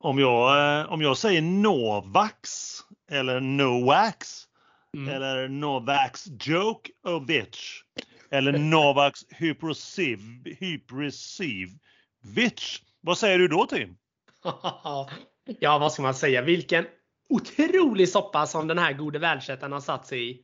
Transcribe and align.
Om 0.00 0.18
jag, 0.18 0.80
eh, 0.80 0.92
om 0.92 1.02
jag 1.02 1.16
säger 1.16 1.42
Novax 1.42 2.76
eller 3.10 3.40
Novax 3.40 4.46
Mm. 4.94 5.14
eller 5.14 5.48
Novax 5.48 6.26
Djokovic 6.26 7.82
eller 8.30 8.52
Novax 8.58 9.20
Hyprosiv, 9.30 10.18
Hypresivic. 10.60 12.82
Vad 13.00 13.18
säger 13.18 13.38
du 13.38 13.48
då 13.48 13.66
Tim? 13.66 13.96
ja, 15.60 15.78
vad 15.78 15.92
ska 15.92 16.02
man 16.02 16.14
säga? 16.14 16.42
Vilken 16.42 16.86
otrolig 17.28 18.08
soppa 18.08 18.46
som 18.46 18.66
den 18.66 18.78
här 18.78 18.92
gode 18.92 19.18
världsrättaren 19.18 19.72
har 19.72 19.80
satt 19.80 20.06
sig 20.06 20.30
i. 20.30 20.42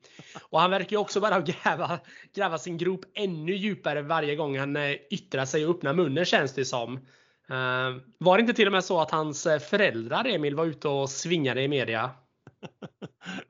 Och 0.48 0.60
han 0.60 0.70
verkar 0.70 0.90
ju 0.90 0.96
också 0.96 1.20
bara 1.20 1.40
gräva, 1.64 1.98
gräva 2.34 2.58
sin 2.58 2.78
grop 2.78 3.00
ännu 3.14 3.56
djupare 3.56 4.02
varje 4.02 4.36
gång 4.36 4.58
han 4.58 4.76
eh, 4.76 4.92
yttrar 5.10 5.44
sig 5.44 5.66
och 5.66 5.76
öppnar 5.76 5.94
munnen 5.94 6.24
känns 6.24 6.54
det 6.54 6.64
som. 6.64 7.06
Eh, 7.50 7.96
var 8.18 8.36
det 8.36 8.40
inte 8.40 8.54
till 8.54 8.66
och 8.66 8.72
med 8.72 8.84
så 8.84 9.00
att 9.00 9.10
hans 9.10 9.46
eh, 9.46 9.58
föräldrar 9.58 10.24
Emil 10.24 10.54
var 10.54 10.64
ute 10.64 10.88
och 10.88 11.10
svingade 11.10 11.62
i 11.62 11.68
media? 11.68 12.10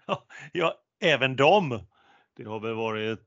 ja, 0.52 0.74
även 1.00 1.36
de. 1.36 1.80
Det 2.36 2.44
har 2.44 2.60
väl 2.60 2.74
varit 2.74 3.20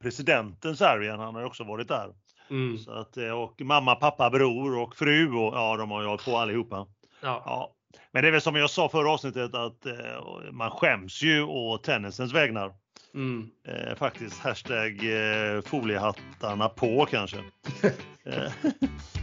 presidenten 0.00 0.76
Serbien, 0.76 1.20
han 1.20 1.34
har 1.34 1.44
också 1.44 1.64
varit 1.64 1.88
där. 1.88 2.14
Mm. 2.50 2.78
Så 2.78 2.92
att, 2.92 3.16
eh, 3.16 3.30
och 3.30 3.60
mamma, 3.60 3.94
pappa, 3.94 4.30
bror 4.30 4.78
och 4.78 4.96
fru 4.96 5.32
och 5.32 5.54
ja, 5.54 5.76
de 5.76 5.90
har 5.90 6.02
ju 6.02 6.08
hållit 6.08 6.24
på 6.24 6.36
allihopa. 6.36 6.86
Ja. 7.20 7.42
Ja. 7.46 7.74
Men 8.12 8.22
det 8.22 8.28
är 8.28 8.32
väl 8.32 8.40
som 8.40 8.56
jag 8.56 8.70
sa 8.70 8.88
förra 8.88 9.10
avsnittet 9.10 9.54
att 9.54 9.86
eh, 9.86 10.52
man 10.52 10.70
skäms 10.70 11.22
ju 11.22 11.42
å 11.42 11.78
tennisens 11.78 12.32
vägnar. 12.32 12.74
Mm. 13.14 13.50
Eh, 13.68 13.94
faktiskt. 13.94 14.40
Hashtag 14.40 15.04
eh, 15.04 15.60
foliehattarna 15.60 16.68
på 16.68 17.06
kanske. 17.10 17.38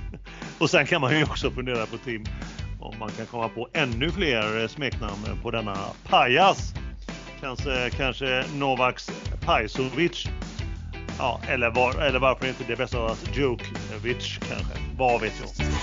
Och 0.59 0.69
sen 0.69 0.85
kan 0.85 1.01
man 1.01 1.17
ju 1.17 1.23
också 1.23 1.51
fundera 1.51 1.85
på 1.85 1.97
Tim 1.97 2.25
om 2.79 2.95
man 2.99 3.09
kan 3.09 3.25
komma 3.25 3.49
på 3.49 3.69
ännu 3.73 4.11
fler 4.11 4.61
eh, 4.61 4.67
smeknamn 4.67 5.39
på 5.43 5.51
denna 5.51 5.75
pajas. 6.03 6.73
Kanske, 7.41 7.89
kanske 7.89 8.45
Novaks 8.55 9.11
Pajsovic. 9.45 10.27
Ja, 11.17 11.41
eller, 11.47 11.69
var, 11.69 12.01
eller 12.01 12.19
varför 12.19 12.47
inte 12.47 12.63
det 12.67 12.75
bästa 12.75 12.97
av 12.97 13.17
Djokovic 13.33 14.37
kanske. 14.37 14.73
Vad 14.97 15.21
vet 15.21 15.33
jag. 15.39 15.74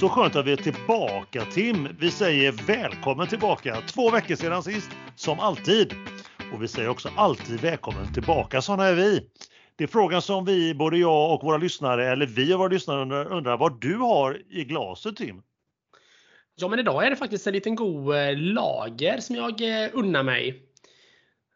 Så 0.00 0.08
skönt 0.08 0.36
att 0.36 0.46
vi 0.46 0.52
är 0.52 0.56
tillbaka 0.56 1.44
Tim. 1.44 1.88
Vi 1.98 2.10
säger 2.10 2.52
välkommen 2.52 3.26
tillbaka. 3.28 3.80
Två 3.86 4.10
veckor 4.10 4.34
sedan 4.34 4.62
sist, 4.62 4.90
som 5.14 5.40
alltid. 5.40 5.94
Och 6.52 6.62
vi 6.62 6.68
säger 6.68 6.88
också 6.88 7.08
alltid 7.16 7.60
välkommen 7.60 8.12
tillbaka, 8.12 8.62
sådana 8.62 8.84
är 8.84 8.94
vi. 8.94 9.30
Det 9.76 9.84
är 9.84 9.88
frågan 9.88 10.22
som 10.22 10.44
vi, 10.44 10.74
både 10.74 10.98
jag 10.98 11.34
och 11.34 11.42
våra 11.42 11.56
lyssnare, 11.56 12.12
eller 12.12 12.26
vi 12.26 12.54
och 12.54 12.58
våra 12.58 12.68
lyssnare 12.68 13.24
undrar, 13.24 13.56
vad 13.56 13.80
du 13.80 13.96
har 13.96 14.42
i 14.50 14.64
glaset 14.64 15.16
Tim? 15.16 15.42
Ja, 16.54 16.68
men 16.68 16.78
idag 16.78 17.06
är 17.06 17.10
det 17.10 17.16
faktiskt 17.16 17.46
en 17.46 17.52
liten 17.52 17.74
god 17.74 18.16
eh, 18.16 18.36
lager 18.36 19.18
som 19.18 19.36
jag 19.36 19.82
eh, 19.82 19.90
unnar 19.92 20.22
mig. 20.22 20.62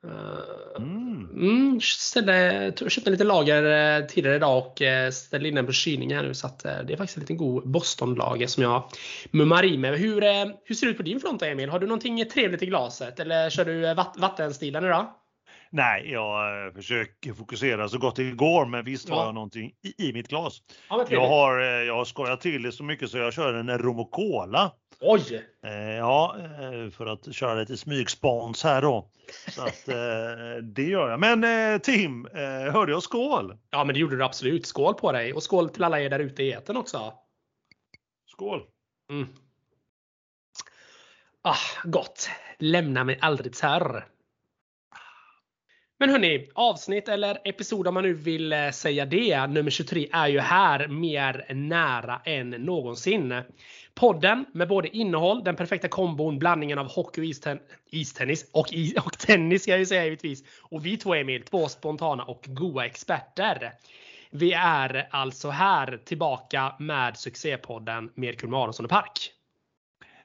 Eh, 0.04 0.82
Mm. 0.82 1.09
Mm, 1.32 1.80
ställde, 1.80 2.72
köpte 2.88 3.10
lite 3.10 3.24
lager 3.24 3.98
eh, 4.00 4.06
tidigare 4.06 4.36
idag 4.36 4.58
och 4.66 4.82
eh, 4.82 5.10
ställde 5.10 5.48
in 5.48 5.54
den 5.54 5.66
på 5.66 5.72
kylning 5.72 6.14
här 6.14 6.22
nu 6.22 6.34
så 6.34 6.46
att 6.46 6.64
eh, 6.64 6.72
det 6.86 6.92
är 6.92 6.96
faktiskt 6.96 7.16
en 7.16 7.20
liten 7.20 7.36
god 7.36 7.68
Boston-lager 7.70 8.46
som 8.46 8.62
jag 8.62 8.84
mummar 9.30 9.64
i 9.64 9.78
mig. 9.78 9.96
Hur, 9.96 10.20
hur 10.68 10.74
ser 10.74 10.86
det 10.86 10.90
ut 10.90 10.96
på 10.96 11.02
din 11.02 11.20
front 11.20 11.42
Emil? 11.42 11.68
Har 11.70 11.78
du 11.78 11.86
någonting 11.86 12.24
trevligt 12.24 12.62
i 12.62 12.66
glaset 12.66 13.20
eller 13.20 13.50
kör 13.50 13.64
du 13.64 13.94
vatt, 13.94 14.14
vattenstilen 14.18 14.84
idag? 14.84 15.06
Nej, 15.72 16.10
jag 16.12 16.74
försöker 16.74 17.32
fokusera 17.32 17.88
så 17.88 17.98
gott 17.98 18.16
det 18.16 18.30
går, 18.30 18.66
men 18.66 18.84
visst 18.84 19.08
har 19.08 19.16
Ja. 19.16 19.24
jag 19.24 19.34
någonting 19.34 19.72
i, 19.98 20.08
i 20.08 20.12
mitt 20.12 20.28
glas. 20.28 20.58
Ja, 20.88 21.06
Jag 21.10 21.28
har, 21.28 21.58
jag 21.60 21.94
har 21.96 22.04
skojat 22.04 22.40
till 22.40 22.62
det 22.62 22.72
så 22.72 22.82
mycket 22.84 23.10
så 23.10 23.18
jag 23.18 23.32
kör 23.32 23.54
en 23.54 23.78
rom 23.78 23.98
och 24.00 24.10
cola. 24.10 24.72
Oj! 25.00 25.46
Eh, 25.62 25.96
ja, 25.96 26.36
eh, 26.38 26.90
för 26.90 27.06
att 27.06 27.34
köra 27.34 27.54
lite 27.54 27.76
smygspons 27.76 28.64
här 28.64 28.82
då. 28.82 29.10
Så 29.48 29.62
att 29.62 29.88
eh, 29.88 30.62
det 30.62 30.84
gör 30.84 31.10
jag. 31.10 31.20
Men 31.20 31.44
eh, 31.44 31.80
Tim, 31.80 32.26
eh, 32.26 32.72
hörde 32.72 32.92
jag 32.92 33.02
skål? 33.02 33.58
Ja, 33.70 33.84
men 33.84 33.94
det 33.94 34.00
gjorde 34.00 34.16
du 34.16 34.24
absolut. 34.24 34.66
Skål 34.66 34.94
på 34.94 35.12
dig 35.12 35.32
och 35.32 35.42
skål 35.42 35.70
till 35.70 35.84
alla 35.84 36.00
er 36.00 36.10
där 36.10 36.18
ute 36.18 36.42
i 36.42 36.52
etern 36.52 36.76
också. 36.76 37.14
Skål! 38.26 38.62
Mm. 39.10 39.28
Ah, 41.42 41.56
gott. 41.84 42.28
Lämna 42.58 43.04
mig 43.04 43.18
aldrig 43.20 43.52
terr. 43.52 44.06
Men 45.98 46.10
hörni, 46.10 46.50
avsnitt 46.54 47.08
eller 47.08 47.38
episod 47.44 47.86
om 47.88 47.94
man 47.94 48.02
nu 48.02 48.14
vill 48.14 48.70
säga 48.72 49.06
det, 49.06 49.46
nummer 49.46 49.70
23 49.70 50.08
är 50.12 50.28
ju 50.28 50.40
här 50.40 50.88
mer 50.88 51.54
nära 51.54 52.20
än 52.24 52.50
någonsin. 52.50 53.42
Podden 53.94 54.44
med 54.52 54.68
både 54.68 54.96
innehåll, 54.96 55.44
den 55.44 55.56
perfekta 55.56 55.88
kombon, 55.88 56.38
blandningen 56.38 56.78
av 56.78 56.86
hockey 56.86 57.20
och 57.20 57.24
isten- 57.24 57.60
istennis 57.86 58.50
och, 58.52 58.66
och 59.06 59.18
tennis 59.18 59.62
ska 59.62 59.70
jag 59.70 59.78
ju 59.78 59.86
säga 59.86 60.04
givetvis. 60.04 60.44
Och 60.60 60.86
vi 60.86 60.96
två 60.96 61.14
Emil, 61.14 61.42
två 61.42 61.68
spontana 61.68 62.24
och 62.24 62.44
goa 62.48 62.86
experter. 62.86 63.72
Vi 64.30 64.52
är 64.52 65.08
alltså 65.10 65.50
här 65.50 66.00
tillbaka 66.04 66.74
med 66.78 67.16
succépodden 67.16 68.10
med 68.14 68.38
Kulma 68.38 68.62
Aronsson 68.62 68.84
och 68.86 68.90
Park. 68.90 69.32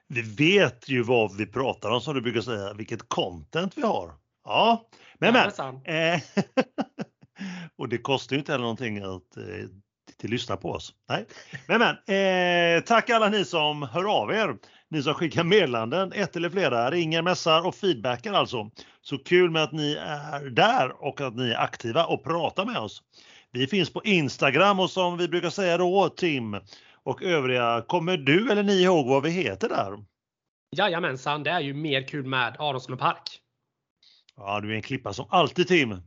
Vi 0.08 0.22
vet 0.22 0.88
ju 0.88 1.02
vad 1.02 1.36
vi 1.36 1.46
pratar 1.46 1.90
om 1.90 2.00
som 2.00 2.14
du 2.14 2.20
brukar 2.20 2.40
säga, 2.40 2.72
vilket 2.72 3.08
content 3.08 3.72
vi 3.76 3.82
har. 3.82 4.14
Ja, 4.44 4.88
men 5.18 5.32
men. 5.32 5.34
Jajamensan. 5.34 5.80
Eh, 5.84 6.20
och 7.76 7.88
det 7.88 7.98
kostar 7.98 8.36
ju 8.36 8.38
inte 8.40 8.52
heller 8.52 8.62
någonting 8.62 8.98
att 8.98 9.36
eh, 10.16 10.20
till 10.20 10.30
lyssna 10.30 10.56
på 10.56 10.70
oss. 10.70 10.94
Nej. 11.08 11.26
Men 11.68 11.78
men, 11.78 12.76
eh, 12.76 12.82
tack 12.84 13.10
alla 13.10 13.28
ni 13.28 13.44
som 13.44 13.82
hör 13.82 14.22
av 14.22 14.32
er. 14.32 14.56
Ni 14.88 15.02
som 15.02 15.14
skickar 15.14 15.44
meddelanden, 15.44 16.12
ett 16.12 16.36
eller 16.36 16.50
flera, 16.50 16.90
ringer, 16.90 17.22
mässar 17.22 17.66
och 17.66 17.74
feedbackar 17.74 18.32
alltså. 18.32 18.70
Så 19.00 19.18
kul 19.18 19.50
med 19.50 19.62
att 19.62 19.72
ni 19.72 19.92
är 19.94 20.50
där 20.50 21.04
och 21.04 21.20
att 21.20 21.36
ni 21.36 21.50
är 21.50 21.58
aktiva 21.58 22.06
och 22.06 22.24
pratar 22.24 22.64
med 22.64 22.78
oss. 22.78 23.02
Vi 23.52 23.66
finns 23.66 23.92
på 23.92 24.04
Instagram 24.04 24.80
och 24.80 24.90
som 24.90 25.18
vi 25.18 25.28
brukar 25.28 25.50
säga 25.50 25.78
då, 25.78 26.08
Tim 26.08 26.60
och 27.02 27.22
övriga, 27.22 27.84
kommer 27.88 28.16
du 28.16 28.52
eller 28.52 28.62
ni 28.62 28.82
ihåg 28.82 29.06
vad 29.06 29.22
vi 29.22 29.30
heter 29.30 29.68
där? 29.68 30.04
Jajamensan, 30.76 31.42
det 31.42 31.50
är 31.50 31.60
ju 31.60 31.74
mer 31.74 32.08
kul 32.08 32.26
med 32.26 32.56
Aronsson 32.58 32.92
och 32.92 33.00
Park. 33.00 33.40
Ja, 34.36 34.60
du 34.60 34.72
är 34.72 34.74
en 34.74 34.82
klippa 34.82 35.12
som 35.12 35.26
alltid 35.30 35.68
Tim. 35.68 36.02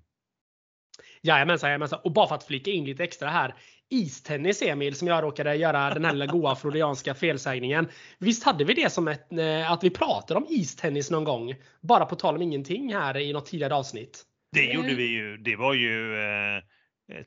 Jajamensan, 1.22 1.70
jajamensan. 1.70 2.00
Och 2.04 2.12
bara 2.12 2.28
för 2.28 2.36
att 2.36 2.44
flika 2.44 2.72
in 2.72 2.86
lite 2.86 3.04
extra 3.04 3.30
här. 3.30 3.56
Istennis 3.90 4.62
Emil, 4.62 4.96
som 4.96 5.08
jag 5.08 5.24
råkade 5.24 5.56
göra 5.56 5.94
den 5.94 6.06
här 6.06 6.14
lilla 6.14 6.26
goa 6.26 6.56
freudianska 6.56 7.14
felsägningen. 7.14 7.88
Visst 8.20 8.44
hade 8.44 8.64
vi 8.64 8.74
det 8.74 8.90
som 8.90 9.08
ett, 9.08 9.32
eh, 9.32 9.72
att 9.72 9.84
vi 9.84 9.90
pratade 9.90 10.38
om 10.40 10.46
istennis 10.50 11.12
någon 11.12 11.24
gång? 11.24 11.56
Bara 11.82 12.06
på 12.06 12.16
tal 12.16 12.36
om 12.36 12.42
ingenting 12.42 12.94
här 12.94 13.18
i 13.18 13.34
något 13.34 13.46
tidigare 13.46 13.76
avsnitt. 13.76 14.24
Det 14.52 14.66
Mm. 14.72 14.76
gjorde 14.76 14.96
vi 14.96 15.04
ju. 15.08 15.38
Det 15.38 15.56
var 15.56 15.74
ju 15.74 16.16
eh, 16.16 16.62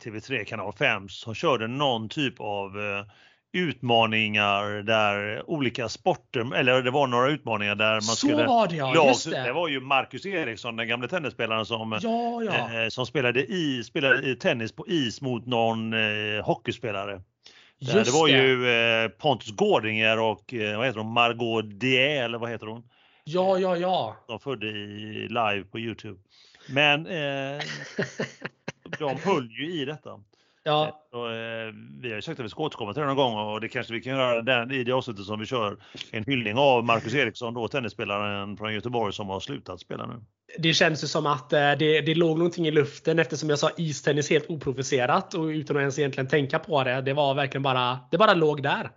TV3 0.05 0.45
kanal 0.45 0.73
5 0.73 1.09
som 1.09 1.35
körde 1.35 1.67
någon 1.69 2.09
typ 2.09 2.35
av 2.41 2.79
eh, 2.81 3.05
utmaningar 3.53 4.83
där 4.83 5.43
olika 5.51 5.89
sporter, 5.89 6.55
eller 6.55 6.83
det 6.83 6.91
var 6.91 7.07
några 7.07 7.31
utmaningar 7.31 7.75
där 7.75 7.93
man 7.93 8.03
Så 8.03 8.17
skulle 8.17 8.47
var 8.47 8.69
det 8.69 8.77
ja, 8.77 9.07
just 9.09 9.31
det. 9.31 9.43
det 9.43 9.53
var 9.53 9.69
ju 9.69 9.81
Marcus 9.81 10.27
Eriksson, 10.27 10.77
den 10.77 10.89
gamle 10.89 11.09
tennisspelaren 11.09 11.67
som, 11.67 11.99
Ja, 12.03 12.43
ja. 12.43 12.83
eh, 12.83 12.89
som 12.89 13.07
spelade, 13.07 13.41
i, 13.45 13.83
spelade 13.85 14.31
i 14.31 14.35
tennis 14.37 14.73
på 14.73 14.89
is 14.89 15.21
mot 15.21 15.47
någon 15.47 15.93
eh, 15.93 16.45
hockeyspelare. 16.45 17.23
Där 17.81 17.99
Just 17.99 18.13
det 18.13 18.19
var 18.19 18.29
ju 18.29 18.71
eh, 18.71 19.09
Pontus 19.09 19.51
Gårdinger 19.57 20.19
och 20.21 20.55
eh, 20.55 20.77
vad 20.79 20.87
heter 20.87 21.01
hon, 21.01 21.13
Margot 21.13 21.81
Dier, 21.81 22.25
eller 22.25 22.39
vad 22.39 22.51
heter 22.51 22.67
hon? 22.67 22.83
Ja, 23.25 23.59
ja, 23.59 23.77
ja. 23.77 24.17
De 24.29 24.41
födde 24.41 24.67
i 24.67 25.29
live 25.29 25.65
på 25.65 25.79
Youtube. 25.79 26.19
Men 26.69 27.07
eh, 27.07 27.63
de 28.99 29.17
höll 29.25 29.49
ju 29.51 29.73
i 29.73 29.85
detta. 29.85 30.11
Ja. 30.65 31.07
Och, 31.13 31.33
eh, 31.33 31.73
vi 32.01 32.09
har 32.09 32.17
ju 32.17 32.23
sagt 32.23 32.41
att 32.41 32.45
vi 32.45 32.51
ska 32.51 32.63
återkomma 32.63 32.93
till 32.93 33.01
det 33.01 33.07
någon 33.07 33.17
gång 33.17 33.53
och 33.53 33.61
det 33.61 33.69
kanske 33.69 33.93
vi 33.93 34.01
kan 34.01 34.13
göra 34.13 34.43
där, 34.43 34.73
i 34.73 34.85
det 34.85 34.93
avsnittet 34.93 35.25
som 35.25 35.41
vi 35.41 35.47
kör. 35.47 35.77
En 36.11 36.25
hyllning 36.25 36.59
av 36.59 36.85
Marcus 36.85 37.15
Eriksson, 37.15 37.55
då 37.55 37.69
tennisspelaren 37.69 38.57
från 38.57 38.75
Göteborg 38.75 39.13
som 39.13 39.29
har 39.29 39.41
slutat 39.41 39.81
spela 39.81 40.07
nu. 40.07 40.15
Det 40.59 40.75
känns 40.75 41.05
ju 41.05 41.07
som 41.07 41.27
att 41.27 41.53
eh, 41.53 41.59
det, 41.59 42.01
det 42.01 42.15
låg 42.15 42.39
någonting 42.39 42.67
i 42.67 42.71
luften 42.71 43.19
eftersom 43.19 43.51
jag 43.51 43.59
sa 43.59 43.71
istennis 43.77 44.31
helt 44.31 44.51
oprovocerat 44.51 45.35
och 45.35 45.45
utan 45.45 45.77
att 45.77 45.81
ens 45.81 45.99
egentligen 45.99 46.29
tänka 46.29 46.59
på 46.59 46.85
det. 46.85 47.01
Det 47.01 47.13
var 47.13 47.35
verkligen 47.35 47.63
bara, 47.63 47.99
det 48.11 48.19
bara 48.19 48.35
låg 48.35 48.63
där. 48.63 48.91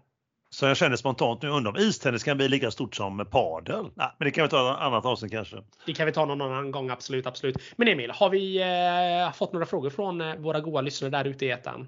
Så 0.55 0.65
jag 0.65 0.77
känner 0.77 0.95
spontant 0.95 1.41
nu, 1.41 1.49
undrar 1.49 1.71
om 1.71 1.77
istennis 1.77 2.23
kan 2.23 2.37
bli 2.37 2.49
lika 2.49 2.71
stort 2.71 2.95
som 2.95 3.25
padel? 3.31 3.85
Nej, 3.95 4.11
men 4.19 4.25
det 4.25 4.31
kan 4.31 4.43
vi 4.43 4.49
ta 4.49 4.71
ett 4.71 4.81
annat 4.81 5.05
avsnitt 5.05 5.31
kanske. 5.31 5.57
Det 5.85 5.93
kan 5.93 6.05
vi 6.05 6.11
ta 6.11 6.25
någon 6.25 6.41
annan 6.41 6.71
gång, 6.71 6.89
absolut. 6.89 7.25
absolut. 7.27 7.57
Men 7.75 7.87
Emil, 7.87 8.11
har 8.11 8.29
vi 8.29 8.61
eh, 8.61 9.33
fått 9.33 9.53
några 9.53 9.65
frågor 9.65 9.89
från 9.89 10.21
eh, 10.21 10.35
våra 10.35 10.59
goa 10.59 10.81
lyssnare 10.81 11.11
där 11.11 11.25
ute 11.25 11.45
i 11.45 11.49
etern? 11.49 11.87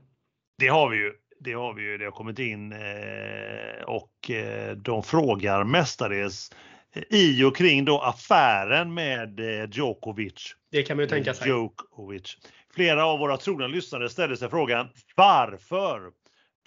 Det 0.57 0.67
har 0.67 0.89
vi 0.89 0.97
ju. 0.97 1.13
Det 1.39 1.53
har 1.53 1.73
vi 1.73 1.81
ju. 1.81 1.97
Det 1.97 2.05
har 2.05 2.11
kommit 2.11 2.39
in 2.39 2.71
eh, 2.71 3.83
och 3.85 4.31
eh, 4.31 4.75
de 4.75 5.03
frågar 5.03 5.63
mestadels 5.63 6.51
eh, 6.93 7.03
i 7.09 7.43
och 7.43 7.55
kring 7.55 7.85
då 7.85 8.01
affären 8.01 8.93
med 8.93 9.39
Djokovic. 9.71 10.55
Det 10.71 10.83
kan 10.83 10.97
man 10.97 11.03
ju 11.03 11.09
tänka 11.09 11.33
sig. 11.33 11.47
Djokovic. 11.47 12.37
Flera 12.73 13.05
av 13.05 13.19
våra 13.19 13.37
trogna 13.37 13.67
lyssnare 13.67 14.09
ställde 14.09 14.37
sig 14.37 14.49
frågan 14.49 14.87
varför 15.15 16.11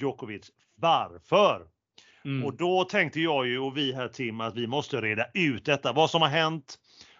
Djokovic? 0.00 0.50
Varför? 0.76 1.79
Mm. 2.24 2.46
Och 2.46 2.56
då 2.56 2.84
tänkte 2.84 3.20
jag 3.20 3.46
ju 3.46 3.58
och 3.58 3.76
vi 3.76 3.92
här 3.92 4.08
Tim 4.08 4.40
att 4.40 4.56
vi 4.56 4.66
måste 4.66 5.00
reda 5.00 5.26
ut 5.34 5.64
detta. 5.64 5.92
Vad 5.92 6.10
som 6.10 6.22
har 6.22 6.28
hänt 6.28 6.78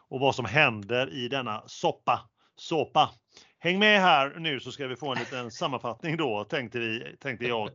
och 0.09 0.21
vad 0.21 0.35
som 0.35 0.45
händer 0.45 1.15
i 1.15 1.29
denna 1.29 1.63
soppa. 1.67 2.21
Såpa. 2.57 3.11
Häng 3.59 3.79
med 3.79 4.01
här 4.01 4.35
nu 4.39 4.61
så 4.61 4.73
ska 4.73 4.87
vi 4.87 4.97
få 4.97 5.13
en 5.13 5.19
liten 5.19 5.51
sammanfattning 5.51 6.17
då 6.17 6.45
tänkte, 6.45 6.79
vi, 6.79 7.17
tänkte 7.21 7.45
jag. 7.45 7.71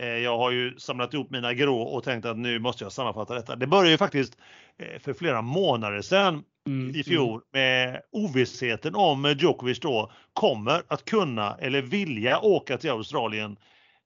Eh, 0.00 0.08
jag 0.08 0.38
har 0.38 0.50
ju 0.50 0.78
samlat 0.78 1.14
ihop 1.14 1.30
mina 1.30 1.54
grå 1.54 1.82
och 1.82 2.04
tänkt 2.04 2.24
att 2.24 2.38
nu 2.38 2.58
måste 2.58 2.84
jag 2.84 2.92
sammanfatta 2.92 3.34
detta. 3.34 3.56
Det 3.56 3.66
började 3.66 3.90
ju 3.90 3.98
faktiskt 3.98 4.38
eh, 4.78 5.00
för 5.00 5.12
flera 5.12 5.42
månader 5.42 6.02
sedan 6.02 6.44
mm, 6.66 6.96
i 6.96 7.02
fjol 7.02 7.30
mm. 7.30 7.42
med 7.52 8.00
ovissheten 8.12 8.94
om 8.94 9.34
Djokovic 9.38 9.80
då 9.80 10.12
kommer 10.32 10.82
att 10.88 11.04
kunna 11.04 11.56
eller 11.60 11.82
vilja 11.82 12.40
åka 12.40 12.78
till 12.78 12.90
Australien 12.90 13.56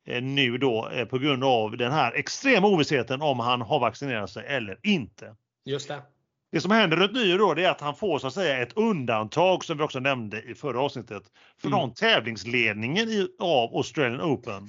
nu 0.07 0.59
då 0.59 0.89
eh, 0.89 1.05
på 1.05 1.19
grund 1.19 1.45
av 1.45 1.77
den 1.77 1.93
här 1.93 2.13
extrema 2.13 2.67
ovissheten 2.67 3.23
om 3.23 3.41
han 3.41 3.61
har 3.61 3.81
vaccinerat 3.81 4.31
sig 4.31 4.47
eller 4.47 4.79
inte. 4.83 5.35
Just 5.65 5.89
det. 5.89 6.03
Det 6.53 6.61
som 6.61 6.71
händer 6.71 6.97
runt 6.97 7.13
nyår 7.13 7.39
då 7.39 7.61
är 7.63 7.69
att 7.69 7.81
han 7.81 7.95
får 7.95 8.19
så 8.19 8.27
att 8.27 8.35
säga 8.35 8.63
ett 8.63 8.77
undantag 8.77 9.65
som 9.65 9.77
vi 9.77 9.83
också 9.83 10.01
nämnde 10.01 10.43
i 10.43 10.55
förra 10.55 10.81
avsnittet 10.81 11.23
från 11.63 11.73
mm. 11.75 11.95
tävlingsledningen 11.95 13.09
i, 13.09 13.29
av 13.39 13.77
Australian 13.77 14.21
Open. 14.21 14.69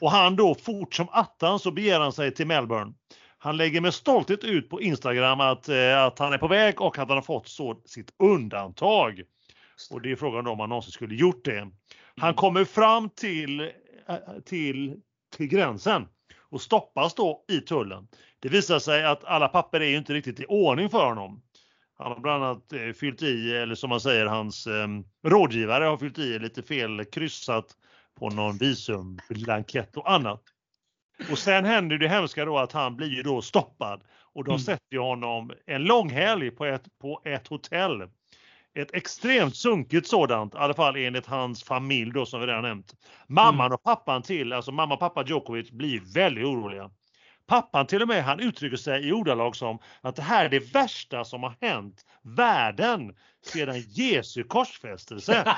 Och 0.00 0.10
han 0.10 0.36
då 0.36 0.54
fort 0.54 0.94
som 0.94 1.08
attan 1.12 1.58
så 1.58 1.70
beger 1.70 2.00
han 2.00 2.12
sig 2.12 2.34
till 2.34 2.46
Melbourne. 2.46 2.92
Han 3.38 3.56
lägger 3.56 3.80
med 3.80 3.94
stolthet 3.94 4.44
ut 4.44 4.70
på 4.70 4.80
Instagram 4.80 5.40
att, 5.40 5.68
eh, 5.68 6.04
att 6.04 6.18
han 6.18 6.32
är 6.32 6.38
på 6.38 6.48
väg 6.48 6.80
och 6.80 6.98
att 6.98 7.08
han 7.08 7.16
har 7.16 7.22
fått 7.22 7.48
så 7.48 7.82
sitt 7.84 8.12
undantag. 8.18 9.22
Och 9.90 10.02
det 10.02 10.12
är 10.12 10.16
frågan 10.16 10.46
om 10.46 10.60
han 10.60 10.68
någonsin 10.68 10.92
skulle 10.92 11.14
gjort 11.14 11.44
det. 11.44 11.60
Han 12.16 12.28
mm. 12.28 12.34
kommer 12.34 12.64
fram 12.64 13.10
till 13.10 13.70
till, 14.44 14.96
till 15.36 15.46
gränsen 15.46 16.06
och 16.38 16.60
stoppas 16.60 17.14
då 17.14 17.44
i 17.48 17.60
tullen. 17.60 18.08
Det 18.40 18.48
visar 18.48 18.78
sig 18.78 19.04
att 19.04 19.24
alla 19.24 19.48
papper 19.48 19.82
är 19.82 19.96
inte 19.96 20.14
riktigt 20.14 20.40
i 20.40 20.46
ordning 20.48 20.90
för 20.90 21.06
honom. 21.06 21.42
Han 21.98 22.12
har 22.12 22.20
bland 22.20 22.44
annat 22.44 22.72
eh, 22.72 22.92
fyllt 22.92 23.22
i, 23.22 23.56
eller 23.56 23.74
som 23.74 23.90
man 23.90 24.00
säger, 24.00 24.26
hans 24.26 24.66
eh, 24.66 24.88
rådgivare 25.26 25.84
har 25.84 25.96
fyllt 25.96 26.18
i 26.18 26.38
lite 26.38 26.62
fel 26.62 27.04
kryssat 27.04 27.66
på 28.18 28.30
någon 28.30 28.56
visumblankett 28.56 29.96
och 29.96 30.12
annat. 30.12 30.42
Och 31.30 31.38
sen 31.38 31.64
händer 31.64 31.98
det 31.98 32.08
hemska 32.08 32.44
då 32.44 32.58
att 32.58 32.72
han 32.72 32.96
blir 32.96 33.08
ju 33.08 33.22
då 33.22 33.42
stoppad 33.42 34.02
och 34.34 34.44
de 34.44 34.50
mm. 34.50 34.60
sätter 34.60 34.98
honom 34.98 35.52
en 35.66 35.84
lång 35.84 36.10
helg 36.10 36.50
på 36.50 36.64
ett, 36.64 36.98
på 36.98 37.22
ett 37.24 37.48
hotell 37.48 38.08
ett 38.74 38.94
extremt 38.94 39.56
sunkigt 39.56 40.08
sådant, 40.08 40.54
i 40.54 40.56
alla 40.56 40.74
fall 40.74 40.96
enligt 40.96 41.26
hans 41.26 41.64
familj 41.64 42.12
då 42.12 42.26
som 42.26 42.40
vi 42.40 42.46
redan 42.46 42.62
nämnt. 42.62 42.94
Mamman 43.26 43.66
mm. 43.66 43.74
och 43.74 43.82
pappan 43.82 44.22
till, 44.22 44.52
alltså 44.52 44.72
mamma 44.72 44.94
och 44.94 45.00
pappa 45.00 45.24
Djokovic 45.24 45.70
blir 45.70 46.14
väldigt 46.14 46.44
oroliga. 46.44 46.90
Pappan 47.46 47.86
till 47.86 48.02
och 48.02 48.08
med, 48.08 48.24
han 48.24 48.40
uttrycker 48.40 48.76
sig 48.76 49.08
i 49.08 49.12
ordalag 49.12 49.56
som 49.56 49.78
att 50.00 50.16
det 50.16 50.22
här 50.22 50.44
är 50.44 50.48
det 50.48 50.74
värsta 50.74 51.24
som 51.24 51.42
har 51.42 51.54
hänt 51.60 52.06
världen 52.22 53.16
sedan 53.46 53.80
Jesu 53.88 54.44
korsfästelse. 54.44 55.44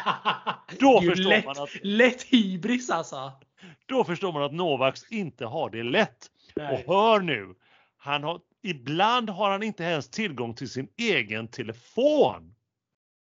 Då 0.80 1.00
förstår 1.00 1.28
lätt, 1.28 1.44
man 1.44 1.62
att... 1.62 1.70
Lätt 1.82 2.22
hybris 2.22 2.90
alltså. 2.90 3.32
Då 3.86 4.04
förstår 4.04 4.32
man 4.32 4.42
att 4.42 4.52
Novaks 4.52 5.12
inte 5.12 5.46
har 5.46 5.70
det 5.70 5.82
lätt. 5.82 6.26
Nej. 6.56 6.84
Och 6.86 6.94
hör 6.94 7.20
nu, 7.20 7.54
han 7.98 8.22
har, 8.22 8.40
ibland 8.62 9.30
har 9.30 9.50
han 9.50 9.62
inte 9.62 9.84
ens 9.84 10.10
tillgång 10.10 10.54
till 10.54 10.70
sin 10.70 10.88
egen 10.96 11.48
telefon. 11.48 12.54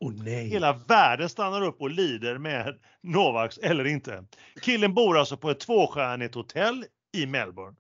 Oh, 0.04 0.14
nej. 0.24 0.48
Hela 0.48 0.74
världen 0.74 1.30
stannar 1.30 1.62
upp 1.62 1.82
och 1.82 1.90
lider 1.90 2.38
med 2.38 2.80
Novaks 3.02 3.58
eller 3.58 3.86
inte. 3.88 4.26
Killen 4.62 4.94
bor 4.94 5.18
alltså 5.18 5.38
på 5.38 5.50
ett 5.52 5.60
tvåstjärnigt 5.60 6.36
hotell 6.36 6.86
i 7.14 7.26
Melbourne. 7.26 7.76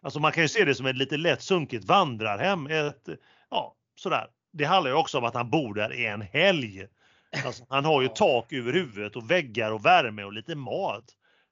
Alltså 0.00 0.20
man 0.20 0.32
kan 0.32 0.42
ju 0.42 0.48
se 0.48 0.64
det 0.64 0.74
som 0.74 0.86
ett 0.86 0.96
lite 0.96 1.16
lätt 1.16 1.42
sunkigt 1.42 1.84
vandrarhem. 1.84 2.66
Ett, 2.66 3.08
ja, 3.50 3.74
sådär. 3.96 4.26
Det 4.52 4.64
handlar 4.64 4.90
ju 4.90 4.96
också 4.96 5.18
om 5.18 5.24
att 5.24 5.34
han 5.34 5.50
bor 5.50 5.74
där 5.74 5.94
i 5.94 6.06
en 6.06 6.22
helg. 6.22 6.86
Alltså, 7.44 7.64
han 7.68 7.84
har 7.84 8.02
ju 8.02 8.08
tak 8.08 8.52
över 8.52 8.72
huvudet 8.72 9.16
och 9.16 9.30
väggar 9.30 9.70
och 9.70 9.86
värme 9.86 10.24
och 10.24 10.32
lite 10.32 10.54
mat. 10.54 11.04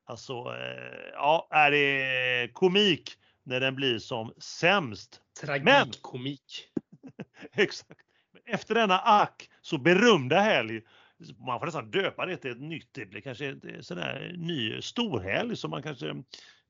Alltså, 0.07 0.33
eh, 0.33 1.13
ja, 1.13 1.49
är 1.51 1.71
det 1.71 2.53
komik 2.53 3.11
när 3.45 3.61
den 3.61 3.75
blir 3.75 3.99
som 3.99 4.33
sämst. 4.39 5.21
Tragikkomik. 5.41 6.69
Exakt 7.57 8.01
efter 8.47 8.75
denna 8.75 8.99
ack 8.99 9.49
så 9.67 9.79
berömda 9.79 10.41
helg 10.41 10.81
man 11.47 11.59
får 11.59 11.67
nästan 11.67 11.91
döpa 11.91 12.27
det 12.27 12.37
till 12.37 12.51
ett 12.51 12.61
nytt, 12.61 12.89
det 12.93 13.07
blir 13.07 13.21
kanske 13.21 13.47
en 13.47 13.83
sån 13.83 13.99
ny 14.37 14.83
storhelg 14.83 15.57
som 15.57 15.71
man 15.71 15.83
kanske 15.83 16.15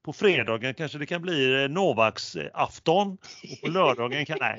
på 0.04 0.12
fredagen 0.12 0.74
kanske 0.74 0.98
det 0.98 1.06
kan 1.06 1.22
bli 1.22 1.62
eh, 1.62 1.68
Novaks 1.68 2.36
afton 2.54 3.12
och 3.52 3.60
på 3.62 3.68
lördagen 3.68 4.26
kan, 4.26 4.38
nej. 4.40 4.58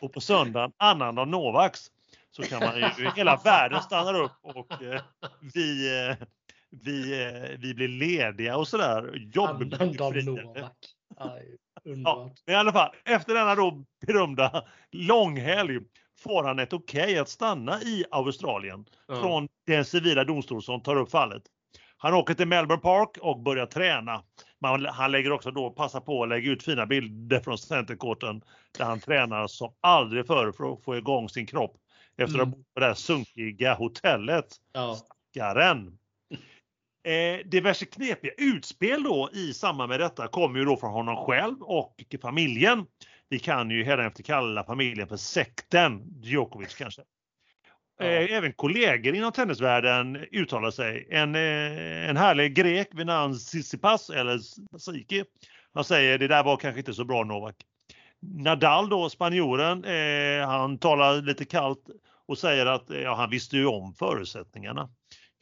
Och 0.00 0.12
på 0.12 0.20
söndagen 0.20 0.72
annandag 0.76 1.28
Novaks 1.28 1.80
så 2.30 2.42
kan 2.42 2.60
man 2.60 2.76
ju, 2.76 3.10
hela 3.16 3.36
världen 3.44 3.82
stannar 3.82 4.22
upp 4.22 4.32
och 4.42 4.82
eh, 4.82 5.02
vi, 5.54 5.98
eh, 6.08 6.16
vi, 6.70 7.22
eh, 7.22 7.58
vi 7.58 7.74
blir 7.74 7.88
lediga 7.88 8.56
och 8.56 8.68
sådär. 8.68 9.28
Annandag 9.38 10.24
Novak. 10.24 10.76
Aj. 11.16 11.56
Ja, 11.84 12.34
i 12.46 12.54
alla 12.54 12.72
fall, 12.72 12.94
efter 13.04 13.34
denna 13.34 13.54
då 13.54 13.84
berömda 14.06 14.64
långhelg 14.90 15.80
får 16.20 16.44
han 16.44 16.58
ett 16.58 16.72
okej 16.72 17.02
okay 17.02 17.18
att 17.18 17.28
stanna 17.28 17.82
i 17.82 18.04
Australien 18.10 18.84
mm. 19.08 19.20
från 19.22 19.48
den 19.66 19.84
civila 19.84 20.24
domstol 20.24 20.62
som 20.62 20.82
tar 20.82 20.96
upp 20.96 21.10
fallet. 21.10 21.42
Han 21.96 22.14
åker 22.14 22.34
till 22.34 22.48
Melbourne 22.48 22.82
Park 22.82 23.18
och 23.20 23.42
börjar 23.42 23.66
träna. 23.66 24.22
Man, 24.60 24.86
han 24.86 25.12
lägger 25.12 25.32
också 25.32 25.50
då, 25.50 25.70
passar 25.70 26.00
på 26.00 26.22
att 26.22 26.28
lägga 26.28 26.50
ut 26.50 26.62
fina 26.62 26.86
bilder 26.86 27.40
från 27.40 27.58
centercourten 27.58 28.42
där 28.78 28.84
han 28.84 29.00
tränar 29.00 29.46
som 29.46 29.72
aldrig 29.80 30.26
förr 30.26 30.52
för 30.52 30.72
att 30.72 30.84
få 30.84 30.96
igång 30.96 31.28
sin 31.28 31.46
kropp 31.46 31.76
efter 32.16 32.34
mm. 32.34 32.48
att 32.48 32.48
ha 32.48 32.56
bott 32.56 32.74
på 32.74 32.80
det 32.80 32.86
här 32.86 32.94
sunkiga 32.94 33.74
hotellet. 33.74 34.46
Ja. 34.72 34.96
Stackaren! 34.96 35.98
Eh, 37.02 37.46
diverse 37.46 37.84
knepiga 37.84 38.32
utspel 38.38 39.02
då 39.02 39.30
i 39.32 39.54
samband 39.54 39.88
med 39.88 40.00
detta 40.00 40.28
kommer 40.28 40.58
ju 40.58 40.64
då 40.64 40.76
från 40.76 40.92
honom 40.92 41.16
själv 41.16 41.62
och 41.62 42.04
familjen. 42.22 42.86
Vi 43.30 43.38
kan 43.38 43.70
ju 43.70 43.84
hädanefter 43.84 44.22
kalla 44.22 44.64
familjen 44.64 45.08
för 45.08 45.16
sekten 45.16 46.02
Djokovic 46.22 46.74
kanske. 46.74 47.02
Ja. 47.98 48.04
Eh, 48.04 48.36
även 48.36 48.52
kollegor 48.52 49.14
inom 49.14 49.32
tennisvärlden 49.32 50.16
uttalar 50.16 50.70
sig. 50.70 51.06
En, 51.10 51.34
eh, 51.34 52.10
en 52.10 52.16
härlig 52.16 52.54
grek 52.54 52.88
vid 52.92 53.06
namn 53.06 53.34
Tsitsipas, 53.34 54.10
eller 54.10 54.38
Siki, 54.78 55.24
han 55.74 55.84
säger 55.84 56.18
det 56.18 56.28
där 56.28 56.44
var 56.44 56.56
kanske 56.56 56.78
inte 56.78 56.94
så 56.94 57.04
bra 57.04 57.24
Novak. 57.24 57.56
Nadal 58.22 58.88
då, 58.88 59.08
spanjoren, 59.08 59.84
eh, 59.84 60.48
han 60.48 60.78
talar 60.78 61.22
lite 61.22 61.44
kallt 61.44 61.84
och 62.28 62.38
säger 62.38 62.66
att 62.66 62.84
ja, 62.88 63.14
han 63.14 63.30
visste 63.30 63.56
ju 63.56 63.66
om 63.66 63.94
förutsättningarna. 63.94 64.90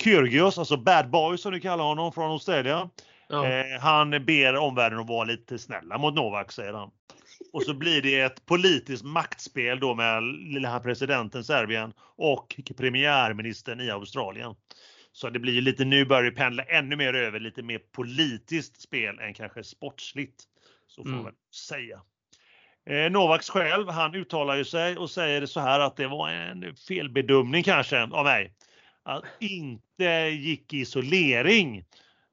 Kyrgios, 0.03 0.59
alltså 0.59 0.77
Bad 0.77 1.11
Boy 1.11 1.39
som 1.39 1.53
du 1.53 1.61
kallar 1.61 1.85
honom 1.85 2.13
från 2.13 2.31
Australien. 2.31 2.89
Ja. 3.29 3.47
Eh, 3.47 3.81
han 3.81 4.11
ber 4.11 4.57
omvärlden 4.57 4.99
att 4.99 5.09
vara 5.09 5.25
lite 5.25 5.59
snälla 5.59 5.99
mot 5.99 6.15
Novak 6.15 6.53
säger 6.53 6.73
han. 6.73 6.91
Och 7.53 7.63
så 7.63 7.75
blir 7.75 8.03
det 8.03 8.21
ett 8.21 8.47
politiskt 8.47 9.05
maktspel 9.05 9.81
då 9.81 9.95
med 9.95 10.23
lilla 10.23 10.81
presidenten 10.81 11.45
Serbien 11.45 11.93
och 12.17 12.61
premiärministern 12.77 13.81
i 13.81 13.91
Australien. 13.91 14.55
Så 15.13 15.31
det 15.31 15.39
blir 15.39 15.63
lite, 15.63 15.85
nu 15.85 16.05
börjar 16.05 16.23
det 16.23 16.37
pendla 16.37 16.63
ännu 16.63 16.97
mer 16.97 17.15
över 17.15 17.41
lite 17.41 17.63
mer 17.63 17.79
politiskt 17.79 18.81
spel 18.81 19.19
än 19.19 19.35
kanske 19.35 19.65
sportsligt. 19.65 20.45
Så 20.87 21.03
får 21.03 21.11
mm. 21.11 21.23
man 21.23 21.33
säga. 21.69 22.01
Eh, 22.91 23.11
Novaks 23.11 23.51
själv, 23.51 23.89
han 23.89 24.15
uttalar 24.15 24.57
ju 24.57 24.65
sig 24.65 24.97
och 24.97 25.11
säger 25.11 25.47
så 25.47 25.61
här 25.61 25.81
att 25.81 25.97
det 25.97 26.07
var 26.07 26.31
en 26.31 26.77
felbedömning 26.77 27.63
kanske 27.63 28.03
av 28.03 28.25
mig 28.25 28.55
att 29.03 29.25
inte 29.41 30.05
gick 30.33 30.73
i 30.73 30.79
isolering. 30.79 31.85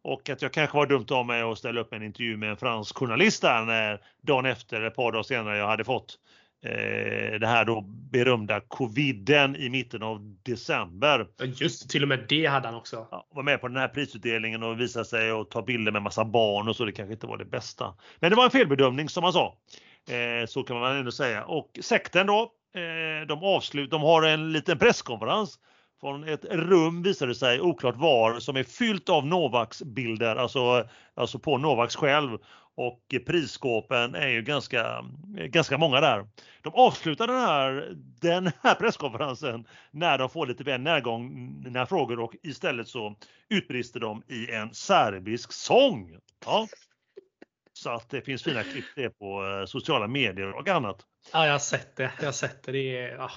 Och 0.05 0.29
att 0.29 0.41
jag 0.41 0.53
kanske 0.53 0.77
var 0.77 0.85
dumt 0.85 1.05
av 1.09 1.25
mig 1.25 1.41
att 1.41 1.57
ställa 1.57 1.81
upp 1.81 1.93
en 1.93 2.03
intervju 2.03 2.38
med 2.38 2.50
en 2.50 2.57
fransk 2.57 2.97
journalist 2.97 3.41
där 3.41 3.65
när, 3.65 4.01
dagen 4.21 4.45
efter, 4.45 4.81
ett 4.81 4.95
par 4.95 5.12
dagar 5.12 5.24
senare, 5.24 5.57
jag 5.57 5.67
hade 5.67 5.83
fått 5.83 6.19
eh, 6.65 7.39
det 7.39 7.47
här 7.47 7.65
då 7.65 7.81
berömda 7.88 8.59
coviden 8.59 9.55
i 9.55 9.69
mitten 9.69 10.03
av 10.03 10.35
december. 10.43 11.27
Just 11.43 11.89
till 11.89 12.03
och 12.03 12.09
med 12.09 12.25
det 12.29 12.45
hade 12.45 12.67
han 12.67 12.75
också. 12.75 13.07
Ja, 13.12 13.27
var 13.29 13.43
med 13.43 13.62
på 13.62 13.67
den 13.67 13.77
här 13.77 13.88
prisutdelningen 13.88 14.63
och 14.63 14.79
visade 14.79 15.05
sig 15.05 15.31
och 15.31 15.50
ta 15.50 15.62
bilder 15.62 15.91
med 15.91 16.01
massa 16.01 16.25
barn 16.25 16.67
och 16.67 16.75
så. 16.75 16.85
Det 16.85 16.91
kanske 16.91 17.13
inte 17.13 17.27
var 17.27 17.38
det 17.38 17.45
bästa. 17.45 17.93
Men 18.19 18.29
det 18.29 18.35
var 18.35 18.45
en 18.45 18.51
felbedömning 18.51 19.09
som 19.09 19.21
man 19.21 19.33
sa. 19.33 19.57
Eh, 20.09 20.45
så 20.47 20.63
kan 20.63 20.79
man 20.79 20.95
ändå 20.95 21.12
säga. 21.12 21.45
Och 21.45 21.79
sekten 21.81 22.27
då, 22.27 22.51
eh, 22.75 23.27
de 23.27 23.43
avslut, 23.43 23.91
de 23.91 24.01
har 24.01 24.24
en 24.24 24.51
liten 24.51 24.77
presskonferens 24.77 25.59
från 26.05 26.27
ett 26.27 26.45
rum 26.45 27.03
visade 27.03 27.31
det 27.31 27.35
sig, 27.35 27.62
oklart 27.62 27.95
var, 27.95 28.39
som 28.39 28.55
är 28.55 28.63
fyllt 28.63 29.09
av 29.09 29.27
Novaks 29.27 29.83
bilder, 29.83 30.35
alltså, 30.35 30.88
alltså 31.15 31.39
på 31.39 31.57
Novaks 31.57 31.95
själv. 31.95 32.38
Och 32.77 33.15
prisskåpen 33.25 34.15
är 34.15 34.27
ju 34.27 34.41
ganska, 34.41 35.05
ganska 35.27 35.77
många 35.77 36.01
där. 36.01 36.27
De 36.62 36.74
avslutar 36.74 37.27
den 37.27 37.39
här, 37.39 37.93
den 38.21 38.51
här 38.63 38.75
presskonferensen 38.75 39.67
när 39.91 40.17
de 40.17 40.29
får 40.29 40.47
lite 40.47 40.63
mer 40.63 40.77
närgångna 40.77 41.85
frågor 41.85 42.19
och 42.19 42.35
istället 42.43 42.88
så 42.88 43.15
utbrister 43.50 44.00
de 44.00 44.24
i 44.27 44.51
en 44.51 44.74
serbisk 44.74 45.51
sång. 45.51 46.17
Ja. 46.45 46.67
Så 47.74 47.89
att 47.89 48.09
det 48.09 48.21
finns 48.21 48.43
fina 48.43 48.63
klipp 48.63 48.85
det 48.95 49.09
på 49.09 49.45
eh, 49.45 49.65
sociala 49.65 50.07
medier 50.07 50.51
och 50.51 50.67
annat. 50.67 50.97
Ja, 51.33 51.45
jag 51.45 51.51
har 51.51 51.59
sett 51.59 51.95
det. 51.95 52.12
Jag 52.19 52.25
har 52.25 52.31
sett 52.31 52.63
det. 52.63 52.71
det 52.71 52.97
är, 52.97 53.17
ah. 53.17 53.31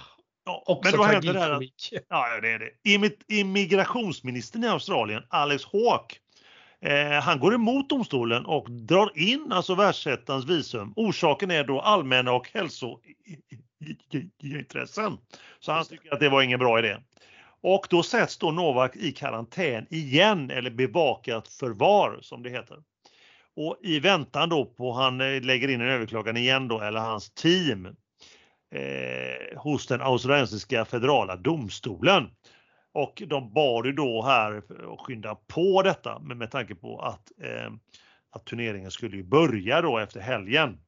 Ja, 0.48 0.62
Också 0.66 0.90
men 0.90 0.98
då 0.98 1.04
händer 1.04 1.32
det 1.32 1.40
här 1.40 1.68
ja, 2.08 2.40
det 2.40 2.48
är 2.48 2.58
det. 2.58 2.70
Immigrationsministern 3.34 4.64
i 4.64 4.68
Australien, 4.68 5.22
Alex 5.28 5.64
Hawke, 5.64 6.16
eh, 6.80 7.10
han 7.10 7.38
går 7.38 7.54
emot 7.54 7.88
domstolen 7.88 8.46
och 8.46 8.70
drar 8.70 9.18
in 9.18 9.52
alltså 9.52 9.74
världsettans 9.74 10.46
visum. 10.46 10.92
Orsaken 10.96 11.50
är 11.50 11.64
då 11.64 11.80
allmänna 11.80 12.32
och 12.32 12.50
hälsointressen. 12.54 15.18
Så 15.60 15.72
han 15.72 15.84
tycker 15.84 16.14
att 16.14 16.20
det 16.20 16.28
var 16.28 16.42
ingen 16.42 16.58
bra 16.58 16.78
idé. 16.78 16.96
Och 17.60 17.86
då 17.90 18.02
sätts 18.02 18.38
då 18.38 18.50
Novak 18.50 18.96
i 18.96 19.12
karantän 19.12 19.86
igen 19.90 20.50
eller 20.50 20.70
bevakat 20.70 21.48
förvar 21.48 22.18
som 22.22 22.42
det 22.42 22.50
heter. 22.50 22.76
Och 23.56 23.78
i 23.82 24.00
väntan 24.00 24.48
då 24.48 24.64
på 24.64 24.92
han 24.92 25.20
eh, 25.20 25.42
lägger 25.42 25.68
in 25.68 25.80
en 25.80 25.88
överklagan 25.88 26.36
igen 26.36 26.68
då 26.68 26.80
eller 26.80 27.00
hans 27.00 27.30
team 27.30 27.96
eh, 28.75 29.58
hos 29.58 29.87
den 29.87 30.00
australiensiska 30.00 30.84
federala 30.84 31.37
domstolen. 31.37 32.30
Och 32.92 33.22
de 33.26 33.52
bad 33.52 33.87
ju 33.87 33.92
då 33.92 34.22
här 34.22 34.56
att 34.92 35.00
skynda 35.00 35.34
på 35.34 35.82
detta 35.82 36.18
med, 36.18 36.37
med 36.37 36.50
tanke 36.50 36.75
på 36.75 37.00
att, 37.00 37.32
eh, 37.42 37.72
att 38.30 38.44
turneringen 38.44 38.90
skulle 38.90 39.16
ju 39.16 39.25
börja 39.25 39.82
då 39.82 39.98
efter 39.98 40.20
helgen. 40.20 40.80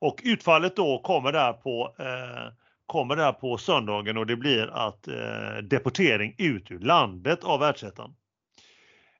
Och 0.00 0.20
utfallet 0.24 0.76
då 0.76 0.98
kommer 0.98 1.32
där 1.32 1.52
på 1.52 1.94
eh, 1.98 2.52
kommer 2.86 3.16
där 3.16 3.32
på 3.32 3.58
söndagen 3.58 4.16
och 4.16 4.26
det 4.26 4.36
blir 4.36 4.66
att 4.66 5.08
eh, 5.08 5.56
deportering 5.62 6.34
ut 6.38 6.70
ur 6.70 6.78
landet 6.78 7.44
av 7.44 7.60
världsettan. 7.60 8.14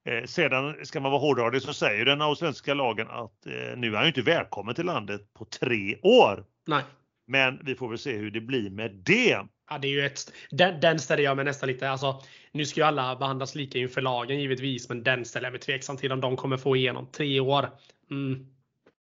Eh, 0.05 0.25
sedan 0.25 0.77
ska 0.83 1.01
man 1.01 1.11
vara 1.11 1.21
hårdradig 1.21 1.63
så 1.63 1.73
säger 1.73 2.05
den 2.05 2.23
australiensiska 2.23 2.75
lagen 2.75 3.09
att 3.11 3.47
eh, 3.47 3.77
nu 3.77 3.93
är 3.93 3.97
han 3.97 4.07
inte 4.07 4.23
välkommen 4.23 4.75
till 4.75 4.87
landet 4.87 5.35
på 5.35 5.45
tre 5.45 5.97
år. 6.03 6.45
Nej. 6.67 6.83
Men 7.29 7.61
vi 7.65 7.75
får 7.75 7.89
väl 7.89 7.99
se 7.99 8.17
hur 8.17 8.31
det 8.31 8.41
blir 8.41 8.71
med 8.71 8.91
det. 8.91 9.39
Ja, 9.71 9.79
det 9.79 9.89
är 9.89 9.93
ju 9.93 10.07
ett, 10.07 10.33
den, 10.51 10.81
den 10.81 10.99
ställer 10.99 11.23
jag 11.23 11.37
mig 11.37 11.45
nästan 11.45 11.67
lite, 11.67 11.91
alltså, 11.91 12.23
nu 12.53 12.65
ska 12.65 12.81
ju 12.81 12.87
alla 12.87 13.17
behandlas 13.17 13.55
lika 13.55 13.79
inför 13.79 14.01
lagen 14.01 14.41
givetvis, 14.41 14.89
men 14.89 15.03
den 15.03 15.25
ställer 15.25 15.47
jag 15.47 15.53
mig 15.53 15.61
tveksam 15.61 15.97
till 15.97 16.13
om 16.13 16.21
de 16.21 16.37
kommer 16.37 16.57
få 16.57 16.77
igenom 16.77 17.07
tre 17.07 17.41
år. 17.41 17.71
Mm. 18.11 18.47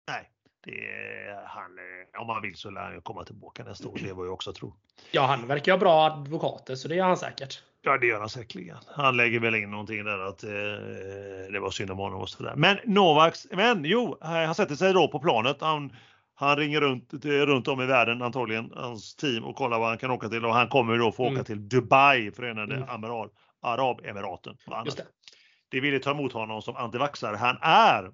Nej, 0.09 0.31
det 0.64 0.87
är, 0.87 1.47
han, 1.47 1.78
eh, 1.78 2.21
om 2.21 2.28
han 2.28 2.43
vill 2.43 2.57
så 2.57 2.71
lär 2.71 2.81
han 2.81 3.00
komma 3.00 3.25
tillbaka 3.25 3.64
nästa 3.64 3.88
år. 3.88 3.99
Det 4.02 4.12
var 4.12 4.25
jag 4.25 4.35
också 4.35 4.52
tro. 4.52 4.75
Ja, 5.11 5.26
han 5.26 5.47
verkar 5.47 5.73
ju 5.73 5.73
ha 5.73 5.81
bra 5.81 6.04
advokater 6.04 6.75
så 6.75 6.88
det 6.88 6.95
gör 6.95 7.07
han 7.07 7.16
säkert. 7.16 7.62
Ja, 7.83 7.99
det 7.99 8.07
gör 8.07 8.21
han 8.21 8.28
säkerligen. 8.28 8.76
Han 8.87 9.16
lägger 9.16 9.40
väl 9.40 9.54
in 9.54 9.71
någonting 9.71 10.04
där 10.04 10.19
att 10.19 10.45
eh, 10.45 10.50
det 11.52 11.61
var 11.61 11.71
synd 11.71 11.90
om 11.90 11.99
honom 11.99 12.21
och 12.21 12.28
sådär. 12.28 12.54
Men 12.57 12.78
Novaks, 12.85 13.47
men 13.50 13.85
jo, 13.85 14.19
han 14.21 14.54
sätter 14.54 14.75
sig 14.75 14.93
då 14.93 15.09
på 15.09 15.19
planet. 15.19 15.57
Han 15.61 15.93
han 16.35 16.57
ringer 16.57 16.81
runt, 16.81 17.25
runt 17.25 17.69
om 17.69 17.81
i 17.81 17.87
världen 17.87 18.23
antagligen, 18.23 18.73
hans 18.75 19.17
team 19.17 19.45
och 19.45 19.57
kollar 19.57 19.79
vad 19.79 19.88
han 19.88 19.99
kan 19.99 20.11
åka 20.11 20.29
till 20.29 20.45
och 20.45 20.55
han 20.55 20.69
kommer 20.69 20.99
då 20.99 21.12
få 21.12 21.23
mm. 21.26 21.35
åka 21.35 21.45
till 21.45 21.69
Dubai, 21.69 22.31
Förenade 22.33 22.76
mm. 22.76 22.88
Amiral, 22.88 23.29
Arabemiraten. 23.62 24.57
Just 24.85 24.97
det. 24.97 25.07
det 25.69 25.81
ville 25.81 25.99
ta 25.99 26.11
emot 26.11 26.33
honom 26.33 26.62
som 26.62 26.76
antivaxare 26.76 27.37
han 27.37 27.59
är. 27.62 28.11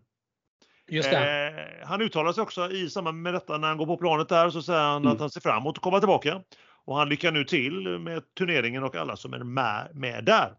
Just 0.89 1.11
det. 1.11 1.49
Eh, 1.49 1.89
han 1.89 2.03
uttalar 2.03 2.33
sig 2.33 2.43
också 2.43 2.71
i 2.71 2.91
samband 2.91 3.23
med 3.23 3.35
detta 3.35 3.59
när 3.59 3.69
han 3.69 3.77
går 3.77 3.87
på 3.87 3.97
planet 3.97 4.29
där 4.29 4.51
så 4.51 4.63
säger 4.63 4.81
han 4.81 5.03
mm. 5.03 5.13
att 5.13 5.21
han 5.21 5.31
ser 5.31 5.41
fram 5.41 5.63
emot 5.63 5.77
att 5.77 5.83
komma 5.83 5.99
tillbaka. 5.99 6.43
Och 6.85 6.97
han 6.97 7.09
lyckar 7.09 7.33
nu 7.33 7.45
till 7.45 7.99
med 7.99 8.23
turneringen 8.39 8.83
och 8.83 8.97
alla 8.97 9.17
som 9.17 9.35
är 9.35 9.39
med, 9.39 9.91
med 9.95 10.25
där. 10.25 10.55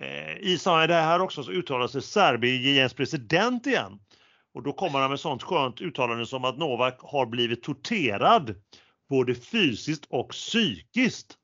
Eh, 0.00 0.36
I 0.40 0.58
samband 0.58 0.80
med 0.80 0.88
det 0.88 1.02
här 1.02 1.20
också 1.20 1.42
så 1.42 1.50
uttalar 1.50 1.86
sig 1.86 2.02
Serbiens 2.02 2.94
president 2.94 3.66
igen 3.66 3.98
och 4.54 4.62
då 4.62 4.72
kommer 4.72 4.98
han 4.98 5.10
med 5.10 5.20
sånt 5.20 5.42
skönt 5.42 5.80
uttalande 5.80 6.26
som 6.26 6.44
att 6.44 6.58
Novak 6.58 7.00
har 7.00 7.26
blivit 7.26 7.62
torterad 7.62 8.54
både 9.08 9.34
fysiskt 9.34 10.06
och 10.10 10.30
psykiskt. 10.30 11.36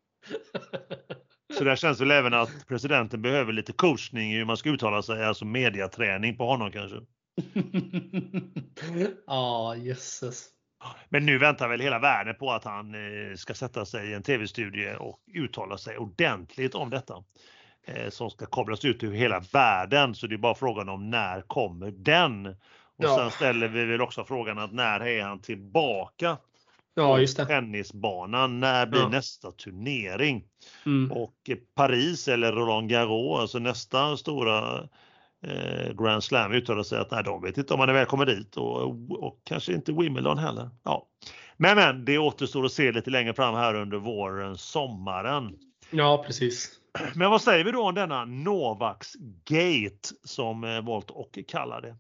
Så 1.59 1.65
där 1.65 1.77
känns 1.77 2.01
väl 2.01 2.11
även 2.11 2.35
att 2.35 2.67
presidenten 2.69 3.23
behöver 3.23 3.53
lite 3.53 3.73
coachning 3.73 4.33
i 4.33 4.37
hur 4.37 4.45
man 4.45 4.57
ska 4.57 4.71
uttala 4.71 5.03
sig, 5.03 5.25
alltså 5.25 5.45
mediaträning 5.45 6.37
på 6.37 6.47
honom 6.47 6.73
kanske. 6.73 6.97
Ja, 9.27 9.75
oh, 9.75 9.85
jösses. 9.85 10.49
Men 11.09 11.27
nu 11.27 11.39
väntar 11.39 11.69
väl 11.69 11.81
hela 11.81 11.99
världen 11.99 12.35
på 12.35 12.51
att 12.51 12.65
han 12.65 12.95
eh, 12.95 13.35
ska 13.37 13.55
sätta 13.55 13.85
sig 13.85 14.11
i 14.11 14.15
en 14.15 14.23
tv-studie 14.23 14.95
och 14.99 15.21
uttala 15.35 15.79
sig 15.79 15.99
ordentligt 15.99 16.75
om 16.75 16.91
detta. 16.91 17.25
Eh, 17.87 18.11
som 18.11 18.31
ska 18.31 18.47
kablas 18.47 18.85
ut 18.85 19.01
till 19.01 19.13
hela 19.13 19.41
världen, 19.53 20.15
så 20.15 20.27
det 20.27 20.35
är 20.35 20.39
bara 20.39 20.55
frågan 20.55 20.89
om 20.89 21.11
när 21.11 21.41
kommer 21.41 21.91
den? 21.91 22.57
Och 22.99 23.05
ja. 23.05 23.17
sen 23.17 23.31
ställer 23.31 23.69
vi 23.69 23.85
väl 23.85 24.01
också 24.01 24.25
frågan 24.25 24.59
att 24.59 24.73
när 24.73 25.01
är 25.01 25.23
han 25.23 25.41
tillbaka? 25.41 26.37
Ja, 26.95 27.19
just 27.19 27.37
det. 27.37 27.47
Tennisbanan, 27.47 28.61
när 28.61 28.87
blir 28.87 29.01
ja. 29.01 29.09
nästa 29.09 29.53
turnering? 29.53 30.45
Mm. 30.87 31.13
Och 31.13 31.35
Paris 31.75 32.29
eller 32.29 32.53
Roland 32.53 32.91
Garros, 32.91 33.41
alltså 33.41 33.59
nästa 33.59 34.17
stora 34.17 34.89
eh, 35.43 35.93
Grand 35.93 36.25
Slam 36.25 36.53
uttalar 36.53 36.83
sig 36.83 36.99
att 36.99 37.11
nej, 37.11 37.25
de 37.25 37.43
vet 37.43 37.59
inte 37.59 37.75
om 37.75 37.81
han 37.81 37.89
är 37.89 37.93
välkommen 37.93 38.27
dit 38.27 38.57
och, 38.57 38.83
och 39.11 39.41
kanske 39.45 39.73
inte 39.73 39.93
Wimbledon 39.93 40.39
heller. 40.39 40.71
Ja. 40.85 41.07
Men, 41.57 41.77
men 41.77 42.05
det 42.05 42.19
återstår 42.19 42.65
att 42.65 42.73
se 42.73 42.93
lite 42.93 43.11
längre 43.11 43.35
fram 43.35 43.55
här 43.55 43.75
under 43.75 43.99
våren, 43.99 44.59
sommaren. 44.59 45.59
Ja, 45.91 46.25
precis. 46.27 46.73
Men 47.15 47.31
vad 47.31 47.43
säger 47.43 47.65
vi 47.65 47.73
då 47.73 47.83
om 47.83 47.95
denna 47.95 48.25
Novaks 48.25 49.15
Gate 49.45 50.09
som 50.25 50.65
eh, 50.65 50.81
valt 50.81 51.11
att 51.11 51.47
kalla 51.49 51.81
det? 51.81 51.97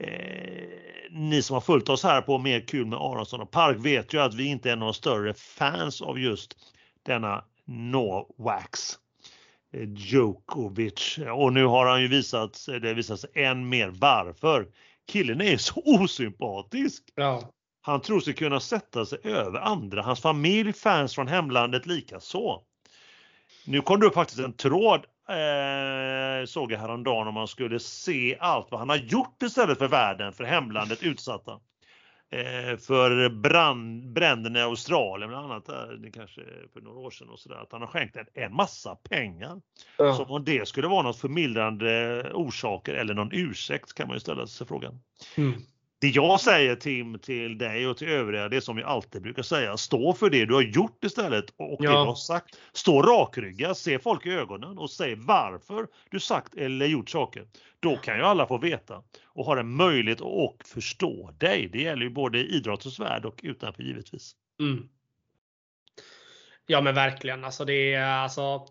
Eh, 0.00 0.80
ni 1.10 1.42
som 1.42 1.54
har 1.54 1.60
följt 1.60 1.88
oss 1.88 2.02
här 2.02 2.22
på 2.22 2.38
Mer 2.38 2.60
kul 2.60 2.86
med 2.86 2.98
Aronsson 2.98 3.40
och 3.40 3.50
Park 3.50 3.76
vet 3.80 4.14
ju 4.14 4.20
att 4.20 4.34
vi 4.34 4.44
inte 4.44 4.70
är 4.70 4.76
några 4.76 4.92
större 4.92 5.34
fans 5.34 6.02
av 6.02 6.18
just 6.18 6.56
denna 7.02 7.44
Novax. 7.64 8.98
Eh, 9.72 9.88
Djokovic. 9.94 11.18
Och 11.36 11.52
nu 11.52 11.64
har 11.64 11.86
han 11.86 12.02
ju 12.02 12.08
visat, 12.08 12.66
det 12.66 12.94
visat 12.94 13.20
sig 13.20 13.30
än 13.34 13.68
mer 13.68 13.88
varför. 13.88 14.68
Killen 15.08 15.40
är 15.40 15.56
så 15.56 15.82
osympatisk. 15.84 17.04
Ja. 17.14 17.50
Han 17.82 18.00
tror 18.00 18.20
sig 18.20 18.34
kunna 18.34 18.60
sätta 18.60 19.06
sig 19.06 19.18
över 19.24 19.60
andra, 19.60 20.02
hans 20.02 20.20
familj, 20.20 20.72
fans 20.72 21.14
från 21.14 21.28
hemlandet 21.28 21.86
lika 21.86 22.20
så. 22.20 22.62
Nu 23.66 23.80
kom 23.80 24.00
det 24.00 24.06
upp 24.06 24.14
faktiskt 24.14 24.40
en 24.40 24.52
tråd 24.52 25.06
eh, 25.30 26.44
såg 26.46 26.72
jag 26.72 26.78
häromdagen 26.78 27.28
om 27.28 27.34
man 27.34 27.48
skulle 27.48 27.78
se 27.78 28.36
allt 28.40 28.70
vad 28.70 28.80
han 28.80 28.88
har 28.88 28.96
gjort 28.96 29.42
istället 29.42 29.78
för 29.78 29.88
världen, 29.88 30.32
för 30.32 30.44
hemlandet 30.44 31.02
utsatta. 31.02 31.60
Eh, 32.32 32.78
för 32.78 33.28
brand, 33.28 34.12
bränderna 34.12 34.58
i 34.58 34.62
Australien 34.62 35.30
bland 35.30 35.52
annat, 35.52 35.66
där, 35.66 35.98
det 36.02 36.10
kanske 36.10 36.40
för 36.72 36.80
några 36.80 36.98
år 36.98 37.10
sedan 37.10 37.28
och 37.28 37.38
sådär, 37.38 37.56
att 37.56 37.72
han 37.72 37.80
har 37.80 37.88
skänkt 37.88 38.16
en, 38.16 38.26
en 38.34 38.54
massa 38.54 38.94
pengar. 38.94 39.60
Ja. 39.96 40.14
Som 40.14 40.30
om 40.30 40.44
det 40.44 40.68
skulle 40.68 40.88
vara 40.88 41.02
något 41.02 41.18
förmildrande 41.18 42.22
orsaker 42.34 42.94
eller 42.94 43.14
någon 43.14 43.32
ursäkt 43.32 43.94
kan 43.94 44.08
man 44.08 44.16
ju 44.16 44.20
ställa 44.20 44.46
sig 44.46 44.66
frågan. 44.66 45.00
Mm. 45.36 45.54
Det 46.00 46.08
jag 46.08 46.40
säger 46.40 46.76
Tim 46.76 47.18
till 47.18 47.58
dig 47.58 47.86
och 47.86 47.96
till 47.96 48.08
övriga, 48.08 48.48
det 48.48 48.60
som 48.60 48.78
jag 48.78 48.88
alltid 48.88 49.22
brukar 49.22 49.42
säga, 49.42 49.76
stå 49.76 50.12
för 50.12 50.30
det 50.30 50.46
du 50.46 50.54
har 50.54 50.62
gjort 50.62 51.04
istället 51.04 51.44
och 51.56 51.78
ja. 51.80 51.90
det 51.90 51.96
du 51.96 52.04
har 52.04 52.14
sagt. 52.14 52.58
Stå 52.72 53.02
rakryggad, 53.02 53.76
se 53.76 53.98
folk 53.98 54.26
i 54.26 54.30
ögonen 54.30 54.78
och 54.78 54.90
säg 54.90 55.14
varför 55.14 55.86
du 56.10 56.20
sagt 56.20 56.54
eller 56.54 56.86
gjort 56.86 57.10
saker. 57.10 57.46
Då 57.80 57.96
kan 57.96 58.16
ju 58.16 58.22
alla 58.22 58.46
få 58.46 58.58
veta 58.58 59.02
och 59.24 59.44
har 59.44 59.56
en 59.56 59.76
möjlighet 59.76 60.20
att 60.20 60.68
förstå 60.68 61.30
dig. 61.30 61.68
Det 61.72 61.82
gäller 61.82 62.02
ju 62.02 62.10
både 62.10 62.38
i 62.38 62.56
idrottens 62.56 63.00
värld 63.00 63.24
och 63.24 63.40
utanför 63.42 63.82
givetvis. 63.82 64.32
Mm. 64.60 64.88
Ja 66.66 66.80
men 66.80 66.94
verkligen. 66.94 67.44
Alltså 67.44 67.64
det 67.64 67.94
är 67.94 68.04
alltså, 68.04 68.66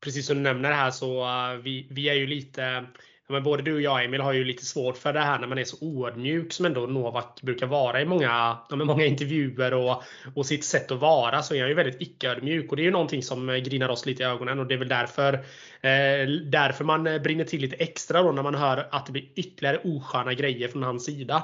precis 0.00 0.26
som 0.26 0.36
du 0.36 0.42
nämner 0.42 0.72
här 0.72 0.90
så 0.90 1.24
uh, 1.24 1.56
vi, 1.62 1.88
vi 1.90 2.08
är 2.08 2.14
ju 2.14 2.26
lite 2.26 2.86
men 3.28 3.42
både 3.42 3.62
du 3.62 3.74
och 3.74 3.80
jag 3.80 4.04
Emil 4.04 4.20
har 4.20 4.32
ju 4.32 4.44
lite 4.44 4.64
svårt 4.64 4.96
för 4.96 5.12
det 5.12 5.20
här 5.20 5.38
när 5.38 5.46
man 5.46 5.58
är 5.58 5.64
så 5.64 5.76
oödmjuk 5.80 6.52
som 6.52 6.66
ändå 6.66 6.80
Novak 6.80 7.42
brukar 7.42 7.66
vara 7.66 8.00
i 8.00 8.04
många, 8.04 8.58
med 8.70 8.86
många 8.86 9.04
intervjuer 9.04 9.74
och, 9.74 10.02
och 10.34 10.46
sitt 10.46 10.64
sätt 10.64 10.90
att 10.90 10.98
vara 10.98 11.42
så 11.42 11.54
är 11.54 11.60
han 11.60 11.68
ju 11.68 11.74
väldigt 11.74 12.02
icke-ödmjuk 12.02 12.70
och 12.70 12.76
det 12.76 12.82
är 12.82 12.84
ju 12.84 12.90
någonting 12.90 13.22
som 13.22 13.46
grinar 13.46 13.88
oss 13.88 14.06
lite 14.06 14.22
i 14.22 14.26
ögonen 14.26 14.58
och 14.58 14.66
det 14.66 14.74
är 14.74 14.78
väl 14.78 14.88
därför 14.88 15.34
eh, 15.80 16.28
därför 16.44 16.84
man 16.84 17.04
brinner 17.04 17.44
till 17.44 17.60
lite 17.60 17.76
extra 17.76 18.22
då 18.22 18.32
när 18.32 18.42
man 18.42 18.54
hör 18.54 18.88
att 18.90 19.06
det 19.06 19.12
blir 19.12 19.24
ytterligare 19.34 19.78
osköna 19.84 20.34
grejer 20.34 20.68
från 20.68 20.82
hans 20.82 21.04
sida. 21.04 21.42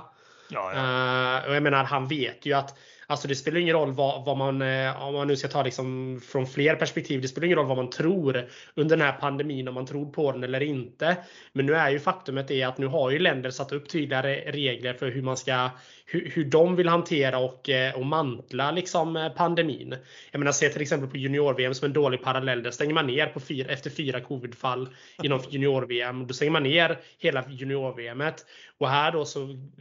Ja, 0.50 0.72
ja. 0.74 1.42
Uh, 1.42 1.48
och 1.48 1.54
jag 1.54 1.62
menar 1.62 1.84
han 1.84 2.08
vet 2.08 2.46
ju 2.46 2.52
att 2.52 2.78
Alltså 3.12 3.28
det 3.28 3.34
spelar 3.34 3.60
ingen 3.60 3.76
roll 3.76 3.92
vad, 3.92 4.24
vad 4.24 4.36
man, 4.36 4.62
eh, 4.62 5.02
om 5.02 5.14
man 5.14 5.28
nu 5.28 5.36
ska 5.36 5.48
ta 5.48 5.62
liksom 5.62 6.20
från 6.24 6.46
fler 6.46 6.74
perspektiv, 6.74 7.20
det 7.20 7.28
spelar 7.28 7.46
ingen 7.46 7.58
roll 7.58 7.66
vad 7.66 7.76
man 7.76 7.90
tror 7.90 8.48
under 8.74 8.96
den 8.96 9.06
här 9.06 9.12
pandemin, 9.12 9.68
om 9.68 9.74
man 9.74 9.86
tror 9.86 10.12
på 10.12 10.32
den 10.32 10.44
eller 10.44 10.62
inte. 10.62 11.16
Men 11.52 11.66
nu 11.66 11.74
är 11.74 11.90
ju 11.90 12.00
faktumet 12.00 12.48
det 12.48 12.62
att 12.62 12.78
nu 12.78 12.86
har 12.86 13.10
ju 13.10 13.18
länder 13.18 13.50
satt 13.50 13.72
upp 13.72 13.88
tydligare 13.88 14.52
regler 14.52 14.94
för 14.94 15.10
hur 15.10 15.22
man 15.22 15.36
ska 15.36 15.70
hur, 16.12 16.30
hur 16.34 16.44
de 16.44 16.76
vill 16.76 16.88
hantera 16.88 17.38
och, 17.38 17.68
eh, 17.68 17.94
och 17.94 18.06
mantla 18.06 18.70
liksom 18.70 19.16
eh, 19.16 19.28
pandemin. 19.28 19.94
Jag 20.30 20.38
menar, 20.38 20.52
se 20.52 20.68
till 20.68 20.82
exempel 20.82 21.10
på 21.10 21.16
junior-VM 21.16 21.74
som 21.74 21.86
en 21.86 21.92
dålig 21.92 22.22
parallell. 22.22 22.62
Där 22.62 22.70
stänger 22.70 22.94
man 22.94 23.06
ner 23.06 23.26
på 23.26 23.40
fyra, 23.40 23.72
efter 23.72 23.90
fyra 23.90 24.20
covidfall 24.20 24.88
inom 25.22 25.40
junior-VM. 25.50 26.26
Då 26.26 26.34
stänger 26.34 26.52
man 26.52 26.62
ner 26.62 26.98
hela 27.18 27.44
junior-VMet. 27.48 28.44
Och 28.78 28.88
här 28.88 29.12
då 29.12 29.24
så 29.24 29.40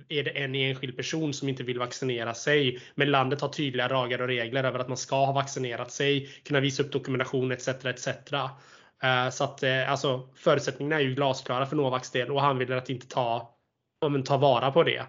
är 0.10 0.24
det 0.24 0.30
en 0.30 0.56
enskild 0.56 0.98
person 0.98 1.34
som 1.34 1.50
inte 1.50 1.64
vill 1.64 1.80
vaccinera 1.80 2.34
sig. 2.34 2.80
Men 2.96 3.12
landet 3.12 3.42
har 3.42 3.50
tydliga 3.50 3.88
lagar 3.88 4.22
och 4.22 4.28
regler 4.28 4.64
över 4.64 4.80
att 4.80 4.88
man 4.88 4.98
ska 4.98 5.26
ha 5.26 5.32
vaccinerat 5.34 5.92
sig, 5.92 6.30
kunna 6.46 6.60
visa 6.60 6.84
upp 6.84 6.92
dokumentation 6.92 7.52
etc. 7.52 7.68
etc. 7.68 8.08
Eh, 9.04 9.30
så 9.32 9.44
att 9.44 9.64
alltså, 9.88 10.30
förutsättningarna 10.36 10.96
är 10.96 11.04
ju 11.06 11.16
glasklara 11.16 11.66
för 11.66 11.76
Novaks 11.76 12.12
del 12.12 12.32
och 12.32 12.42
han 12.42 12.58
vill 12.58 12.74
att 12.74 12.90
inte 12.90 13.08
ta, 13.08 13.56
ta 14.26 14.38
vara 14.38 14.72
på 14.72 14.84
det 14.84 15.06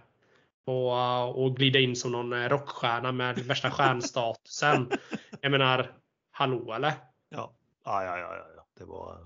och, 0.64 1.44
och 1.44 1.56
glida 1.56 1.78
in 1.78 1.96
som 1.96 2.12
någon 2.12 2.32
eh, 2.32 2.48
rockstjärna 2.48 3.12
med 3.12 3.38
värsta 3.38 3.70
stjärnstatusen. 3.70 4.90
Jag 5.40 5.50
menar, 5.52 5.90
hallå 6.30 6.72
eller? 6.72 6.92
Ja, 7.28 7.52
ja, 7.84 8.04
ja, 8.04 8.18
ja, 8.18 8.34
ja. 8.56 8.64
det 8.78 8.84
var. 8.84 9.18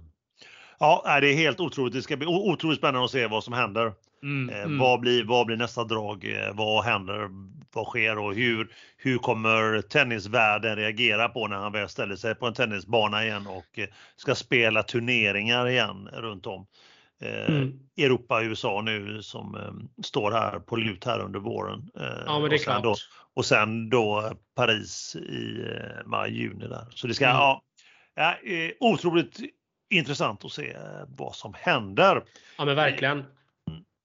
Ja, 0.78 1.18
det 1.20 1.32
är 1.32 1.34
helt 1.34 1.60
otroligt. 1.60 1.94
Det 1.94 2.02
ska 2.02 2.16
bli 2.16 2.26
otroligt 2.26 2.78
spännande 2.78 3.04
att 3.04 3.10
se 3.10 3.26
vad 3.26 3.44
som 3.44 3.52
händer. 3.52 3.92
Mm, 4.22 4.54
eh, 4.54 4.62
mm. 4.62 4.78
Vad, 4.78 5.00
blir, 5.00 5.24
vad 5.24 5.46
blir 5.46 5.56
nästa 5.56 5.84
drag? 5.84 6.24
Eh, 6.24 6.54
vad 6.54 6.84
händer? 6.84 7.28
Vad 7.72 7.86
sker 7.86 8.18
och 8.18 8.34
hur, 8.34 8.68
hur 8.96 9.18
kommer 9.18 9.82
tennisvärlden 9.82 10.76
reagera 10.76 11.28
på 11.28 11.46
när 11.46 11.56
han 11.56 11.72
väl 11.72 11.88
ställer 11.88 12.16
sig 12.16 12.34
på 12.34 12.46
en 12.46 12.54
tennisbana 12.54 13.24
igen 13.24 13.46
och 13.46 13.78
ska 14.16 14.34
spela 14.34 14.82
turneringar 14.82 15.68
igen 15.68 16.08
runt 16.12 16.46
om? 16.46 16.66
Eh, 17.22 17.48
mm. 17.48 17.72
Europa 17.96 18.36
och 18.36 18.42
USA 18.42 18.82
nu 18.82 19.22
som 19.22 19.54
eh, 19.54 20.02
står 20.04 20.32
här 20.32 20.58
på 20.58 20.76
lut 20.76 21.04
här 21.04 21.20
under 21.20 21.40
våren. 21.40 21.90
Eh, 22.00 22.22
ja, 22.26 22.38
men 22.38 22.50
det 22.50 22.56
är 22.56 22.58
klart. 22.58 22.82
Då, 22.82 22.94
och 23.34 23.44
sen 23.44 23.90
då 23.90 24.32
Paris 24.54 25.16
i 25.16 25.64
maj, 26.04 26.38
juni 26.38 26.68
där. 26.68 26.86
Så 26.90 27.06
det 27.06 27.14
ska, 27.14 27.24
mm. 27.24 27.36
ja, 27.36 27.62
ja, 28.14 28.34
otroligt 28.80 29.40
intressant 29.90 30.44
att 30.44 30.52
se 30.52 30.76
vad 31.08 31.34
som 31.34 31.54
händer. 31.58 32.24
Ja 32.58 32.64
men 32.64 32.76
verkligen. 32.76 33.24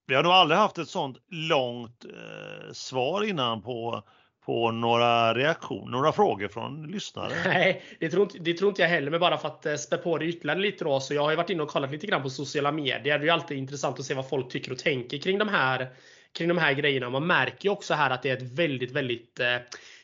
Vi 0.06 0.14
har 0.14 0.22
nog 0.22 0.32
aldrig 0.32 0.58
haft 0.58 0.78
ett 0.78 0.88
sånt 0.88 1.16
långt 1.28 2.04
eh, 2.04 2.72
svar 2.72 3.24
innan 3.24 3.62
på 3.62 4.02
på 4.46 4.70
några 4.70 5.34
reaktioner, 5.34 5.90
några 5.90 6.12
frågor 6.12 6.48
från 6.48 6.86
lyssnare? 6.86 7.32
Nej, 7.44 7.82
det 8.00 8.08
tror, 8.08 8.22
inte, 8.22 8.38
det 8.38 8.54
tror 8.54 8.68
inte 8.68 8.82
jag 8.82 8.88
heller. 8.88 9.10
Men 9.10 9.20
bara 9.20 9.38
för 9.38 9.48
att 9.48 9.66
eh, 9.66 9.74
spä 9.74 9.96
på 9.96 10.18
det 10.18 10.24
ytterligare 10.24 10.58
lite 10.58 10.84
då. 10.84 11.00
Så 11.00 11.14
jag 11.14 11.22
har 11.22 11.30
ju 11.30 11.36
varit 11.36 11.50
inne 11.50 11.62
och 11.62 11.68
kollat 11.68 11.90
lite 11.90 12.06
grann 12.06 12.22
på 12.22 12.30
sociala 12.30 12.72
medier. 12.72 12.98
Det 13.04 13.10
är 13.10 13.20
ju 13.20 13.30
alltid 13.30 13.58
intressant 13.58 13.98
att 13.98 14.04
se 14.04 14.14
vad 14.14 14.28
folk 14.28 14.48
tycker 14.48 14.72
och 14.72 14.78
tänker 14.78 15.18
kring 15.18 15.38
de 15.38 15.48
här, 15.48 15.88
kring 16.32 16.48
de 16.48 16.58
här 16.58 16.72
grejerna. 16.72 17.10
Man 17.10 17.26
märker 17.26 17.68
ju 17.68 17.70
också 17.70 17.94
här 17.94 18.10
att 18.10 18.22
det 18.22 18.30
är 18.30 18.36
ett 18.36 18.58
väldigt, 18.58 18.92
väldigt 18.92 19.40
eh, 19.40 19.56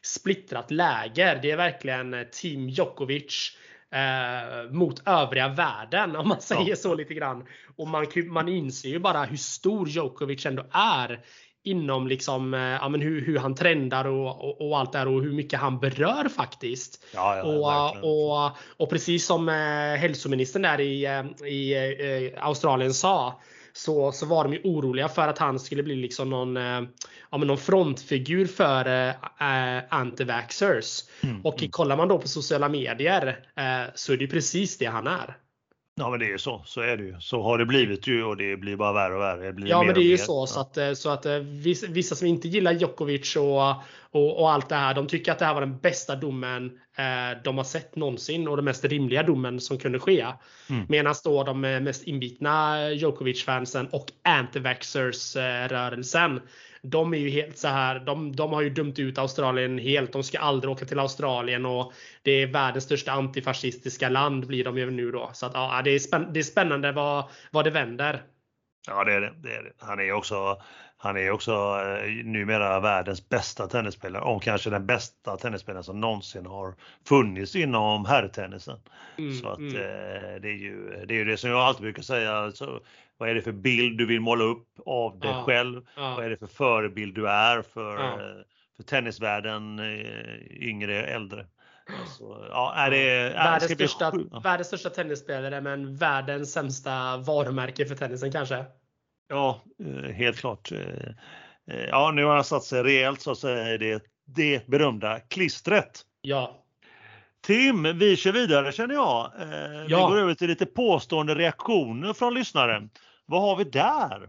splittrat 0.02 0.70
läger. 0.70 1.38
Det 1.42 1.50
är 1.50 1.56
verkligen 1.56 2.14
eh, 2.14 2.22
Team 2.22 2.68
Djokovic 2.68 3.56
eh, 3.90 4.70
mot 4.70 5.08
övriga 5.08 5.48
världen 5.48 6.16
om 6.16 6.28
man 6.28 6.40
säger 6.40 6.70
ja. 6.70 6.76
så 6.76 6.94
lite 6.94 7.14
grann. 7.14 7.46
Och 7.76 7.88
man, 7.88 8.06
man 8.26 8.48
inser 8.48 8.88
ju 8.88 8.98
bara 8.98 9.24
hur 9.24 9.36
stor 9.36 9.88
Djokovic 9.88 10.46
ändå 10.46 10.66
är 10.70 11.20
inom 11.70 12.08
liksom, 12.08 12.54
eh, 12.54 12.60
ja, 12.60 12.88
men 12.88 13.00
hur, 13.00 13.26
hur 13.26 13.38
han 13.38 13.54
trendar 13.54 14.04
och, 14.04 14.44
och, 14.44 14.68
och, 14.68 14.78
allt 14.78 14.92
där 14.92 15.08
och 15.08 15.22
hur 15.22 15.32
mycket 15.32 15.60
han 15.60 15.80
berör 15.80 16.28
faktiskt. 16.28 17.04
Ja, 17.14 17.36
ja, 17.36 17.42
och, 18.02 18.46
och, 18.46 18.52
och, 18.76 18.90
precis 18.90 19.26
som 19.26 19.48
eh, 19.48 20.00
hälsoministern 20.00 20.62
där 20.62 20.80
i, 20.80 21.04
eh, 21.04 21.48
i 21.48 21.74
eh, 22.34 22.46
Australien 22.46 22.94
sa 22.94 23.40
så, 23.72 24.12
så 24.12 24.26
var 24.26 24.44
de 24.44 24.52
ju 24.52 24.60
oroliga 24.64 25.08
för 25.08 25.28
att 25.28 25.38
han 25.38 25.58
skulle 25.58 25.82
bli 25.82 25.96
liksom 25.96 26.30
någon, 26.30 26.56
eh, 26.56 26.82
ja, 27.30 27.38
men 27.38 27.46
någon 27.46 27.58
frontfigur 27.58 28.46
för 28.46 29.08
eh, 29.08 29.82
antivaxxers. 29.88 31.04
Mm, 31.20 31.40
och 31.46 31.58
mm. 31.58 31.70
kollar 31.70 31.96
man 31.96 32.08
då 32.08 32.18
på 32.18 32.28
sociala 32.28 32.68
medier 32.68 33.26
eh, 33.56 33.92
så 33.94 34.12
är 34.12 34.16
det 34.16 34.26
precis 34.26 34.78
det 34.78 34.86
han 34.86 35.06
är. 35.06 35.36
Ja 35.98 36.10
men 36.10 36.18
det 36.18 36.26
är 36.26 36.30
ju 36.30 36.38
så, 36.38 36.62
så 36.66 36.80
är 36.80 36.96
det 36.96 37.02
ju. 37.02 37.20
Så 37.20 37.42
har 37.42 37.58
det 37.58 37.66
blivit 37.66 38.06
ju 38.06 38.24
och 38.24 38.36
det 38.36 38.56
blir 38.56 38.76
bara 38.76 38.92
värre 38.92 39.14
och 39.14 39.20
värre. 39.20 39.52
Det 39.52 39.68
ja 39.68 39.82
men 39.82 39.94
det 39.94 40.00
är 40.00 40.04
ju 40.04 40.18
så, 40.18 40.46
så 40.46 40.60
att, 40.60 40.76
eh, 40.76 40.92
så 40.92 41.10
att 41.10 41.26
eh, 41.26 41.38
vissa 41.88 42.14
som 42.14 42.26
inte 42.26 42.48
gillar 42.48 42.72
Djokovic 42.72 43.36
och, 43.36 43.70
och, 44.10 44.40
och, 44.40 44.50
allt 44.50 44.68
det 44.68 44.74
här, 44.74 44.94
de 44.94 45.06
tycker 45.06 45.32
att 45.32 45.38
det 45.38 45.44
här 45.44 45.54
var 45.54 45.60
den 45.60 45.78
bästa 45.78 46.16
domen 46.16 46.64
eh, 46.96 47.42
de 47.44 47.56
har 47.56 47.64
sett 47.64 47.96
någonsin 47.96 48.48
och 48.48 48.56
den 48.56 48.64
mest 48.64 48.84
rimliga 48.84 49.22
domen 49.22 49.60
som 49.60 49.78
kunde 49.78 49.98
ske. 49.98 50.26
Mm. 50.70 50.86
Medan 50.88 51.14
då 51.24 51.44
de 51.44 51.60
mest 51.60 52.02
inbitna 52.02 52.76
Djokovic-fansen 52.90 53.88
och 53.92 54.06
antivaxxers-rörelsen 54.22 56.40
de 56.82 57.14
är 57.14 57.18
ju 57.18 57.30
helt 57.30 57.58
så 57.58 57.68
här. 57.68 58.00
De, 58.00 58.36
de 58.36 58.52
har 58.52 58.62
ju 58.62 58.70
dömt 58.70 58.98
ut 58.98 59.18
Australien 59.18 59.78
helt. 59.78 60.12
De 60.12 60.22
ska 60.22 60.38
aldrig 60.38 60.70
åka 60.70 60.84
till 60.84 60.98
Australien 60.98 61.66
och 61.66 61.92
det 62.22 62.30
är 62.30 62.46
världens 62.46 62.84
största 62.84 63.12
antifascistiska 63.12 64.08
land 64.08 64.46
blir 64.46 64.64
de 64.64 64.78
ju 64.78 64.90
nu 64.90 65.10
då. 65.10 65.30
Så 65.32 65.46
att, 65.46 65.54
ja, 65.54 65.82
det, 65.84 65.90
är 65.90 65.98
spänn, 65.98 66.32
det 66.32 66.40
är 66.40 66.44
spännande 66.44 66.92
vad, 66.92 67.24
vad 67.50 67.64
det 67.64 67.70
vänder. 67.70 68.22
Ja, 68.86 69.04
det 69.04 69.12
är 69.12 69.20
det. 69.20 69.32
det, 69.36 69.54
är 69.54 69.62
det. 69.62 69.72
Han 69.78 70.00
är 70.00 70.12
också, 70.12 70.62
han 70.96 71.16
är 71.16 71.30
också 71.30 71.52
eh, 71.52 72.24
numera 72.24 72.80
världens 72.80 73.28
bästa 73.28 73.66
tennisspelare 73.66 74.22
och 74.22 74.42
kanske 74.42 74.70
den 74.70 74.86
bästa 74.86 75.36
tennisspelaren 75.36 75.84
som 75.84 76.00
någonsin 76.00 76.46
har 76.46 76.74
funnits 77.08 77.56
inom 77.56 78.04
herrtennisen. 78.04 78.78
Mm, 79.18 79.34
så 79.34 79.48
att 79.48 79.58
mm. 79.58 79.74
eh, 79.74 80.40
det, 80.40 80.48
är 80.48 80.58
ju, 80.58 81.04
det 81.08 81.14
är 81.14 81.18
ju 81.18 81.24
det 81.24 81.36
som 81.36 81.50
jag 81.50 81.60
alltid 81.60 81.82
brukar 81.82 82.02
säga. 82.02 82.32
Alltså, 82.32 82.80
vad 83.18 83.28
är 83.28 83.34
det 83.34 83.42
för 83.42 83.52
bild 83.52 83.98
du 83.98 84.06
vill 84.06 84.20
måla 84.20 84.44
upp 84.44 84.68
av 84.86 85.18
dig 85.18 85.30
ja, 85.30 85.42
själv? 85.42 85.82
Ja. 85.96 86.14
Vad 86.16 86.24
är 86.24 86.30
det 86.30 86.36
för 86.36 86.46
förebild 86.46 87.14
du 87.14 87.28
är 87.28 87.62
för. 87.62 87.98
Eh, 87.98 88.42
för 88.76 88.82
tennisvärlden, 88.82 89.78
eh, 89.78 90.68
yngre, 90.68 91.06
äldre? 91.06 91.46
Alltså, 92.00 92.46
ja, 92.50 92.74
är 92.76 92.90
det, 92.90 93.10
är, 93.10 93.30
världens, 93.30 93.72
största, 93.72 94.12
världens 94.42 94.66
största 94.66 94.90
tennisspelare 94.90 95.60
men 95.60 95.96
världens 95.96 96.52
sämsta 96.52 97.16
varumärke 97.16 97.86
för 97.86 97.94
tennisen 97.94 98.32
kanske? 98.32 98.64
Ja, 99.28 99.60
eh, 99.84 100.12
helt 100.12 100.38
klart. 100.38 100.72
Ja, 101.88 102.10
nu 102.14 102.24
har 102.24 102.34
han 102.34 102.44
satt 102.44 102.64
sig 102.64 102.82
rejält 102.82 103.20
så 103.20 103.30
att 103.30 103.38
säga 103.38 103.78
det, 103.78 104.02
det 104.26 104.66
berömda 104.66 105.20
klistret. 105.20 106.02
Ja. 106.20 106.64
Tim, 107.46 107.98
vi 107.98 108.16
kör 108.16 108.32
vidare 108.32 108.72
känner 108.72 108.94
jag. 108.94 109.32
Ja. 109.88 110.06
Vi 110.06 110.12
går 110.12 110.18
över 110.18 110.34
till 110.34 110.48
lite 110.48 110.66
påstående 110.66 111.34
reaktioner 111.34 112.12
från 112.12 112.34
lyssnaren. 112.34 112.90
Vad 113.26 113.42
har 113.42 113.56
vi 113.56 113.64
där? 113.64 114.28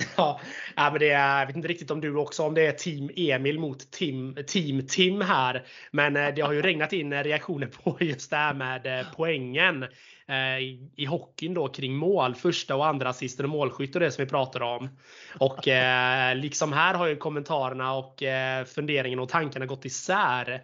Ja, 0.16 0.90
men 0.90 0.98
det 0.98 1.10
är, 1.10 1.38
jag 1.38 1.46
vet 1.46 1.56
inte 1.56 1.68
riktigt 1.68 1.90
om 1.90 2.00
du 2.00 2.16
också, 2.16 2.42
om 2.42 2.54
det 2.54 2.66
är 2.66 2.72
Team 2.72 3.10
Emil 3.16 3.58
mot 3.58 3.90
Team, 3.90 4.36
team 4.46 4.86
Tim 4.86 5.20
här. 5.20 5.66
Men 5.90 6.16
eh, 6.16 6.34
det 6.34 6.42
har 6.42 6.52
ju 6.52 6.62
regnat 6.62 6.92
in 6.92 7.22
reaktioner 7.22 7.66
på 7.66 7.96
just 8.00 8.30
det 8.30 8.36
här 8.36 8.54
med 8.54 9.00
eh, 9.00 9.06
poängen 9.16 9.82
eh, 10.28 10.58
i 10.96 11.04
hockeyn 11.08 11.54
då 11.54 11.68
kring 11.68 11.96
mål. 11.96 12.34
Första 12.34 12.76
och 12.76 12.86
andra 12.86 13.08
assisten 13.08 13.44
och 13.44 13.50
målskytt 13.50 13.94
och 13.94 14.00
det 14.00 14.10
som 14.10 14.24
vi 14.24 14.30
pratar 14.30 14.62
om. 14.62 14.88
Och 15.38 15.66
liksom 16.34 16.72
här 16.72 16.94
har 16.94 17.06
ju 17.06 17.16
kommentarerna 17.16 17.94
och 17.94 18.22
funderingen 18.66 19.18
och 19.18 19.28
tankarna 19.28 19.66
gått 19.66 19.84
isär. 19.84 20.62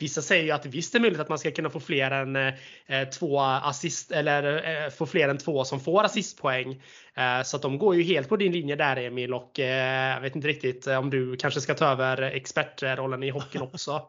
Vissa 0.00 0.22
säger 0.22 0.44
ju 0.44 0.50
att 0.50 0.66
visst 0.66 0.94
är 0.94 1.00
möjligt 1.00 1.20
att 1.20 1.28
man 1.28 1.38
ska 1.38 1.50
kunna 1.50 1.70
få 1.70 1.80
fler 1.80 2.10
än 2.10 2.36
eh, 2.36 3.08
två 3.18 3.40
assist 3.40 4.10
eller 4.10 4.44
eh, 4.84 4.90
få 4.90 5.06
fler 5.06 5.28
än 5.28 5.38
två 5.38 5.64
som 5.64 5.80
får 5.80 6.04
assistpoäng. 6.04 6.82
Eh, 7.16 7.42
så 7.44 7.56
att 7.56 7.62
de 7.62 7.78
går 7.78 7.94
ju 7.94 8.02
helt 8.02 8.28
på 8.28 8.36
din 8.36 8.52
linje 8.52 8.76
där 8.76 8.96
Emil 8.96 9.34
och 9.34 9.60
eh, 9.60 10.14
jag 10.14 10.20
vet 10.20 10.36
inte 10.36 10.48
riktigt 10.48 10.86
eh, 10.86 10.98
om 10.98 11.10
du 11.10 11.36
kanske 11.36 11.60
ska 11.60 11.74
ta 11.74 11.86
över 11.86 12.22
expertrollen 12.22 13.22
i 13.22 13.30
hockeyn 13.30 13.62
också. 13.62 14.02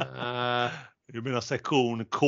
Eh, 0.00 0.70
du 1.12 1.22
menar 1.22 1.40
sektion 1.40 2.04
K, 2.04 2.26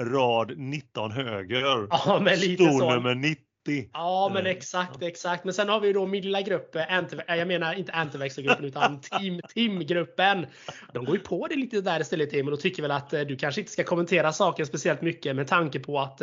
rad 0.00 0.58
19 0.58 1.10
höger. 1.10 1.86
Ja, 1.90 2.20
men 2.22 2.38
lite 2.38 2.64
Stor 2.64 2.78
så. 2.78 2.90
nummer 2.94 3.14
19 3.14 3.49
Ja, 3.92 4.30
men 4.34 4.46
exakt, 4.46 5.02
exakt. 5.02 5.44
Men 5.44 5.54
sen 5.54 5.68
har 5.68 5.80
vi 5.80 5.86
ju 5.86 5.92
då 5.92 6.06
min 6.06 6.22
lilla 6.22 6.42
grupp, 6.42 6.76
jag 7.28 7.48
menar 7.48 7.74
inte 7.74 7.92
antiväxelgruppen 7.92 8.64
utan 8.64 9.00
team, 9.20 9.40
teamgruppen. 9.54 10.46
De 10.92 11.04
går 11.04 11.16
ju 11.16 11.22
på 11.22 11.46
det 11.46 11.56
lite 11.56 11.80
där 11.80 12.00
istället 12.00 12.30
Tim 12.30 12.46
och 12.46 12.50
då 12.50 12.56
tycker 12.56 12.82
väl 12.82 12.90
att 12.90 13.10
du 13.10 13.36
kanske 13.36 13.60
inte 13.60 13.72
ska 13.72 13.84
kommentera 13.84 14.32
saken 14.32 14.66
speciellt 14.66 15.02
mycket 15.02 15.36
med 15.36 15.46
tanke 15.46 15.80
på 15.80 16.00
att 16.00 16.22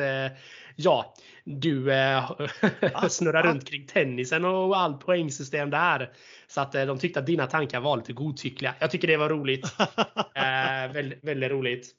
ja, 0.76 1.14
du 1.44 1.94
äh, 1.94 2.32
snurrar 3.10 3.44
runt 3.44 3.70
kring 3.70 3.88
tennisen 3.88 4.46
och 4.46 4.78
allt 4.78 5.00
poängsystem 5.00 5.70
där. 5.70 6.12
Så 6.48 6.62
att 6.62 6.72
de 6.72 7.00
tyckte 7.00 7.20
att 7.20 7.26
dina 7.26 7.48
tankar 7.48 7.80
var 7.80 7.98
lite 7.98 8.14
godtyckliga. 8.14 8.76
Jag 8.80 8.92
tycker 8.92 9.08
det 9.08 9.18
var 9.18 9.30
roligt. 9.30 9.76
väldigt, 10.94 11.24
väldigt 11.24 11.52
roligt. 11.52 11.96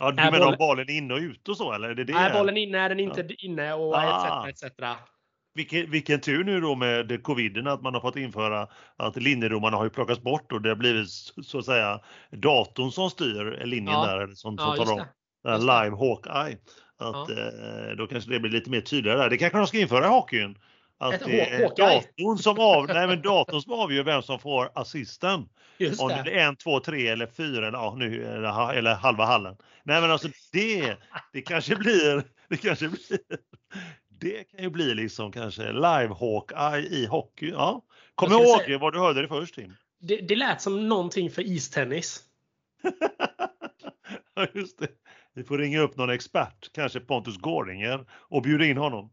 Ja, 0.00 0.10
du 0.10 0.22
är 0.22 0.30
menar 0.30 0.44
bollen... 0.44 0.58
bollen 0.58 0.90
inne 0.90 1.14
och 1.14 1.20
ute 1.20 1.50
och 1.50 1.56
så 1.56 1.72
eller? 1.72 1.88
Är 1.88 1.94
det 1.94 2.04
det? 2.04 2.12
Är 2.12 2.32
bollen 2.32 2.56
inne? 2.56 2.78
Är 2.78 2.88
den 2.88 3.00
inte 3.00 3.24
ja. 3.28 3.34
inne? 3.38 3.72
Och 3.72 3.94
ah. 3.94 4.48
etc. 4.48 4.64
etc. 4.64 4.84
Vilken, 5.54 5.90
vilken 5.90 6.20
tur 6.20 6.44
nu 6.44 6.60
då 6.60 6.74
med 6.74 7.22
coviden 7.22 7.66
att 7.66 7.82
man 7.82 7.94
har 7.94 8.00
fått 8.00 8.16
införa 8.16 8.68
att 8.96 9.16
linjedomarna 9.16 9.76
har 9.76 9.84
ju 9.84 9.90
plockats 9.90 10.22
bort 10.22 10.52
och 10.52 10.62
det 10.62 10.68
har 10.68 10.76
blivit 10.76 11.08
så 11.42 11.58
att 11.58 11.64
säga 11.64 12.00
datorn 12.30 12.90
som 12.90 13.10
styr 13.10 13.64
linjen 13.64 13.94
ja. 13.94 14.06
där 14.06 14.26
som, 14.26 14.58
som 14.58 14.74
ja, 14.76 14.84
tar 14.84 14.92
om. 14.92 15.04
Live 15.60 15.96
Hawkeye. 15.96 16.58
Att, 16.98 17.28
ja. 17.28 17.90
eh, 17.90 17.96
då 17.96 18.06
kanske 18.06 18.30
det 18.30 18.40
blir 18.40 18.50
lite 18.50 18.70
mer 18.70 18.80
tydligare 18.80 19.18
där. 19.18 19.30
Det 19.30 19.36
kanske 19.36 19.58
de 19.58 19.66
ska 19.66 19.78
införa 19.78 20.04
i 20.04 20.08
hockeyn. 20.08 20.58
Att 21.00 21.24
det 21.24 21.40
är 21.40 21.60
datorn 21.60 22.38
som, 22.38 22.58
av, 22.58 22.86
nej, 22.86 23.06
men 23.06 23.22
datorn 23.22 23.60
som 23.60 23.72
avgör 23.72 24.04
vem 24.04 24.22
som 24.22 24.38
får 24.38 24.70
assisten. 24.74 25.48
Just 25.78 26.00
Om 26.00 26.08
det 26.08 26.14
är 26.14 26.46
en, 26.46 26.56
två, 26.56 26.80
tre 26.80 27.08
eller 27.08 27.26
fyra 27.26 27.68
eller, 27.68 27.78
ja, 27.78 27.94
nu, 27.98 28.24
eller, 28.24 28.72
eller 28.72 28.94
halva 28.94 29.24
hallen. 29.24 29.56
Nej 29.82 30.00
men 30.00 30.10
alltså 30.10 30.28
det, 30.52 30.96
det 31.32 31.42
kanske 31.42 31.76
blir, 31.76 32.24
det 32.48 32.56
kanske 32.56 32.88
blir, 32.88 33.18
det 34.08 34.44
kan 34.44 34.62
ju 34.62 34.70
bli 34.70 34.94
liksom 34.94 35.32
kanske 35.32 35.72
live 35.72 36.14
Hawkeye 36.20 36.88
i 36.88 37.06
hockey. 37.06 37.50
Ja. 37.50 37.82
Kom 38.14 38.32
ihåg 38.32 38.60
säga, 38.60 38.78
vad 38.78 38.92
du 38.92 38.98
hörde 38.98 39.22
det 39.22 39.28
först 39.28 39.54
Tim. 39.54 39.76
Det, 40.00 40.16
det 40.16 40.36
lät 40.36 40.60
som 40.60 40.88
någonting 40.88 41.30
för 41.30 41.42
istennis. 41.42 42.20
ja, 44.34 44.46
just 44.54 44.78
det. 44.78 44.88
Vi 45.34 45.44
får 45.44 45.58
ringa 45.58 45.80
upp 45.80 45.96
någon 45.96 46.10
expert, 46.10 46.72
kanske 46.72 47.00
Pontus 47.00 47.36
Gårdinger 47.36 48.06
och 48.12 48.42
bjuda 48.42 48.64
in 48.64 48.76
honom. 48.76 49.10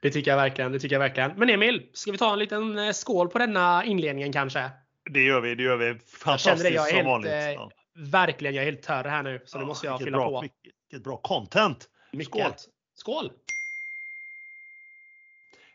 Det 0.00 0.10
tycker 0.10 0.30
jag 0.30 0.38
verkligen. 0.38 0.72
Det 0.72 0.78
tycker 0.78 0.94
jag 0.94 1.00
verkligen. 1.00 1.32
Men 1.36 1.50
Emil, 1.50 1.86
ska 1.92 2.12
vi 2.12 2.18
ta 2.18 2.32
en 2.32 2.38
liten 2.38 2.78
eh, 2.78 2.92
skål 2.92 3.28
på 3.28 3.38
denna 3.38 3.84
inledningen 3.84 4.32
kanske? 4.32 4.70
Det 5.10 5.22
gör 5.22 5.40
vi. 5.40 5.54
Det 5.54 5.62
gör 5.62 5.76
vi. 5.76 5.98
Fantastiskt 5.98 6.64
jag 6.64 6.72
jag 6.72 6.88
som 6.88 6.96
helt, 6.96 7.08
vanligt. 7.08 7.32
Eh, 7.32 7.50
ja. 7.50 7.70
Verkligen, 7.94 8.54
jag 8.54 8.62
är 8.62 8.66
helt 8.70 8.82
törr 8.82 9.04
här 9.04 9.22
nu. 9.22 9.42
Så 9.44 9.56
ja, 9.56 9.60
nu 9.60 9.66
måste 9.66 9.86
jag 9.86 9.98
fylla 9.98 10.18
bra, 10.18 10.30
på. 10.30 10.40
Vilket 10.40 11.04
bra 11.04 11.16
content! 11.16 11.88
Mycket. 12.12 12.30
Skål! 12.30 12.52
Skål! 12.94 13.30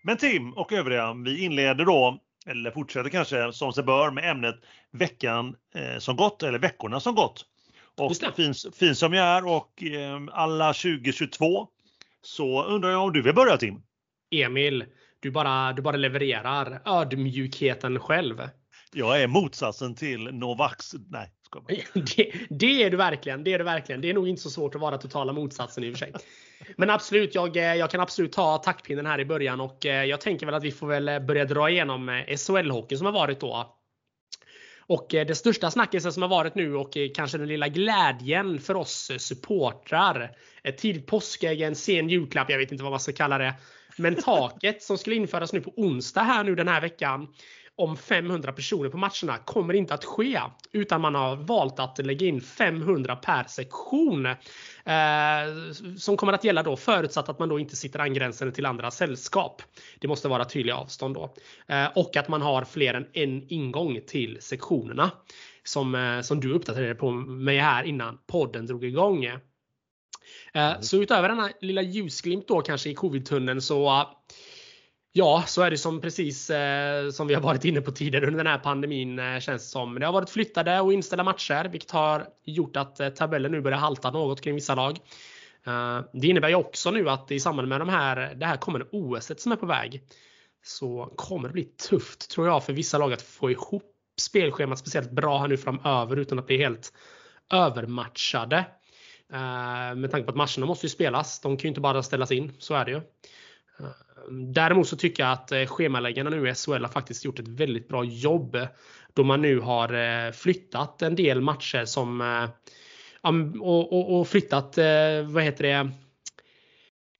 Men 0.04 0.18
Tim 0.18 0.54
och 0.54 0.74
övriga, 0.74 1.14
vi 1.14 1.44
inleder 1.44 1.86
då, 1.86 2.20
eller 2.46 2.72
fortsätter 2.72 3.10
kanske 3.10 3.54
som 3.54 3.74
sig 3.74 3.84
bör 3.84 4.12
med 4.12 4.32
ämnet 4.32 4.56
veckan 4.92 5.56
eh, 5.76 6.00
som 6.00 6.16
gått, 6.16 6.44
eller 6.44 6.60
veckorna 6.60 7.00
som 7.00 7.16
gått. 7.16 7.46
Och 7.98 8.16
fin, 8.36 8.54
fin 8.74 8.96
som 8.96 9.14
jag 9.14 9.26
är 9.26 9.48
och 9.48 9.84
alla 10.32 10.74
2022 10.74 11.68
så 12.22 12.64
undrar 12.64 12.92
jag 12.92 13.04
om 13.04 13.14
du 13.14 13.22
vill 13.22 13.36
börja 13.36 13.58
Tim? 13.58 13.82
Emil, 14.32 14.86
du 15.20 15.32
bara, 15.32 15.74
du 15.74 15.82
bara 15.82 15.98
levererar 15.98 16.82
ödmjukheten 16.86 18.00
själv. 18.00 18.42
Jag 18.94 19.22
är 19.22 19.28
motsatsen 19.28 19.96
till 19.96 20.24
Novax. 20.24 20.94
Nej, 21.10 21.32
ska 21.46 21.62
det, 21.94 22.32
det 22.50 22.84
är 22.84 22.90
du 22.90 22.98
verkligen. 22.98 23.44
Det 23.44 23.54
är 23.54 23.58
du 23.58 23.64
verkligen. 23.64 24.02
Det 24.02 24.10
är 24.10 24.14
nog 24.14 24.28
inte 24.28 24.42
så 24.42 24.50
svårt 24.50 24.76
att 24.76 24.82
vara 24.82 24.98
totala 24.98 25.34
motsatsen 25.34 25.84
i 25.84 25.90
och 25.90 25.98
för 25.98 26.06
sig. 26.06 26.14
Men 26.78 26.90
absolut, 26.90 27.36
jag, 27.36 27.56
jag 27.56 27.90
kan 27.90 28.02
absolut 28.02 28.32
ta 28.32 28.58
taktpinnen 28.58 29.06
här 29.06 29.20
i 29.20 29.26
början 29.26 29.62
och 29.62 29.86
eh, 29.86 30.04
jag 30.04 30.22
tänker 30.22 30.46
väl 30.46 30.56
att 30.56 30.64
vi 30.64 30.72
får 30.72 30.88
väl 30.88 31.26
börja 31.26 31.46
dra 31.46 31.70
igenom 31.70 32.10
eh, 32.10 32.14
SHL-hockeyn 32.14 32.98
som 32.98 33.06
har 33.06 33.14
varit 33.14 33.40
då. 33.40 33.76
Och 34.88 35.16
eh, 35.16 35.26
det 35.26 35.36
största 35.36 35.72
snackisen 35.72 36.14
som 36.14 36.22
har 36.22 36.30
varit 36.30 36.56
nu 36.56 36.76
och 36.76 36.98
kanske 37.16 37.38
den 37.38 37.48
lilla 37.48 37.68
glädjen 37.68 38.60
för 38.60 38.76
oss 38.76 39.12
supportrar. 39.18 40.38
Ett 40.64 40.78
tidigt 40.78 41.08
påskägg, 41.08 41.62
en 41.62 41.76
sen 41.76 42.10
julklapp, 42.10 42.50
jag 42.50 42.58
vet 42.58 42.72
inte 42.72 42.84
vad 42.84 42.94
man 42.94 43.00
ska 43.00 43.12
kalla 43.12 43.38
det. 43.38 43.54
Men 43.98 44.16
taket 44.16 44.84
som 44.84 44.98
skulle 44.98 45.16
införas 45.16 45.54
nu 45.54 45.62
på 45.62 45.74
onsdag 45.78 46.22
här 46.22 46.44
nu 46.44 46.56
den 46.56 46.68
här 46.68 46.82
veckan 46.82 47.28
om 47.78 47.98
500 47.98 48.52
personer 48.52 48.90
på 48.90 48.98
matcherna 48.98 49.38
kommer 49.46 49.74
inte 49.74 49.94
att 49.94 50.06
ske. 50.06 50.40
Utan 50.72 51.02
man 51.02 51.16
har 51.16 51.36
valt 51.36 51.80
att 51.80 51.98
lägga 51.98 52.28
in 52.28 52.42
500 52.42 53.16
per 53.16 53.44
sektion. 53.44 54.26
Eh, 54.26 54.36
som 55.98 56.18
kommer 56.18 56.34
att 56.34 56.44
gälla 56.44 56.64
då 56.64 56.76
förutsatt 56.76 57.30
att 57.30 57.40
man 57.40 57.50
då 57.50 57.60
inte 57.60 57.76
sitter 57.76 58.00
angränsande 58.00 58.54
till 58.54 58.66
andra 58.66 58.92
sällskap. 58.92 59.62
Det 60.00 60.08
måste 60.08 60.28
vara 60.28 60.46
tydliga 60.46 60.76
avstånd 60.76 61.16
då. 61.16 61.34
Eh, 61.68 61.88
och 61.96 62.18
att 62.18 62.28
man 62.28 62.42
har 62.42 62.64
fler 62.64 62.94
än 62.94 63.08
en 63.14 63.44
ingång 63.48 64.00
till 64.08 64.38
sektionerna. 64.42 65.12
Som, 65.64 65.96
eh, 65.96 66.22
som 66.22 66.40
du 66.40 66.54
uppdaterade 66.54 66.96
på 66.96 67.12
mig 67.12 67.58
här 67.58 67.84
innan 67.84 68.18
podden 68.28 68.66
drog 68.66 68.84
igång. 68.84 69.26
Eh, 70.54 70.72
mm. 70.72 70.82
Så 70.82 70.98
utöver 70.98 71.30
denna 71.30 71.50
lilla 71.62 71.82
ljusglimt 71.82 72.48
då 72.48 72.62
kanske 72.62 72.90
i 72.90 72.96
covid-tunneln 72.96 73.62
så 73.62 74.06
Ja, 75.18 75.44
så 75.48 75.62
är 75.62 75.72
det 75.72 75.78
som 75.78 76.02
precis 76.02 76.50
eh, 76.50 77.10
som 77.10 77.28
vi 77.28 77.34
har 77.34 77.42
varit 77.42 77.66
inne 77.66 77.82
på 77.82 77.92
tidigare 77.92 78.28
under 78.28 78.44
den 78.44 78.52
här 78.52 78.60
pandemin 78.60 79.20
eh, 79.20 79.40
känns 79.40 79.62
det 79.64 79.70
som. 79.70 80.00
Det 80.00 80.06
har 80.06 80.14
varit 80.14 80.30
flyttade 80.30 80.80
och 80.80 80.94
inställda 80.94 81.24
matcher 81.24 81.70
vilket 81.72 81.92
har 81.92 82.28
gjort 82.44 82.78
att 82.78 83.00
eh, 83.00 83.10
tabellen 83.10 83.52
nu 83.52 83.62
börjar 83.62 83.78
halta 83.78 84.12
något 84.12 84.42
kring 84.42 84.56
vissa 84.56 84.76
lag. 84.76 85.00
Eh, 85.68 86.02
det 86.14 86.28
innebär 86.28 86.50
ju 86.50 86.56
också 86.56 86.92
nu 86.92 87.10
att 87.10 87.32
i 87.32 87.40
samband 87.40 87.68
med 87.68 87.82
de 87.82 87.90
här, 87.90 88.36
det 88.36 88.46
här 88.46 88.58
kommande 88.58 88.88
OS 88.92 89.32
som 89.38 89.52
är 89.52 89.56
på 89.56 89.66
väg 89.66 90.04
så 90.64 91.14
kommer 91.16 91.48
det 91.48 91.54
bli 91.54 91.64
tufft 91.90 92.30
tror 92.30 92.48
jag 92.48 92.64
för 92.64 92.74
vissa 92.74 92.98
lag 92.98 93.14
att 93.14 93.22
få 93.22 93.52
ihop 93.52 93.92
spelschemat 94.22 94.80
speciellt 94.80 95.12
bra 95.12 95.40
här 95.40 95.48
nu 95.48 95.58
framöver 95.58 96.18
utan 96.18 96.40
att 96.40 96.48
bli 96.48 96.58
helt 96.58 96.94
övermatchade. 97.54 98.66
Eh, 99.34 99.96
med 99.96 100.12
tanke 100.12 100.26
på 100.26 100.32
att 100.32 100.38
matcherna 100.38 100.66
måste 100.66 100.86
ju 100.86 100.90
spelas. 100.90 101.40
De 101.40 101.58
kan 101.58 101.64
ju 101.64 101.70
inte 101.70 101.82
bara 101.82 102.04
ställas 102.04 102.32
in. 102.32 102.52
Så 102.60 102.74
är 102.74 102.86
det 102.86 102.92
ju. 102.92 102.98
Eh, 102.98 104.32
däremot 104.32 104.88
så 104.88 104.98
tycker 104.98 105.24
jag 105.24 105.32
att 105.32 105.52
eh, 105.52 105.66
schemaläggarna 105.66 106.30
nu 106.30 106.50
i 106.50 106.54
SHL 106.54 106.72
har 106.72 106.88
faktiskt 106.88 107.26
gjort 107.26 107.40
ett 107.40 107.48
väldigt 107.48 107.88
bra 107.88 108.04
jobb. 108.04 108.58
Då 109.14 109.24
man 109.24 109.42
nu 109.42 109.60
har 109.60 110.32
flyttat 110.32 111.02
en 111.02 111.16
del 111.16 111.42
matcher 111.42 111.86
som 111.86 112.22
och, 113.62 113.94
och, 113.94 114.20
och 114.20 114.28
flyttat, 114.28 114.78
vad 115.26 115.44
heter 115.44 115.64
det, 115.64 115.92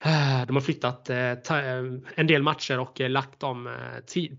de 0.48 0.56
har 0.56 0.62
flyttat 0.62 1.10
eh, 1.10 1.32
eh, 1.32 1.84
en 2.16 2.28
del 2.28 2.44
matcher 2.44 2.80
och 2.80 3.02
eh, 3.02 3.10
lagt 3.10 3.40
dem 3.40 3.76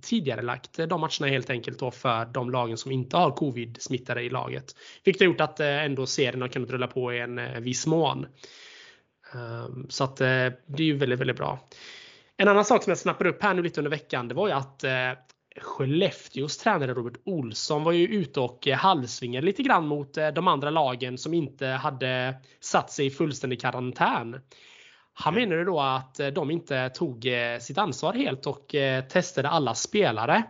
tidigare 0.03 0.43
lagt 0.43 0.77
de 0.89 1.01
matcherna 1.01 1.27
helt 1.27 1.51
enkelt 1.51 1.79
då 1.79 1.91
för 1.91 2.25
de 2.25 2.51
lagen 2.51 2.77
som 2.77 2.93
inte 2.93 3.17
har 3.17 3.31
covid-smittade 3.31 4.23
i 4.23 4.31
laget. 4.31 4.77
Vilket 5.05 5.21
har 5.21 5.27
gjort 5.27 5.41
att 5.41 5.61
ändå 5.61 6.07
serien 6.07 6.41
har 6.41 6.49
kunnat 6.49 6.71
rulla 6.71 6.87
på 6.87 7.13
i 7.13 7.21
en 7.21 7.63
viss 7.63 7.87
mån. 7.87 8.27
Ehm, 9.35 9.87
så 9.89 10.05
att 10.05 10.17
det 10.17 10.55
är 10.77 10.81
ju 10.81 10.97
väldigt, 10.97 11.21
väldigt 11.21 11.37
bra. 11.37 11.69
En 12.37 12.49
annan 12.49 12.65
sak 12.65 12.83
som 12.83 12.91
jag 12.91 12.99
snappade 12.99 13.31
upp 13.31 13.43
här 13.43 13.55
nu 13.55 13.63
lite 13.63 13.81
under 13.81 13.91
veckan, 13.91 14.29
det 14.29 14.35
var 14.35 14.49
ju 14.49 14.55
att 14.55 14.85
Skellefteås 15.61 16.59
tränare 16.59 16.95
Robert 16.95 17.21
Olsson 17.25 17.85
var 17.85 17.93
ju 17.93 18.07
ute 18.07 18.41
och 18.41 18.67
halvsvingade 18.67 19.47
lite 19.47 19.63
grann 19.63 19.87
mot 19.87 20.15
de 20.35 20.49
andra 20.49 20.71
lagen 20.71 21.19
som 21.19 21.35
inte 21.35 21.67
hade 21.67 22.35
satt 22.61 22.91
sig 22.91 23.07
i 23.07 23.11
fullständig 23.11 23.61
karantän. 23.61 24.41
Han 25.19 25.35
menade 25.35 25.65
då 25.65 25.81
att 25.81 26.21
eh, 26.21 26.27
de 26.27 26.51
inte 26.51 26.89
tog 26.89 27.29
sitt 27.61 27.79
ansvar 27.79 28.13
helt 28.13 28.47
och 28.47 28.75
testade 29.09 29.49
alla 29.49 29.75
spelare. 29.75 30.43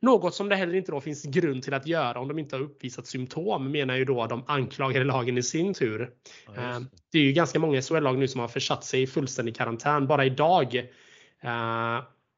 Något 0.00 0.34
som 0.34 0.48
det 0.48 0.56
heller 0.56 0.74
inte 0.74 0.92
då 0.92 1.00
finns 1.00 1.24
grund 1.24 1.62
till 1.62 1.74
att 1.74 1.86
göra 1.86 2.20
om 2.20 2.28
de 2.28 2.38
inte 2.38 2.56
har 2.56 2.62
uppvisat 2.62 3.06
symptom 3.06 3.70
menar 3.70 3.96
ju 3.96 4.04
då 4.04 4.26
de 4.26 4.44
anklagade 4.46 5.04
lagen 5.04 5.38
i 5.38 5.42
sin 5.42 5.74
tur. 5.74 6.10
Ja, 6.56 6.80
det 7.12 7.18
är 7.18 7.22
ju 7.22 7.32
ganska 7.32 7.58
många 7.58 7.82
SHL-lag 7.82 8.18
nu 8.18 8.28
som 8.28 8.40
har 8.40 8.48
försatt 8.48 8.84
sig 8.84 9.02
i 9.02 9.06
fullständig 9.06 9.56
karantän. 9.56 10.06
Bara 10.06 10.24
idag, 10.24 10.86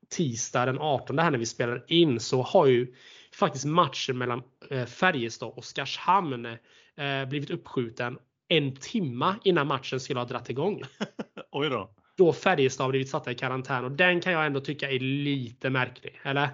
tisdag 0.08 0.66
den 0.66 0.78
18 0.78 1.18
här 1.18 1.30
när 1.30 1.38
vi 1.38 1.46
spelar 1.46 1.84
in, 1.86 2.20
så 2.20 2.42
har 2.42 2.66
ju 2.66 2.94
faktiskt 3.34 3.64
matchen 3.64 4.18
mellan 4.18 4.42
Färjestad 4.86 5.48
och 5.48 5.58
Oskarshamn 5.58 6.56
blivit 7.28 7.50
uppskjuten 7.50 8.18
en 8.50 8.76
timma 8.76 9.36
innan 9.44 9.66
matchen 9.66 10.00
skulle 10.00 10.20
ha 10.20 10.26
dragit 10.26 10.50
igång. 10.50 10.82
Oj 11.52 11.68
då. 11.68 11.90
Då 12.16 12.32
Färjestad 12.32 12.84
har 12.84 12.90
blivit 12.90 13.08
satta 13.08 13.30
i 13.30 13.34
karantän 13.34 13.84
och 13.84 13.92
den 13.92 14.20
kan 14.20 14.32
jag 14.32 14.46
ändå 14.46 14.60
tycka 14.60 14.90
är 14.90 14.98
lite 15.00 15.70
märklig. 15.70 16.20
Eller? 16.22 16.48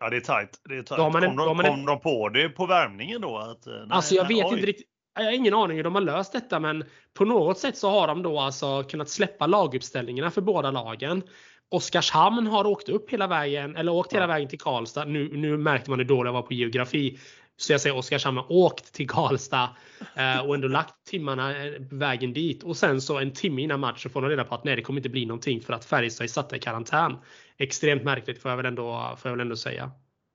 Ja, 0.00 0.10
det 0.10 0.16
är 0.16 0.20
tajt. 0.20 0.60
Det 0.68 0.76
är 0.76 0.82
tajt. 0.82 1.00
Kom, 1.00 1.12
de, 1.12 1.36
kom 1.36 1.60
en... 1.60 1.84
de 1.84 2.00
på 2.00 2.28
det 2.28 2.48
på 2.48 2.66
värmningen 2.66 3.20
då? 3.20 3.38
Att, 3.38 3.66
eh, 3.66 3.72
nej, 3.72 3.86
alltså 3.90 4.14
jag 4.14 4.28
vet 4.28 4.46
oj. 4.46 4.54
inte 4.54 4.66
riktigt. 4.66 4.86
Jag 5.14 5.24
har 5.24 5.32
ingen 5.32 5.54
aning 5.54 5.76
hur 5.76 5.84
de 5.84 5.94
har 5.94 6.02
löst 6.02 6.32
detta 6.32 6.60
men 6.60 6.84
på 7.14 7.24
något 7.24 7.58
sätt 7.58 7.76
så 7.76 7.90
har 7.90 8.06
de 8.06 8.22
då 8.22 8.40
alltså 8.40 8.82
kunnat 8.82 9.08
släppa 9.08 9.46
laguppställningarna 9.46 10.30
för 10.30 10.40
båda 10.40 10.70
lagen. 10.70 11.22
Oskarshamn 11.68 12.46
har 12.46 12.66
åkt 12.66 12.88
upp 12.88 13.10
hela 13.10 13.26
vägen, 13.26 13.76
eller 13.76 13.92
åkt 13.92 14.12
hela 14.12 14.26
vägen 14.26 14.48
till 14.48 14.60
Karlstad. 14.60 15.04
Nu, 15.04 15.36
nu 15.36 15.56
märkte 15.56 15.90
man 15.90 15.98
hur 15.98 16.06
dålig 16.06 16.28
jag 16.28 16.32
var 16.32 16.42
på 16.42 16.54
geografi. 16.54 17.18
Så 17.56 17.72
jag 17.72 17.80
säger 17.80 17.96
Oskarshamn 17.96 18.36
har 18.36 18.52
åkt 18.52 18.92
till 18.92 19.08
Karlstad 19.08 19.76
eh, 20.14 20.38
och 20.38 20.54
ändå 20.54 20.68
lagt 20.68 20.94
timmarna 21.06 21.64
eh, 21.64 21.72
vägen 21.90 22.32
dit. 22.32 22.62
Och 22.62 22.76
sen 22.76 23.00
så 23.00 23.18
en 23.18 23.32
timme 23.32 23.62
innan 23.62 23.80
matchen 23.80 24.10
får 24.10 24.22
de 24.22 24.30
reda 24.30 24.44
på 24.44 24.54
att 24.54 24.64
nej, 24.64 24.76
det 24.76 24.82
kommer 24.82 24.98
inte 24.98 25.08
bli 25.08 25.26
någonting 25.26 25.60
för 25.60 25.72
att 25.72 25.84
Färjestad 25.84 26.24
är 26.24 26.28
satta 26.28 26.56
i 26.56 26.58
karantän. 26.58 27.16
Extremt 27.58 28.04
märkligt 28.04 28.42
får 28.42 28.50
jag 28.50 28.56
väl 28.56 28.66
ändå, 28.66 29.16
får 29.18 29.30
jag 29.30 29.36
väl 29.36 29.40
ändå 29.40 29.56
säga. 29.56 29.90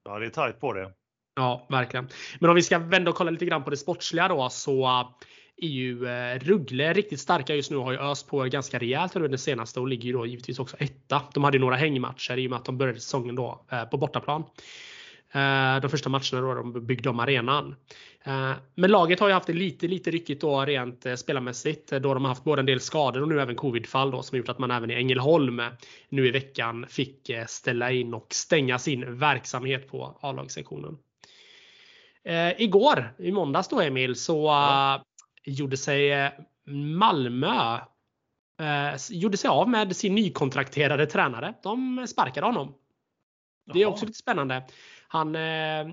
Ja, 0.05 0.19
det 0.19 0.25
är 0.25 0.29
tajt 0.29 0.59
på 0.59 0.73
det. 0.73 0.91
Ja, 1.35 1.67
verkligen. 1.69 2.09
Men 2.39 2.49
om 2.49 2.55
vi 2.55 2.61
ska 2.61 2.79
vända 2.79 3.11
och 3.11 3.17
kolla 3.17 3.31
lite 3.31 3.45
grann 3.45 3.63
på 3.63 3.69
det 3.69 3.77
sportsliga 3.77 4.27
då 4.27 4.49
så 4.49 4.87
är 5.57 5.67
ju 5.67 6.05
Ruggle 6.39 6.93
riktigt 6.93 7.19
starka 7.19 7.55
just 7.55 7.71
nu 7.71 7.77
har 7.77 7.91
ju 7.91 7.97
öst 7.97 8.27
på 8.27 8.43
ganska 8.43 8.79
rejält 8.79 9.15
under 9.15 9.29
det 9.29 9.37
senaste 9.37 9.79
och 9.79 9.87
ligger 9.87 10.05
ju 10.05 10.13
då 10.13 10.25
givetvis 10.25 10.59
också 10.59 10.77
etta. 10.79 11.21
De 11.33 11.43
hade 11.43 11.57
ju 11.57 11.61
några 11.61 11.75
hängmatcher 11.75 12.37
i 12.37 12.47
och 12.47 12.49
med 12.49 12.57
att 12.57 12.65
de 12.65 12.77
började 12.77 12.99
säsongen 12.99 13.35
då 13.35 13.65
på 13.91 13.97
bortaplan. 13.97 14.43
Eh, 15.31 15.81
de 15.81 15.89
första 15.89 16.09
matcherna 16.09 16.41
då 16.41 16.53
de 16.53 16.85
byggde 16.85 17.09
om 17.09 17.19
arenan. 17.19 17.75
Eh, 18.23 18.51
men 18.75 18.91
laget 18.91 19.19
har 19.19 19.27
ju 19.27 19.33
haft 19.33 19.47
det 19.47 19.53
lite, 19.53 19.87
lite 19.87 20.11
ryckigt 20.11 20.41
då 20.41 20.65
rent 20.65 21.05
eh, 21.05 21.15
spelarmässigt 21.15 21.89
då 21.89 22.13
de 22.13 22.23
har 22.23 22.29
haft 22.29 22.43
både 22.43 22.59
en 22.59 22.65
del 22.65 22.79
skador 22.79 23.21
och 23.21 23.27
nu 23.27 23.41
även 23.41 23.55
covidfall 23.55 24.11
då 24.11 24.23
som 24.23 24.37
gjort 24.37 24.49
att 24.49 24.59
man 24.59 24.71
även 24.71 24.91
i 24.91 24.93
Ängelholm 24.93 25.61
nu 26.09 26.27
i 26.27 26.31
veckan 26.31 26.85
fick 26.89 27.31
ställa 27.47 27.91
in 27.91 28.13
och 28.13 28.27
stänga 28.29 28.79
sin 28.79 29.17
verksamhet 29.17 29.91
på 29.91 30.17
A-lagssektionen. 30.21 30.97
Igår, 32.57 33.13
i 33.17 33.31
måndags 33.31 33.67
då 33.67 33.81
Emil, 33.81 34.15
så 34.15 34.45
ja. 34.45 35.03
gjorde 35.43 35.77
sig 35.77 36.31
Malmö 36.95 37.79
gjorde 39.09 39.37
sig 39.37 39.47
av 39.47 39.69
med 39.69 39.95
sin 39.95 40.15
nykontrakterade 40.15 41.05
tränare. 41.05 41.53
De 41.63 42.07
sparkade 42.07 42.45
honom. 42.45 42.73
Det 43.73 43.81
är 43.81 43.85
också 43.85 44.05
lite 44.05 44.17
spännande. 44.17 44.63
Han, 45.11 45.35
eh, 45.35 45.87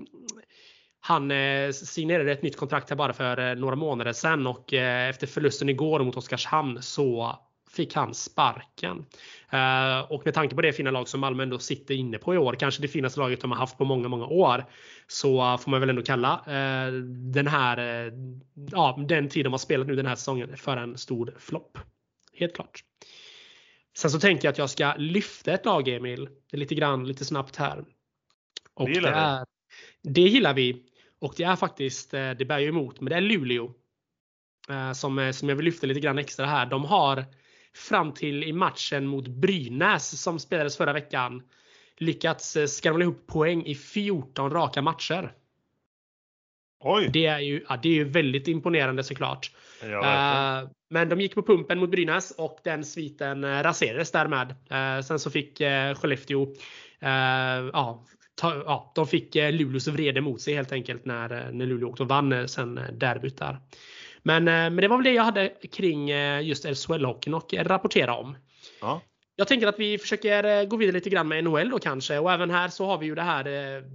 han 1.00 1.30
eh, 1.30 1.70
signerade 1.70 2.32
ett 2.32 2.42
nytt 2.42 2.56
kontrakt 2.56 2.90
här 2.90 2.96
bara 2.96 3.12
för 3.12 3.50
eh, 3.50 3.54
några 3.54 3.76
månader 3.76 4.12
sedan 4.12 4.46
och 4.46 4.72
efter 4.72 5.26
förlusten 5.26 5.68
igår 5.68 6.04
mot 6.04 6.16
Oskarshamn 6.16 6.82
så 6.82 7.38
fick 7.70 7.94
han 7.94 8.14
sparken. 8.14 9.06
och 10.08 10.22
med 10.24 10.34
tanke 10.34 10.54
på 10.54 10.62
det 10.62 10.72
fina 10.72 10.90
lag 10.90 11.08
som 11.08 11.20
Malmö 11.20 11.42
ändå 11.42 11.58
sitter 11.58 11.94
inne 11.94 12.18
på 12.18 12.34
i 12.34 12.38
år, 12.38 12.54
kanske 12.54 12.82
det 12.82 12.88
finaste 12.88 13.20
laget 13.20 13.40
de 13.40 13.50
har 13.50 13.58
haft 13.58 13.78
på 13.78 13.84
många, 13.84 14.08
många 14.08 14.26
år, 14.26 14.64
så 15.06 15.58
får 15.58 15.70
man 15.70 15.80
väl 15.80 15.90
ändå 15.90 16.02
kalla 16.02 16.42
den 17.32 17.46
här, 17.46 18.10
ja, 18.70 19.04
den 19.08 19.28
tid 19.28 19.46
de 19.46 19.52
har 19.52 19.58
spelat 19.58 19.86
nu 19.86 19.96
den 19.96 20.06
här 20.06 20.14
säsongen 20.14 20.56
för 20.56 20.76
en 20.76 20.98
stor 20.98 21.34
flopp. 21.38 21.78
Helt 22.32 22.54
klart. 22.54 22.80
Sen 23.96 24.10
så 24.10 24.20
tänker 24.20 24.46
jag 24.48 24.52
att 24.52 24.58
jag 24.58 24.70
ska 24.70 24.94
lyfta 24.98 25.52
ett 25.52 25.64
lag 25.64 25.88
Emil, 25.88 26.28
lite 26.52 26.74
grann, 26.74 27.08
lite 27.08 27.24
snabbt 27.24 27.56
här. 27.56 27.84
Och 28.76 28.86
det 28.88 28.94
gillar 28.94 29.10
det, 29.12 29.18
är, 29.18 29.46
det 30.02 30.20
gillar 30.20 30.54
vi. 30.54 30.82
Och 31.18 31.34
det 31.36 31.44
är 31.44 31.56
faktiskt, 31.56 32.14
eh, 32.14 32.30
det 32.30 32.44
bär 32.44 32.58
ju 32.58 32.68
emot, 32.68 33.00
men 33.00 33.10
det 33.10 33.16
är 33.16 33.20
Luleå. 33.20 33.74
Eh, 34.68 34.92
som, 34.92 35.18
eh, 35.18 35.30
som 35.30 35.48
jag 35.48 35.56
vill 35.56 35.64
lyfta 35.64 35.86
lite 35.86 36.00
grann 36.00 36.18
extra 36.18 36.46
här. 36.46 36.66
De 36.66 36.84
har 36.84 37.24
fram 37.74 38.12
till 38.12 38.44
i 38.44 38.52
matchen 38.52 39.06
mot 39.06 39.28
Brynäs 39.28 40.22
som 40.22 40.38
spelades 40.38 40.76
förra 40.76 40.92
veckan 40.92 41.42
lyckats 41.98 42.56
skramla 42.66 43.04
ihop 43.04 43.26
poäng 43.26 43.66
i 43.66 43.74
14 43.74 44.50
raka 44.50 44.82
matcher. 44.82 45.32
Oj. 46.80 47.10
Det 47.12 47.26
är 47.26 47.38
ju, 47.38 47.64
ja, 47.68 47.78
det 47.82 47.88
är 47.88 47.92
ju 47.92 48.04
väldigt 48.04 48.48
imponerande 48.48 49.04
såklart. 49.04 49.50
Ja, 49.82 50.62
uh, 50.62 50.70
men 50.90 51.08
de 51.08 51.20
gick 51.20 51.34
på 51.34 51.42
pumpen 51.42 51.78
mot 51.78 51.90
Brynäs 51.90 52.30
och 52.30 52.58
den 52.64 52.84
sviten 52.84 53.62
raserades 53.62 54.12
därmed. 54.12 54.50
Uh, 54.50 55.02
sen 55.02 55.18
så 55.18 55.30
fick 55.30 55.60
uh, 55.60 55.94
Skellefteå 55.94 56.54
ja, 57.72 58.04
ta, 58.36 58.62
ja, 58.66 58.92
de 58.94 59.06
fick 59.06 59.36
eh, 59.36 59.52
Luleås 59.52 59.88
vrede 59.88 60.20
mot 60.20 60.40
sig 60.40 60.54
helt 60.54 60.72
enkelt 60.72 61.04
när, 61.04 61.32
eh, 61.32 61.52
när 61.52 61.66
Luleå 61.66 61.88
åkte 61.88 62.02
och 62.02 62.08
vann 62.08 62.32
eh, 62.32 62.46
sen 62.46 62.80
derbyt 62.92 63.38
där. 63.38 63.58
Men, 64.22 64.44
men 64.44 64.76
det 64.76 64.88
var 64.88 64.96
väl 64.96 65.04
det 65.04 65.12
jag 65.12 65.22
hade 65.22 65.48
kring 65.48 66.08
just 66.42 66.64
SHL-hockeyn 66.64 67.34
och 67.34 67.54
rapportera 67.54 68.14
om. 68.14 68.36
Ja. 68.80 69.02
Jag 69.36 69.48
tänker 69.48 69.66
att 69.66 69.78
vi 69.78 69.98
försöker 69.98 70.64
gå 70.64 70.76
vidare 70.76 70.94
lite 70.94 71.10
grann 71.10 71.28
med 71.28 71.44
NHL 71.44 71.70
då 71.70 71.78
kanske 71.78 72.18
och 72.18 72.32
även 72.32 72.50
här 72.50 72.68
så 72.68 72.86
har 72.86 72.98
vi 72.98 73.06
ju 73.06 73.14
det 73.14 73.22
här, 73.22 73.44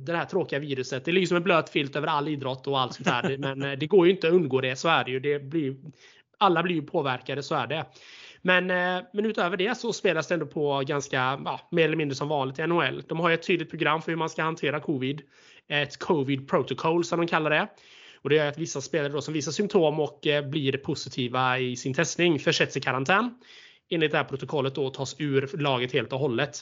det 0.06 0.18
här 0.18 0.26
tråkiga 0.26 0.60
viruset. 0.60 1.06
Det 1.06 1.12
ligger 1.12 1.28
som 1.28 1.38
en 1.38 1.44
blöt 1.44 1.70
filt 1.70 1.96
över 1.96 2.08
all 2.08 2.28
idrott 2.28 2.68
och 2.68 2.80
allt 2.80 2.94
sånt 2.94 3.08
här. 3.08 3.38
Men 3.56 3.80
det 3.80 3.88
går 3.88 4.06
ju 4.06 4.12
inte 4.12 4.28
att 4.28 4.34
undgå 4.34 4.62
det, 4.62 4.76
så 4.76 4.90
är 4.90 5.04
det 5.04 5.12
ju. 5.12 5.20
Det 5.20 5.40
blir, 5.40 5.76
alla 6.38 6.64
blir 6.64 6.76
ju 6.76 6.82
påverkade, 6.82 7.44
så 7.44 7.56
är 7.56 7.68
det. 7.68 7.86
Men, 8.42 8.72
eh, 8.72 9.04
men 9.14 9.26
utöver 9.26 9.58
det 9.58 9.78
så 9.78 9.94
spelas 9.94 10.28
det 10.28 10.34
ändå 10.34 10.46
på 10.46 10.84
ganska, 10.86 11.18
ja, 11.46 11.68
mer 11.72 11.86
eller 11.86 11.98
mindre 11.98 12.16
som 12.16 12.28
vanligt 12.28 12.60
i 12.60 12.68
NHL. 12.68 13.04
De 13.08 13.20
har 13.20 13.32
ett 13.32 13.48
tydligt 13.48 13.70
program 13.70 14.02
för 14.02 14.12
hur 14.12 14.18
man 14.18 14.30
ska 14.30 14.44
hantera 14.44 14.80
covid. 14.80 15.22
Ett 15.68 16.00
covid 16.00 16.50
protocol 16.50 17.04
som 17.04 17.20
de 17.20 17.28
kallar 17.28 17.50
det. 17.50 17.68
Och 18.22 18.30
det 18.30 18.36
gör 18.36 18.48
att 18.48 18.58
vissa 18.58 18.82
spelare 18.82 19.10
då 19.10 19.22
som 19.22 19.34
visar 19.34 19.52
symptom 19.52 20.00
och 20.00 20.28
eh, 20.28 20.50
blir 20.50 20.78
positiva 20.78 21.60
i 21.60 21.76
sin 21.76 21.94
testning 21.94 22.40
försätts 22.40 22.78
i 22.78 22.82
karantän. 22.82 23.40
Enligt 23.90 24.12
det 24.12 24.18
här 24.18 24.26
protokollet 24.26 24.76
då 24.76 24.90
tas 24.90 25.16
ur 25.20 25.58
laget 25.58 25.94
helt 25.94 26.14
och 26.14 26.20
hållet. 26.20 26.60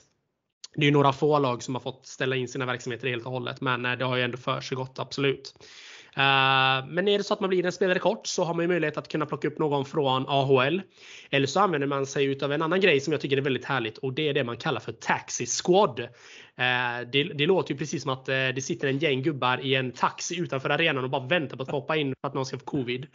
Det 0.75 0.87
är 0.87 0.91
några 0.91 1.13
få 1.13 1.39
lag 1.39 1.63
som 1.63 1.75
har 1.75 1.81
fått 1.81 2.05
ställa 2.05 2.35
in 2.35 2.47
sina 2.47 2.65
verksamheter 2.65 3.07
helt 3.07 3.25
och 3.25 3.31
hållet, 3.31 3.61
men 3.61 3.85
eh, 3.85 3.97
det 3.97 4.05
har 4.05 4.17
ju 4.17 4.23
ändå 4.23 4.37
för 4.37 4.61
sig 4.61 4.75
gott 4.75 4.99
absolut. 4.99 5.53
Eh, 6.15 6.87
men 6.87 7.07
är 7.07 7.17
det 7.17 7.23
så 7.23 7.33
att 7.33 7.39
man 7.39 7.49
blir 7.49 7.65
en 7.65 7.71
spelare 7.71 7.99
kort 7.99 8.27
så 8.27 8.43
har 8.43 8.53
man 8.53 8.63
ju 8.63 8.67
möjlighet 8.67 8.97
att 8.97 9.07
kunna 9.07 9.25
plocka 9.25 9.47
upp 9.47 9.59
någon 9.59 9.85
från 9.85 10.25
AHL. 10.27 10.81
Eller 11.29 11.47
så 11.47 11.59
använder 11.59 11.87
man 11.87 12.05
sig 12.05 12.25
utav 12.25 12.51
en 12.51 12.61
annan 12.61 12.81
grej 12.81 12.99
som 12.99 13.13
jag 13.13 13.21
tycker 13.21 13.37
är 13.37 13.41
väldigt 13.41 13.65
härligt 13.65 13.97
och 13.97 14.13
det 14.13 14.29
är 14.29 14.33
det 14.33 14.43
man 14.43 14.57
kallar 14.57 14.79
för 14.79 14.91
Taxi 14.91 15.45
Squad. 15.45 15.99
Eh, 15.99 17.07
det, 17.11 17.23
det 17.23 17.45
låter 17.45 17.73
ju 17.73 17.77
precis 17.77 18.01
som 18.03 18.11
att 18.11 18.29
eh, 18.29 18.35
det 18.35 18.63
sitter 18.63 18.87
en 18.87 18.97
gäng 18.97 19.23
gubbar 19.23 19.65
i 19.65 19.75
en 19.75 19.91
taxi 19.91 20.39
utanför 20.39 20.69
arenan 20.69 21.03
och 21.03 21.09
bara 21.09 21.27
väntar 21.27 21.57
på 21.57 21.63
att 21.63 21.71
hoppa 21.71 21.95
in 21.95 22.13
för 22.21 22.27
att 22.27 22.33
någon 22.33 22.45
ska 22.45 22.57
få 22.57 22.65
covid. 22.65 23.07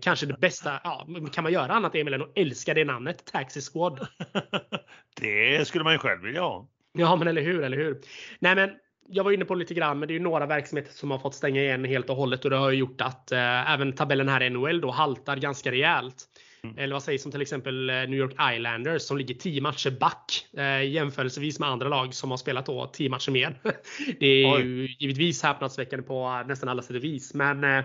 Kanske 0.00 0.26
det 0.26 0.40
bästa, 0.40 0.80
ja, 0.84 1.06
kan 1.32 1.44
man 1.44 1.52
göra 1.52 1.72
annat 1.72 1.94
Emil 1.94 2.14
än 2.14 2.22
att 2.22 2.32
älska 2.34 2.74
det 2.74 2.84
namnet, 2.84 3.24
Taxi 3.24 3.60
Squad? 3.60 4.06
Det 5.20 5.66
skulle 5.68 5.84
man 5.84 5.92
ju 5.92 5.98
själv 5.98 6.22
vilja 6.22 6.40
ha. 6.40 6.68
Ja 6.92 7.16
men 7.16 7.28
eller 7.28 7.42
hur, 7.42 7.62
eller 7.62 7.76
hur. 7.76 8.00
Nej 8.38 8.54
men 8.54 8.70
jag 9.10 9.24
var 9.24 9.32
inne 9.32 9.44
på 9.44 9.54
lite 9.54 9.74
grann, 9.74 9.98
men 9.98 10.08
det 10.08 10.12
är 10.12 10.18
ju 10.18 10.22
några 10.22 10.46
verksamheter 10.46 10.92
som 10.92 11.10
har 11.10 11.18
fått 11.18 11.34
stänga 11.34 11.62
igen 11.62 11.84
helt 11.84 12.10
och 12.10 12.16
hållet 12.16 12.44
och 12.44 12.50
det 12.50 12.56
har 12.56 12.70
gjort 12.70 13.00
att 13.00 13.32
eh, 13.32 13.72
även 13.72 13.92
tabellen 13.92 14.28
här 14.28 14.42
i 14.42 14.50
NHL 14.50 14.80
då 14.80 14.90
haltar 14.90 15.36
ganska 15.36 15.70
rejält. 15.70 16.24
Mm. 16.62 16.78
Eller 16.78 16.92
vad 16.92 17.02
sägs 17.02 17.26
om 17.26 17.32
till 17.32 17.42
exempel 17.42 17.90
eh, 17.90 17.94
New 17.94 18.14
York 18.14 18.32
Islanders 18.54 19.02
som 19.02 19.18
ligger 19.18 19.34
10 19.34 19.60
matcher 19.60 19.90
back 19.90 20.46
eh, 20.56 20.90
jämförelsevis 20.90 21.58
med 21.58 21.68
andra 21.68 21.88
lag 21.88 22.14
som 22.14 22.30
har 22.30 22.38
spelat 22.38 22.66
då 22.66 22.86
10 22.92 23.10
matcher 23.10 23.30
mer. 23.30 23.60
Det 24.20 24.26
är 24.26 24.54
Oj. 24.54 24.62
ju 24.62 24.88
givetvis 24.98 25.42
häpnadsväckande 25.42 26.06
på 26.06 26.44
nästan 26.46 26.68
alla 26.68 26.82
sätt 26.82 26.96
och 26.96 27.04
vis. 27.04 27.34
Men, 27.34 27.64
eh, 27.64 27.84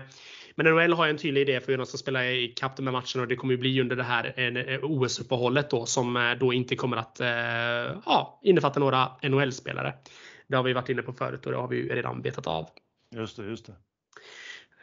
men 0.54 0.66
NHL 0.66 0.92
har 0.92 1.08
en 1.08 1.18
tydlig 1.18 1.40
idé 1.40 1.60
för 1.60 1.72
hur 1.72 1.78
de 1.78 1.86
ska 1.86 1.98
spela 1.98 2.26
i 2.26 2.48
kapp 2.48 2.76
de 2.76 2.86
här 2.86 2.92
matcherna 2.92 3.22
och 3.22 3.28
det 3.28 3.36
kommer 3.36 3.54
ju 3.54 3.58
bli 3.58 3.80
under 3.80 3.96
det 3.96 4.02
här 4.02 4.80
OS-uppehållet 4.82 5.70
då 5.70 5.86
som 5.86 6.16
eh, 6.16 6.32
då 6.40 6.52
inte 6.52 6.76
kommer 6.76 6.96
att 6.96 7.20
eh, 7.20 7.28
ja, 8.06 8.40
innefatta 8.42 8.80
några 8.80 9.08
NHL-spelare. 9.22 9.94
Det 10.46 10.56
har 10.56 10.62
vi 10.62 10.72
varit 10.72 10.88
inne 10.88 11.02
på 11.02 11.12
förut 11.12 11.46
och 11.46 11.52
det 11.52 11.58
har 11.58 11.68
vi 11.68 11.88
redan 11.88 12.22
betat 12.22 12.46
av. 12.46 12.68
Just 13.10 13.36
det, 13.36 13.44
just 13.44 13.66
det. 13.66 13.72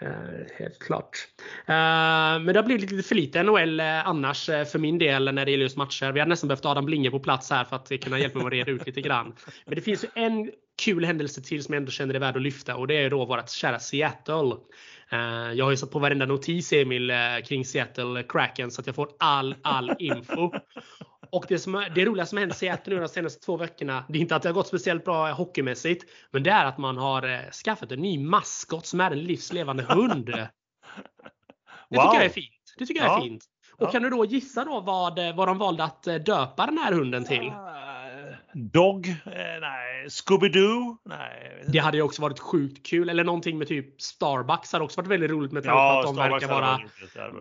Uh, 0.01 0.45
helt 0.59 0.79
klart. 0.79 1.27
Uh, 1.69 2.43
men 2.43 2.45
det 2.45 2.59
har 2.59 2.63
blivit 2.63 2.91
lite 2.91 3.07
för 3.07 3.15
lite 3.15 3.43
NHL 3.43 3.79
uh, 3.79 4.07
annars 4.07 4.45
för 4.45 4.79
min 4.79 4.97
del 4.97 5.33
när 5.33 5.45
det 5.45 5.51
gäller 5.51 5.63
just 5.63 5.77
matcher. 5.77 6.11
Vi 6.11 6.19
hade 6.19 6.29
nästan 6.29 6.47
behövt 6.47 6.65
Adam 6.65 6.85
Blinge 6.85 7.11
på 7.11 7.19
plats 7.19 7.49
här 7.49 7.63
för 7.63 7.75
att 7.75 8.01
kunna 8.03 8.19
hjälpa 8.19 8.37
mig 8.37 8.47
att 8.47 8.53
reda 8.53 8.71
ut 8.71 8.85
lite 8.85 9.01
grann. 9.01 9.33
Men 9.65 9.75
det 9.75 9.81
finns 9.81 10.03
ju 10.03 10.07
en 10.15 10.51
kul 10.81 11.05
händelse 11.05 11.41
till 11.41 11.63
som 11.63 11.73
jag 11.73 11.81
ändå 11.81 11.91
känner 11.91 12.13
är 12.13 12.19
värd 12.19 12.35
att 12.35 12.41
lyfta 12.41 12.75
och 12.75 12.87
det 12.87 12.95
är 12.95 13.09
då 13.09 13.25
vårt 13.25 13.49
kära 13.49 13.79
Seattle. 13.79 14.55
Jag 15.53 15.65
har 15.65 15.71
ju 15.71 15.77
satt 15.77 15.91
på 15.91 15.99
varenda 15.99 16.25
notis 16.25 16.73
Emil 16.73 17.11
kring 17.45 17.65
Seattle 17.65 18.23
Kraken 18.23 18.71
så 18.71 18.81
att 18.81 18.87
jag 18.87 18.95
får 18.95 19.09
all, 19.19 19.55
all 19.61 19.95
info. 19.99 20.51
Och 21.31 21.45
det, 21.47 21.59
som, 21.59 21.85
det 21.95 22.05
roliga 22.05 22.25
som 22.25 22.37
hänt 22.37 22.53
i 22.53 22.57
Seattle 22.57 22.93
nu 22.95 23.01
de 23.01 23.07
senaste 23.07 23.45
två 23.45 23.57
veckorna, 23.57 24.05
det 24.09 24.17
är 24.17 24.21
inte 24.21 24.35
att 24.35 24.41
det 24.41 24.49
har 24.49 24.53
gått 24.53 24.67
speciellt 24.67 25.05
bra 25.05 25.31
hockeymässigt, 25.31 26.05
men 26.31 26.43
det 26.43 26.51
är 26.51 26.65
att 26.65 26.77
man 26.77 26.97
har 26.97 27.29
eh, 27.33 27.39
skaffat 27.65 27.91
en 27.91 27.99
ny 27.99 28.19
maskot 28.19 28.85
som 28.85 29.01
är 29.01 29.11
en 29.11 29.23
livslevande 29.23 29.83
hund. 29.83 30.25
Det 30.25 30.49
wow. 31.89 32.03
tycker 32.03 32.15
jag 32.15 32.25
är 32.25 32.29
fint. 32.29 32.73
Det 32.77 32.85
tycker 32.85 33.03
jag 33.03 33.17
är 33.17 33.21
fint. 33.21 33.45
Och 33.71 33.87
ja. 33.87 33.91
kan 33.91 34.03
du 34.03 34.09
då 34.09 34.25
gissa 34.25 34.65
då 34.65 34.79
vad, 34.79 35.19
eh, 35.19 35.35
vad 35.35 35.47
de 35.47 35.57
valde 35.57 35.83
att 35.83 36.07
eh, 36.07 36.15
döpa 36.15 36.65
den 36.65 36.77
här 36.77 36.91
hunden 36.93 37.23
till? 37.23 37.51
Dog? 38.53 39.07
Eh, 39.07 39.59
nej. 39.61 40.07
Scooby-Doo? 40.07 40.97
Nej. 41.05 41.63
Det 41.67 41.79
hade 41.79 41.97
ju 41.97 42.03
också 42.03 42.21
varit 42.21 42.39
sjukt 42.39 42.85
kul. 42.85 43.09
Eller 43.09 43.23
någonting 43.23 43.57
med 43.57 43.67
typ 43.67 44.01
Starbucks 44.01 44.73
hade 44.73 44.83
också 44.85 45.01
varit 45.01 45.11
väldigt 45.11 45.31
roligt 45.31 45.51
med 45.51 45.63
tanke 45.63 45.77
ja, 45.77 45.93
på 45.93 45.99
att 45.99 46.15
de 46.15 46.15
Starbucks 46.15 46.43
verkar 46.43 46.55
vara 46.55 46.79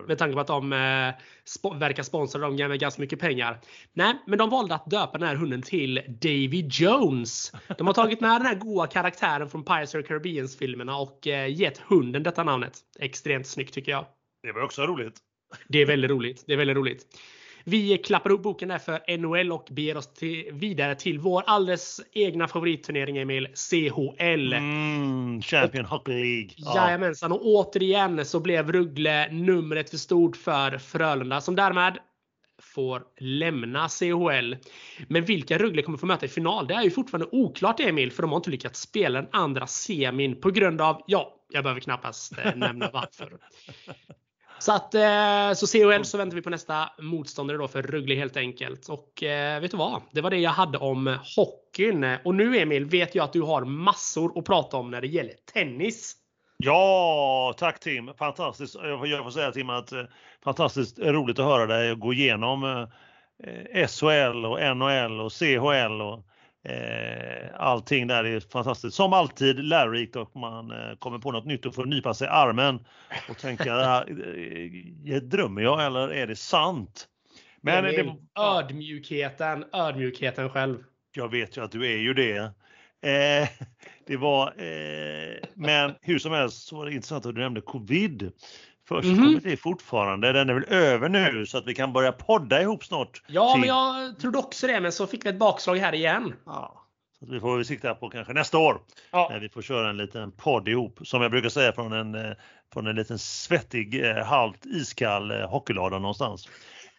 med 0.07 0.17
tanke 0.17 0.33
på 0.33 0.39
att 0.39 0.47
de 0.47 0.73
eh, 0.73 1.13
sp 1.53 1.65
verkar 1.79 2.03
sponsra 2.03 2.41
dem 2.41 2.55
med 2.55 2.79
ganska 2.79 3.01
mycket 3.01 3.19
pengar. 3.19 3.59
Nej, 3.93 4.13
men 4.27 4.37
de 4.37 4.49
valde 4.49 4.75
att 4.75 4.89
döpa 4.89 5.17
den 5.17 5.27
här 5.27 5.35
hunden 5.35 5.61
till 5.61 6.01
Davy 6.07 6.67
Jones. 6.71 7.51
De 7.77 7.87
har 7.87 7.93
tagit 7.93 8.21
med 8.21 8.29
den 8.29 8.45
här 8.45 8.55
goa 8.55 8.87
karaktären 8.87 9.49
från 9.49 9.65
Pirates 9.65 9.95
of 9.95 10.01
the 10.01 10.07
Caribbeans 10.07 10.57
filmerna 10.57 10.97
och 10.97 11.27
eh, 11.27 11.59
gett 11.59 11.77
hunden 11.77 12.23
detta 12.23 12.43
namnet. 12.43 12.77
Extremt 12.99 13.47
snyggt 13.47 13.73
tycker 13.73 13.91
jag. 13.91 14.05
Det 14.43 14.51
var 14.51 14.63
också 14.63 14.81
roligt. 14.81 15.19
Det 15.67 15.81
är 15.81 15.85
väldigt 15.85 16.11
roligt. 16.11 16.43
Det 16.47 16.53
är 16.53 16.57
väldigt 16.57 16.77
roligt. 16.77 17.05
Vi 17.63 17.97
klappar 17.97 18.31
upp 18.31 18.43
boken 18.43 18.69
där 18.69 18.77
för 18.77 19.17
NHL 19.17 19.51
och 19.51 19.67
beger 19.71 19.97
oss 19.97 20.13
till, 20.13 20.49
vidare 20.51 20.95
till 20.95 21.19
vår 21.19 21.43
alldeles 21.47 22.01
egna 22.13 22.47
favoritturnering 22.47 23.17
Emil, 23.17 23.47
CHL. 23.47 24.53
Mm, 24.53 25.41
Champion 25.41 25.85
Hockey 25.85 26.11
League. 26.11 26.49
Ja. 26.55 26.75
Jajamensan, 26.75 27.31
och 27.31 27.45
återigen 27.45 28.25
så 28.25 28.39
blev 28.39 28.71
Ruggle 28.71 29.31
numret 29.31 29.89
för 29.89 29.97
stort 29.97 30.37
för 30.37 30.77
Frölunda 30.77 31.41
som 31.41 31.55
därmed 31.55 31.97
får 32.61 33.03
lämna 33.19 33.89
CHL. 33.89 34.55
Men 35.07 35.25
vilka 35.25 35.57
Rögle 35.57 35.81
kommer 35.81 35.97
få 35.97 36.05
möta 36.05 36.25
i 36.25 36.29
final? 36.29 36.67
Det 36.67 36.73
är 36.73 36.83
ju 36.83 36.91
fortfarande 36.91 37.29
oklart 37.31 37.79
Emil, 37.79 38.11
för 38.11 38.21
de 38.21 38.31
har 38.31 38.37
inte 38.37 38.49
lyckats 38.49 38.81
spela 38.81 39.21
den 39.21 39.29
andra 39.31 39.67
semin 39.67 40.41
på 40.41 40.51
grund 40.51 40.81
av, 40.81 41.03
ja, 41.07 41.35
jag 41.49 41.63
behöver 41.63 41.81
knappast 41.81 42.37
eh, 42.37 42.55
nämna 42.55 42.89
varför. 42.93 43.37
Så 44.61 44.71
att 44.71 44.95
eh, 44.95 45.53
så 45.53 45.67
CHL 45.67 46.03
så 46.03 46.17
väntar 46.17 46.35
vi 46.35 46.41
på 46.41 46.49
nästa 46.49 46.89
motståndare 46.99 47.57
då 47.57 47.67
för 47.67 47.81
Rögle 47.81 48.15
helt 48.15 48.37
enkelt. 48.37 48.89
Och 48.89 49.23
eh, 49.23 49.61
vet 49.61 49.71
du 49.71 49.77
vad? 49.77 50.01
Det 50.11 50.21
var 50.21 50.29
det 50.29 50.37
jag 50.37 50.51
hade 50.51 50.77
om 50.77 51.17
hockeyn. 51.35 52.17
Och 52.25 52.35
nu 52.35 52.57
Emil 52.57 52.85
vet 52.85 53.15
jag 53.15 53.23
att 53.23 53.33
du 53.33 53.41
har 53.41 53.65
massor 53.65 54.39
att 54.39 54.45
prata 54.45 54.77
om 54.77 54.91
när 54.91 55.01
det 55.01 55.07
gäller 55.07 55.33
tennis. 55.53 56.15
Ja, 56.57 57.53
tack 57.57 57.79
Tim. 57.79 58.11
Fantastiskt. 58.19 58.75
Jag 59.05 59.23
får 59.23 59.31
säga 59.31 59.51
Tim 59.51 59.69
att 59.69 59.91
eh, 59.91 60.03
fantastiskt 60.43 60.99
roligt 60.99 61.39
att 61.39 61.45
höra 61.45 61.65
dig 61.65 61.95
gå 61.95 62.13
igenom 62.13 62.87
SHL 63.87 64.45
och 64.45 64.77
NHL 64.77 65.21
och 65.21 65.33
CHL 65.33 66.01
och 66.01 66.25
eh, 66.63 67.49
allting 67.55 68.07
där 68.07 68.23
är 68.23 68.39
fantastiskt. 68.39 68.95
Som 68.95 69.13
alltid 69.13 69.63
lärorikt 69.63 70.15
och 70.15 70.35
man 70.35 70.73
kommer 70.99 71.19
på 71.19 71.31
något 71.31 71.45
nytt 71.45 71.65
och 71.65 71.75
får 71.75 71.85
nypa 71.85 72.13
sig 72.13 72.27
i 72.27 72.29
armen 72.29 72.79
och 73.29 73.37
tänka, 73.37 74.05
drömmer 75.21 75.61
jag 75.61 75.85
eller 75.85 76.09
är 76.09 76.27
det 76.27 76.35
sant? 76.35 77.07
Men 77.61 77.83
det, 77.83 78.15
ödmjukheten, 78.39 79.65
ödmjukheten 79.73 80.49
själv. 80.49 80.77
Jag 81.15 81.31
vet 81.31 81.57
ju 81.57 81.63
att 81.63 81.71
du 81.71 81.93
är 81.93 81.97
ju 81.97 82.13
det. 82.13 82.53
Eh, 83.03 83.49
det 84.07 84.17
var, 84.17 84.47
eh, 84.47 85.37
men 85.53 85.95
hur 86.01 86.19
som 86.19 86.31
helst 86.31 86.67
så 86.67 86.77
var 86.77 86.85
det 86.85 86.93
intressant 86.93 87.25
att 87.25 87.35
du 87.35 87.41
nämnde 87.41 87.61
covid. 87.61 88.31
Först 88.91 89.07
mm 89.07 89.19
-hmm. 89.19 89.39
det 89.43 89.57
fortfarande. 89.57 90.31
Den 90.31 90.49
är 90.49 90.53
väl 90.53 90.65
över 90.67 91.09
nu 91.09 91.45
så 91.45 91.57
att 91.57 91.67
vi 91.67 91.75
kan 91.75 91.93
börja 91.93 92.11
podda 92.11 92.61
ihop 92.61 92.85
snart. 92.85 93.23
Ja, 93.27 93.51
till... 93.51 93.59
men 93.59 93.69
jag 93.69 94.19
trodde 94.19 94.37
också 94.37 94.67
det. 94.67 94.79
Men 94.79 94.91
så 94.91 95.07
fick 95.07 95.25
vi 95.25 95.29
ett 95.29 95.39
bakslag 95.39 95.75
här 95.75 95.93
igen. 95.93 96.33
Ja, 96.45 96.85
så 97.19 97.25
vi 97.25 97.39
får 97.39 97.55
väl 97.55 97.65
sikta 97.65 97.95
på 97.95 98.09
kanske 98.09 98.33
nästa 98.33 98.57
år. 98.57 98.81
Ja. 99.11 99.27
När 99.31 99.39
vi 99.39 99.49
får 99.49 99.61
köra 99.61 99.89
en 99.89 99.97
liten 99.97 100.31
podd 100.31 100.67
ihop. 100.67 100.99
Som 101.03 101.21
jag 101.21 101.31
brukar 101.31 101.49
säga 101.49 101.73
från 101.73 101.93
en, 101.93 102.15
eh, 102.15 102.31
från 102.73 102.87
en 102.87 102.95
liten 102.95 103.19
svettig, 103.19 104.05
eh, 104.05 104.25
halvt 104.25 104.65
iskall 104.65 105.31
hockeylada 105.31 105.99
någonstans. 105.99 106.49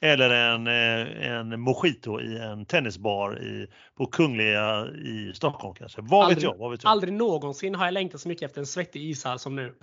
Eller 0.00 0.30
en, 0.30 0.66
eh, 0.66 1.30
en 1.30 1.60
mojito 1.60 2.20
i 2.20 2.38
en 2.38 2.66
tennisbar 2.66 3.42
i, 3.42 3.66
på 3.96 4.06
Kungliga 4.06 4.86
i 4.86 5.32
Stockholm 5.34 5.74
kanske. 5.74 6.00
Vad 6.00 6.24
aldrig, 6.24 6.36
vet 6.36 6.44
jag? 6.44 6.56
Vad 6.58 6.70
vet 6.70 6.84
jag? 6.84 6.90
Aldrig 6.90 7.14
någonsin 7.14 7.74
har 7.74 7.84
jag 7.84 7.94
längtat 7.94 8.20
så 8.20 8.28
mycket 8.28 8.42
efter 8.42 8.60
en 8.60 8.66
svettig 8.66 9.10
ishall 9.10 9.38
som 9.38 9.56
nu. 9.56 9.74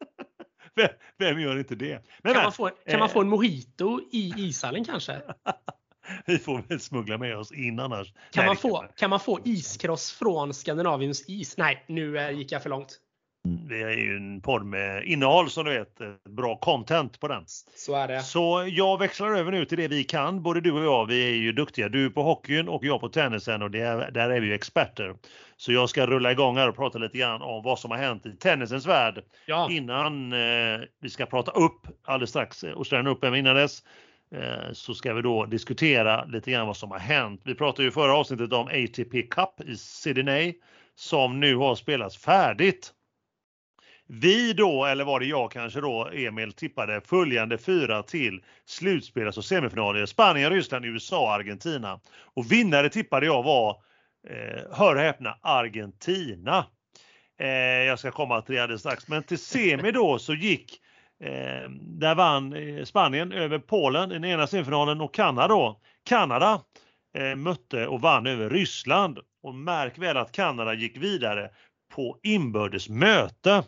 vem, 0.75 0.89
vem, 1.19 1.41
gör 1.41 1.59
inte 1.59 1.75
det? 1.75 2.03
Men, 2.23 2.35
kan, 2.35 2.43
man 2.43 2.53
få, 2.53 2.71
kan 2.87 3.01
man 3.01 3.09
få 3.09 3.21
en 3.21 3.29
mojito 3.29 4.01
i 4.13 4.35
ishallen 4.37 4.85
kanske? 4.85 5.23
Vi 6.27 6.39
får 6.39 6.63
väl 6.69 6.81
smuggla 6.81 7.19
med 7.19 7.37
oss 7.37 7.53
in 7.53 7.81
annars. 7.81 8.13
Kan, 8.13 8.23
Nej, 8.37 8.47
man, 8.47 8.57
få, 8.57 8.87
kan 8.97 9.11
man 9.11 9.21
få 9.21 9.41
iskross 9.45 10.13
från 10.13 10.55
Skandinaviens 10.55 11.29
is? 11.29 11.57
Nej, 11.57 11.85
nu 11.89 12.19
eh, 12.19 12.31
gick 12.31 12.53
jag 12.53 12.63
för 12.63 12.71
långt. 12.71 12.99
Vi 13.45 13.83
är 13.83 13.97
ju 13.97 14.17
en 14.17 14.41
podd 14.41 14.65
med 14.65 15.05
innehåll 15.05 15.51
som 15.51 15.65
du 15.65 15.71
vet, 15.71 15.99
bra 16.29 16.57
content 16.57 17.21
på 17.21 17.29
den. 17.29 17.45
Så 17.75 17.95
är 17.95 18.09
det. 18.09 18.23
Så 18.23 18.69
jag 18.69 18.99
växlar 18.99 19.35
över 19.35 19.53
nu 19.53 19.65
till 19.65 19.79
det 19.79 19.89
vi 19.89 20.05
kan, 20.05 20.43
både 20.43 20.61
du 20.61 20.73
och 20.73 20.85
jag. 20.85 21.07
Vi 21.07 21.31
är 21.31 21.35
ju 21.35 21.53
duktiga. 21.53 21.89
Du 21.89 22.11
på 22.11 22.23
hockeyn 22.23 22.69
och 22.69 22.85
jag 22.85 23.01
på 23.01 23.09
tennisen 23.09 23.63
och 23.63 23.75
är, 23.75 24.11
där 24.11 24.31
är 24.31 24.41
vi 24.41 24.47
ju 24.47 24.55
experter. 24.55 25.15
Så 25.57 25.73
jag 25.73 25.89
ska 25.89 26.07
rulla 26.07 26.33
igång 26.33 26.57
här 26.57 26.69
och 26.69 26.77
prata 26.77 26.99
lite 26.99 27.19
grann 27.19 27.43
om 27.43 27.63
vad 27.63 27.79
som 27.79 27.91
har 27.91 27.99
hänt 27.99 28.27
i 28.27 28.37
tennisens 28.37 28.87
värld 28.87 29.23
ja. 29.47 29.69
innan 29.71 30.33
eh, 30.33 30.81
vi 31.01 31.11
ska 31.11 31.27
prata 31.27 31.51
upp 31.51 31.87
alldeles 32.05 32.31
strax 32.31 32.63
och 32.63 32.87
ställa 32.87 33.11
upp 33.11 33.25
även 33.25 33.39
innan 33.39 33.57
dess 33.57 33.83
eh, 34.35 34.73
så 34.73 34.95
ska 34.95 35.15
vi 35.15 35.23
då 35.23 35.47
diskutera 35.47 36.25
lite 36.25 36.51
grann 36.51 36.67
vad 36.67 36.77
som 36.77 36.91
har 36.91 36.99
hänt. 36.99 37.41
Vi 37.45 37.55
pratade 37.55 37.83
ju 37.83 37.91
förra 37.91 38.15
avsnittet 38.15 38.53
om 38.53 38.67
ATP 38.67 39.23
Cup 39.23 39.69
i 39.69 39.77
Sydney 39.77 40.55
som 40.95 41.41
nu 41.41 41.57
har 41.57 41.75
spelats 41.75 42.17
färdigt. 42.17 42.93
Vi 44.09 44.53
då, 44.53 44.85
eller 44.85 45.05
var 45.05 45.21
det 45.21 45.27
jag 45.27 45.53
kanske 45.53 45.81
då, 45.81 46.09
Emil, 46.13 46.53
tippade 46.53 47.01
följande 47.01 47.59
fyra 47.59 48.03
till 48.03 48.43
slutspel, 48.65 49.27
alltså 49.27 49.43
semifinaler. 49.43 50.07
Spanien, 50.07 50.51
Ryssland, 50.51 50.85
USA, 50.85 51.35
Argentina. 51.35 52.01
Och 52.35 52.53
vinnare 52.53 52.89
tippade 52.89 53.27
jag 53.27 53.43
var, 53.43 53.71
eh, 54.29 54.63
hör 54.73 54.95
och 54.95 55.01
häpna, 55.01 55.39
Argentina. 55.43 56.67
Eh, 57.41 57.49
jag 57.49 57.99
ska 57.99 58.11
komma 58.11 58.41
till 58.41 58.55
det 58.55 58.63
alldeles 58.63 58.81
strax. 58.81 59.09
Men 59.09 59.23
till 59.23 59.39
semi 59.39 59.93
då 59.93 60.19
så 60.19 60.35
gick, 60.35 60.81
eh, 61.25 61.71
där 61.81 62.15
vann 62.15 62.53
eh, 62.53 62.85
Spanien 62.85 63.33
över 63.33 63.59
Polen 63.59 64.11
i 64.11 64.15
den 64.15 64.25
ena 64.25 64.47
semifinalen 64.47 65.01
och 65.01 65.15
Kanada 65.15 65.49
då. 65.49 65.81
Kanada 66.05 66.61
eh, 67.15 67.37
mötte 67.37 67.87
och 67.87 68.01
vann 68.01 68.27
över 68.27 68.51
Ryssland. 68.51 69.19
Och 69.43 69.55
märk 69.55 69.99
väl 69.99 70.17
att 70.17 70.33
Kanada 70.33 70.75
gick 70.75 70.97
vidare 70.97 71.51
på 71.95 72.19
inbördes 72.23 72.89
möte. 72.89 73.63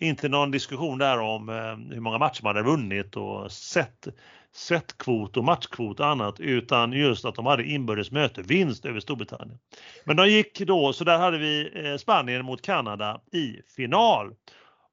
Inte 0.00 0.28
någon 0.28 0.50
diskussion 0.50 0.98
där 0.98 1.18
om 1.18 1.48
eh, 1.48 1.94
hur 1.94 2.00
många 2.00 2.18
matcher 2.18 2.42
man 2.42 2.56
hade 2.56 2.68
vunnit 2.68 3.16
och 3.16 3.52
sett 3.52 4.08
setkvot 4.54 5.36
och 5.36 5.44
matchkvot 5.44 6.00
och 6.00 6.06
annat 6.06 6.40
utan 6.40 6.92
just 6.92 7.24
att 7.24 7.34
de 7.34 7.46
hade 7.46 7.64
inbördes 7.64 8.10
möte, 8.10 8.42
vinst 8.42 8.84
över 8.84 9.00
Storbritannien. 9.00 9.58
Men 10.04 10.16
de 10.16 10.28
gick 10.28 10.58
då, 10.58 10.92
så 10.92 11.04
där 11.04 11.18
hade 11.18 11.38
vi 11.38 11.70
eh, 11.74 11.96
Spanien 11.96 12.44
mot 12.44 12.62
Kanada 12.62 13.20
i 13.32 13.56
final. 13.76 14.34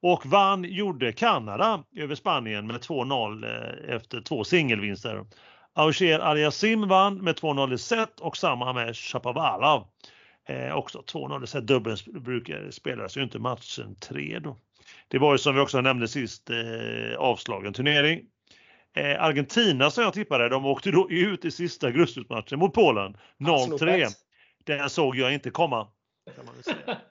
Och 0.01 0.25
vann 0.25 0.63
gjorde 0.63 1.11
Kanada 1.11 1.83
över 1.95 2.15
Spanien 2.15 2.67
med 2.67 2.75
2-0 2.75 3.45
eh, 3.45 3.95
efter 3.95 4.21
två 4.21 4.43
singelvinster. 4.43 5.25
Auger 5.73 6.19
Aliasim 6.19 6.87
vann 6.87 7.17
med 7.17 7.35
2-0 7.35 7.73
i 7.73 7.77
set 7.77 8.19
och 8.19 8.37
samma 8.37 8.73
med 8.73 8.95
Shapovalov. 8.95 9.87
Eh, 10.49 10.75
också 10.75 11.03
2-0 11.07 11.43
i 11.43 11.47
set. 11.47 11.67
Dubbeln 11.67 11.97
brukar 12.07 12.71
spelas 12.71 13.17
ju 13.17 13.23
inte 13.23 13.39
matchen 13.39 13.95
3 13.95 14.39
då. 14.39 14.57
Det 15.07 15.17
var 15.17 15.33
ju 15.33 15.37
som 15.37 15.55
vi 15.55 15.61
också 15.61 15.81
nämnde 15.81 16.07
sist 16.07 16.49
eh, 16.49 17.17
avslagen 17.17 17.73
turnering. 17.73 18.21
Eh, 18.95 19.23
Argentina 19.23 19.91
som 19.91 20.03
jag 20.03 20.13
tippade, 20.13 20.49
de 20.49 20.65
åkte 20.65 20.91
då 20.91 21.11
ut 21.11 21.45
i 21.45 21.51
sista 21.51 21.91
gruppspelsmatchen 21.91 22.59
mot 22.59 22.73
Polen 22.73 23.17
0-3. 23.37 24.07
Den 24.63 24.89
såg 24.89 25.15
jag 25.15 25.33
inte 25.33 25.49
komma. 25.49 25.87
Kan 26.35 26.45
man 26.45 26.63
säga. 26.63 26.97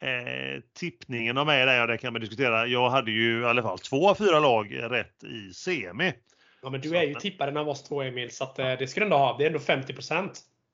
Eh, 0.00 0.62
tippningen 0.78 1.38
av 1.38 1.46
mig 1.46 1.66
där, 1.66 1.86
det 1.86 1.98
kan 1.98 2.12
man 2.12 2.20
diskutera. 2.20 2.66
Jag 2.66 2.90
hade 2.90 3.10
ju 3.10 3.40
i 3.40 3.44
alla 3.44 3.62
fall 3.62 3.78
två 3.78 4.10
av 4.10 4.14
fyra 4.14 4.40
lag 4.40 4.78
rätt 4.82 5.24
i 5.24 5.54
semi. 5.54 6.12
Ja, 6.62 6.70
men 6.70 6.80
du 6.80 6.96
är 6.96 7.02
ju 7.02 7.14
tipparen 7.14 7.56
av 7.56 7.68
oss 7.68 7.84
två 7.84 8.02
Emil, 8.02 8.30
så 8.30 8.44
att, 8.44 8.58
eh, 8.58 8.72
det 8.78 8.88
ska 8.88 9.00
du 9.00 9.04
ändå 9.04 9.16
ha. 9.16 9.36
Det 9.38 9.44
är 9.44 9.46
ändå 9.46 9.58
50 9.58 9.94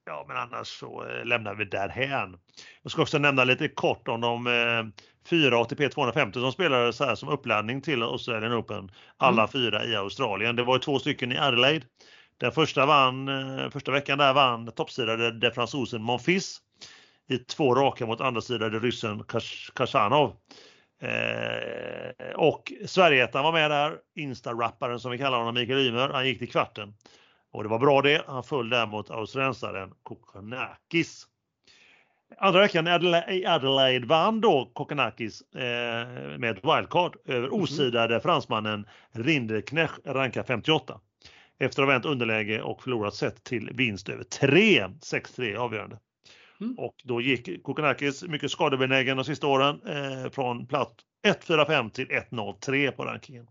Ja, 0.04 0.24
men 0.28 0.36
annars 0.36 0.68
så 0.68 1.04
eh, 1.04 1.24
lämnar 1.24 1.54
vi 1.54 1.64
därhän. 1.64 2.36
Jag 2.82 2.92
ska 2.92 3.02
också 3.02 3.18
nämna 3.18 3.44
lite 3.44 3.68
kort 3.68 4.08
om 4.08 4.20
de 4.20 4.46
eh, 4.46 5.04
fyra 5.28 5.60
ATP 5.60 5.88
250 5.88 6.40
som 6.40 6.52
spelade 6.52 6.92
så 6.92 7.04
här 7.04 7.14
som 7.14 7.28
uppladdning 7.28 7.80
till 7.80 8.02
Australian 8.02 8.54
Open. 8.54 8.90
Alla 9.16 9.42
mm. 9.42 9.48
fyra 9.48 9.84
i 9.84 9.96
Australien. 9.96 10.56
Det 10.56 10.62
var 10.64 10.78
två 10.78 10.98
stycken 10.98 11.32
i 11.32 11.38
Adelaide. 11.38 11.84
Den 12.38 12.52
första, 12.52 12.86
vann, 12.86 13.28
eh, 13.28 13.70
första 13.70 13.92
veckan 13.92 14.18
där 14.18 14.34
vann 14.34 14.72
toppsidade 14.72 15.30
de 15.30 15.50
fransosen 15.50 16.02
Monfils 16.02 16.60
i 17.28 17.38
två 17.38 17.74
raka 17.74 18.06
mot 18.06 18.20
andra 18.20 18.40
sidade 18.40 18.78
ryssen 18.78 19.24
Kashanov. 19.74 20.36
Eh, 21.02 22.34
och 22.34 22.72
Sverigeettan 22.86 23.44
var 23.44 23.52
med 23.52 23.70
där, 23.70 23.98
Insta-rapparen 24.14 25.00
som 25.00 25.10
vi 25.10 25.18
kallar 25.18 25.38
honom, 25.38 25.54
Mikael 25.54 25.86
Ymer, 25.86 26.08
han 26.08 26.26
gick 26.26 26.38
till 26.38 26.50
kvarten. 26.50 26.94
Och 27.52 27.62
det 27.62 27.68
var 27.68 27.78
bra 27.78 28.02
det. 28.02 28.24
Han 28.26 28.44
föll 28.44 28.70
där 28.70 28.86
mot 28.86 29.10
australiensaren 29.10 29.92
Kokonakis. 30.02 31.26
Andra 32.38 32.60
veckan 32.60 32.86
i 33.28 33.46
Adelaide 33.46 34.04
vann 34.04 34.40
då 34.40 34.70
Kokonakis 34.74 35.42
eh, 35.54 35.58
med 36.38 36.44
ett 36.44 36.64
wildcard 36.64 37.16
över 37.24 37.48
mhm. 37.48 37.62
osidade 37.62 38.20
fransmannen 38.20 38.86
Rinderknecht, 39.12 40.00
rankad 40.04 40.46
58. 40.46 41.00
Efter 41.58 41.82
att 41.82 41.88
ha 41.88 41.92
vänt 41.92 42.04
underläge 42.04 42.62
och 42.62 42.82
förlorat 42.82 43.14
set 43.14 43.44
till 43.44 43.70
vinst 43.74 44.08
över 44.08 44.24
3, 44.24 44.86
6-3 44.86 45.56
avgörande. 45.56 45.98
Mm. 46.60 46.78
Och 46.78 46.94
då 47.04 47.20
gick 47.20 47.62
Kokonakis 47.62 48.22
mycket 48.22 48.50
skadebenägen 48.50 49.16
de 49.16 49.24
sista 49.24 49.46
åren 49.46 49.80
eh, 49.86 50.30
från 50.30 50.66
plats 50.66 50.94
1-4-5 51.26 51.90
till 51.90 52.06
1-0-3 52.06 52.90
på 52.90 53.04
rankingen. 53.04 53.46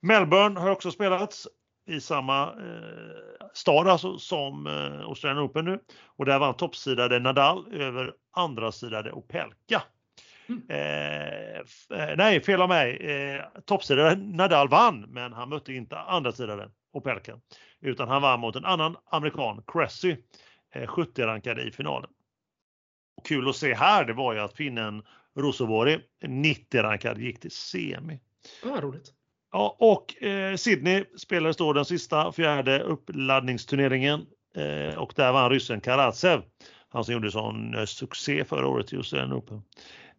Melbourne 0.00 0.60
har 0.60 0.70
också 0.70 0.90
spelats 0.90 1.48
i 1.88 2.00
samma 2.00 2.42
eh, 2.42 3.46
stad 3.52 3.88
alltså, 3.88 4.18
som 4.18 4.66
eh, 4.66 5.00
Australian 5.00 5.44
Open 5.44 5.64
nu. 5.64 5.80
Och 6.04 6.24
där 6.24 6.38
vann 6.38 6.54
toppsidade 6.54 7.18
Nadal 7.18 7.72
över 7.72 8.14
andra 8.30 8.72
sidade 8.72 9.12
Opelka. 9.12 9.82
Mm. 10.48 10.62
Eh, 10.68 11.58
eh, 12.00 12.16
nej, 12.16 12.40
fel 12.40 12.62
av 12.62 12.68
mig. 12.68 12.96
Eh, 12.96 13.44
toppsidade 13.64 14.16
Nadal 14.16 14.68
vann, 14.68 15.00
men 15.00 15.32
han 15.32 15.48
mötte 15.48 15.72
inte 15.72 15.98
andra 15.98 16.32
sidade 16.32 16.70
Opelka. 16.92 17.40
Utan 17.80 18.08
han 18.08 18.22
vann 18.22 18.40
mot 18.40 18.56
en 18.56 18.64
annan 18.64 18.96
amerikan, 19.10 19.62
Cressy, 19.66 20.16
70-rankad 20.74 21.58
i 21.58 21.72
finalen. 21.72 22.10
Och 23.16 23.26
kul 23.26 23.48
att 23.48 23.56
se 23.56 23.74
här, 23.74 24.04
det 24.04 24.12
var 24.12 24.32
ju 24.32 24.40
att 24.40 24.56
finnen 24.56 25.02
Rosovori, 25.36 26.00
90-rankad, 26.22 27.18
gick 27.18 27.40
till 27.40 27.50
semi. 27.50 28.20
Ja, 28.64 28.80
roligt. 28.80 29.12
Ja, 29.52 29.76
och 29.78 30.22
eh, 30.22 30.56
Sydney 30.56 31.04
spelades 31.16 31.56
då 31.56 31.72
den 31.72 31.84
sista 31.84 32.32
fjärde 32.32 32.80
uppladdningsturneringen 32.80 34.26
eh, 34.56 34.98
och 34.98 35.12
där 35.16 35.32
vann 35.32 35.50
ryssen 35.50 35.80
Karatsev. 35.80 36.42
Han 36.88 37.04
som 37.04 37.14
gjorde 37.14 37.30
sån 37.30 37.74
eh, 37.74 37.84
succé 37.84 38.44
förra 38.44 38.68
året 38.68 38.92
just 38.92 39.10
den 39.10 39.32
Open. 39.32 39.62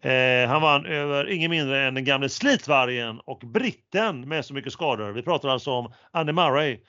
Eh, 0.01 0.49
han 0.49 0.61
vann 0.61 0.85
över 0.85 1.29
ingen 1.29 1.51
mindre 1.51 1.87
än 1.87 1.93
den 1.93 2.03
gamle 2.03 2.29
slitvargen 2.29 3.19
och 3.19 3.39
britten 3.39 4.29
med 4.29 4.45
så 4.45 4.53
mycket 4.53 4.73
skador. 4.73 5.11
Vi 5.11 5.21
pratar 5.21 5.49
alltså 5.49 5.71
om 5.71 5.93
Andy 6.11 6.33
Murray. 6.33 6.79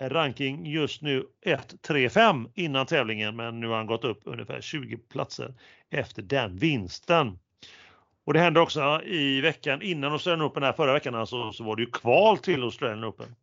Eh, 0.00 0.08
ranking 0.08 0.66
just 0.66 1.02
nu 1.02 1.24
1-3-5 1.46 2.50
innan 2.54 2.86
tävlingen 2.86 3.36
men 3.36 3.60
nu 3.60 3.68
har 3.68 3.76
han 3.76 3.86
gått 3.86 4.04
upp 4.04 4.20
ungefär 4.24 4.60
20 4.60 4.96
platser 4.96 5.54
efter 5.90 6.22
den 6.22 6.56
vinsten. 6.56 7.38
Och 8.26 8.32
det 8.32 8.40
hände 8.40 8.60
också 8.60 9.02
i 9.04 9.40
veckan 9.40 9.82
innan 9.82 10.12
Australian 10.12 10.46
Open 10.46 10.62
här 10.62 10.72
förra 10.72 10.92
veckan 10.92 11.14
alltså, 11.14 11.52
så 11.52 11.64
var 11.64 11.76
det 11.76 11.82
ju 11.82 11.90
kval 11.90 12.38
till 12.38 12.62
Australian 12.62 13.04
Open. 13.04 13.34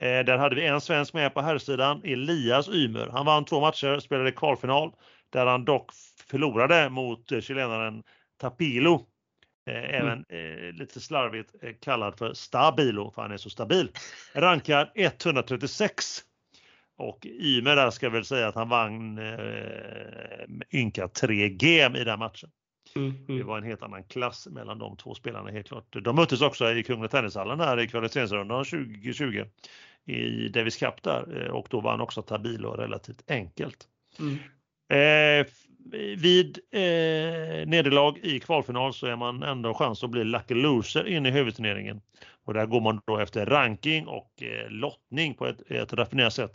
Eh, 0.00 0.24
där 0.24 0.38
hade 0.38 0.56
vi 0.56 0.66
en 0.66 0.80
svensk 0.80 1.14
med 1.14 1.34
på 1.34 1.40
herrsidan, 1.40 2.00
Elias 2.04 2.68
Ymer. 2.68 3.08
Han 3.12 3.26
vann 3.26 3.44
två 3.44 3.60
matcher, 3.60 3.98
spelade 3.98 4.32
kvalfinal 4.32 4.92
där 5.30 5.46
han 5.46 5.64
dock 5.64 5.90
förlorade 6.30 6.90
mot 6.90 7.32
eh, 7.32 7.40
chilenaren 7.40 8.02
Tapilo. 8.40 9.06
Eh, 9.66 9.94
även 9.94 10.24
mm. 10.28 10.68
eh, 10.68 10.72
lite 10.72 11.00
slarvigt 11.00 11.54
eh, 11.62 11.72
kallad 11.80 12.18
för 12.18 12.34
Stabilo 12.34 13.10
för 13.10 13.22
han 13.22 13.32
är 13.32 13.36
så 13.36 13.50
stabil. 13.50 13.88
Rankad 14.34 14.88
136. 14.94 16.20
Och 16.96 17.26
Ymer 17.26 17.76
där 17.76 17.90
ska 17.90 18.10
väl 18.10 18.24
säga 18.24 18.48
att 18.48 18.54
han 18.54 18.68
vann 18.68 19.18
eh, 19.18 20.80
ynka 20.80 21.08
3 21.08 21.48
game 21.48 21.98
i 21.98 22.04
den 22.04 22.18
matchen. 22.18 22.50
Mm, 22.96 23.12
mm. 23.28 23.38
Det 23.38 23.44
var 23.44 23.58
en 23.58 23.64
helt 23.64 23.82
annan 23.82 24.04
klass 24.04 24.48
mellan 24.50 24.78
de 24.78 24.96
två 24.96 25.14
spelarna 25.14 25.50
helt 25.50 25.68
klart. 25.68 25.96
De 26.04 26.16
möttes 26.16 26.40
också 26.40 26.72
i 26.72 26.82
Kungliga 26.82 27.08
Tennishallen 27.08 27.60
här 27.60 27.80
i 27.80 27.88
kvalificeringsrundan 27.88 28.64
2020 28.64 29.44
i 30.06 30.48
Davis 30.48 30.76
Cup 30.76 31.02
där 31.02 31.50
och 31.50 31.66
då 31.70 31.80
vann 31.80 32.00
också 32.00 32.22
Tabilo 32.22 32.70
relativt 32.70 33.30
enkelt. 33.30 33.88
Mm. 34.18 34.38
Eh, 34.88 35.46
vid 36.16 36.58
eh, 36.70 37.66
nederlag 37.66 38.18
i 38.22 38.40
kvalfinal 38.40 38.94
så 38.94 39.06
är 39.06 39.16
man 39.16 39.42
ändå 39.42 39.74
chans 39.74 40.04
att 40.04 40.10
bli 40.10 40.24
lucky 40.24 40.54
loser 40.54 41.08
in 41.08 41.26
i 41.26 41.30
huvudturneringen. 41.30 42.00
Och 42.44 42.54
där 42.54 42.66
går 42.66 42.80
man 42.80 43.00
då 43.06 43.18
efter 43.18 43.46
ranking 43.46 44.06
och 44.06 44.42
eh, 44.42 44.70
lottning 44.70 45.34
på 45.34 45.46
ett, 45.46 45.70
ett 45.70 45.92
raffinerat 45.92 46.32
sätt. 46.32 46.52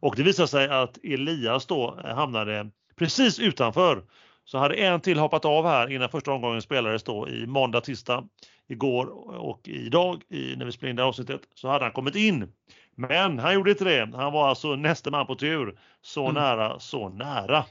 Och 0.00 0.16
det 0.16 0.22
visar 0.22 0.46
sig 0.46 0.68
att 0.68 0.98
Elias 1.04 1.66
då 1.66 2.00
hamnade 2.04 2.70
precis 2.96 3.38
utanför. 3.38 4.02
Så 4.46 4.58
hade 4.58 4.74
en 4.74 5.00
till 5.00 5.18
hoppat 5.18 5.44
av 5.44 5.66
här 5.66 5.92
innan 5.92 6.08
första 6.08 6.32
omgången 6.32 6.62
spelades 6.62 7.02
då 7.02 7.28
i 7.28 7.46
måndag, 7.46 7.80
tisdag, 7.80 8.28
igår 8.66 9.06
och 9.40 9.68
idag 9.68 10.22
i, 10.28 10.56
när 10.56 10.64
vi 10.64 10.72
spelade 10.72 10.90
in 10.90 10.96
det 10.96 11.04
avsnittet 11.04 11.40
så 11.54 11.68
hade 11.68 11.84
han 11.84 11.92
kommit 11.92 12.14
in. 12.14 12.52
Men 12.94 13.38
han 13.38 13.54
gjorde 13.54 13.70
inte 13.70 13.84
det. 13.84 14.16
Han 14.16 14.32
var 14.32 14.48
alltså 14.48 14.76
nästa 14.76 15.10
man 15.10 15.26
på 15.26 15.34
tur. 15.34 15.78
Så 16.02 16.22
mm. 16.24 16.34
nära, 16.42 16.78
så 16.80 17.08
nära. 17.08 17.64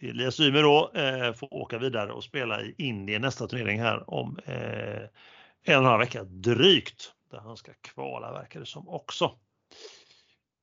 Elias 0.00 0.40
Ymer 0.40 0.62
då 0.62 0.90
eh, 0.94 1.32
får 1.32 1.54
åka 1.54 1.78
vidare 1.78 2.12
och 2.12 2.24
spela 2.24 2.62
i 2.62 2.74
Indien 2.78 3.22
nästa 3.22 3.46
turnering 3.46 3.80
här 3.80 4.10
om 4.10 4.38
eh, 4.44 5.02
en 5.64 5.76
och 5.76 5.82
en 5.82 5.84
halv 5.84 6.00
vecka 6.00 6.24
drygt. 6.24 7.12
Där 7.30 7.38
han 7.38 7.56
ska 7.56 7.72
kvala 7.80 8.32
verkar 8.32 8.60
det 8.60 8.66
som 8.66 8.88
också. 8.88 9.32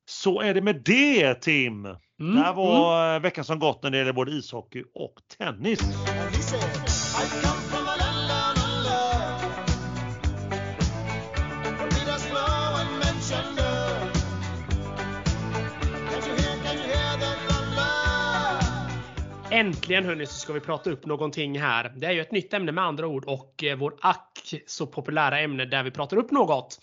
Så 0.09 0.41
är 0.41 0.53
det 0.53 0.61
med 0.61 0.81
det 0.85 1.33
Tim. 1.33 1.85
Mm, 1.85 1.97
det 2.19 2.41
här 2.41 2.53
var 2.53 3.09
mm. 3.09 3.21
veckan 3.21 3.43
som 3.43 3.59
gått 3.59 3.83
när 3.83 3.91
det 3.91 3.97
gäller 3.97 4.13
både 4.13 4.31
ishockey 4.31 4.83
och 4.93 5.15
tennis. 5.37 5.79
Äntligen 19.51 20.05
hörni 20.05 20.25
så 20.25 20.33
ska 20.33 20.53
vi 20.53 20.59
prata 20.59 20.89
upp 20.89 21.05
någonting 21.05 21.59
här. 21.59 21.93
Det 21.95 22.07
är 22.07 22.11
ju 22.11 22.21
ett 22.21 22.31
nytt 22.31 22.53
ämne 22.53 22.71
med 22.71 22.83
andra 22.83 23.07
ord 23.07 23.25
och 23.25 23.63
eh, 23.63 23.77
vår 23.77 23.93
ack 24.01 24.53
så 24.67 24.87
populära 24.87 25.39
ämne 25.39 25.65
där 25.65 25.83
vi 25.83 25.91
pratar 25.91 26.17
upp 26.17 26.31
något. 26.31 26.79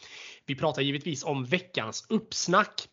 Vi 0.47 0.55
pratar 0.55 0.83
givetvis 0.83 1.24
om 1.24 1.45
veckans 1.45 2.07
uppsnack. 2.09 2.89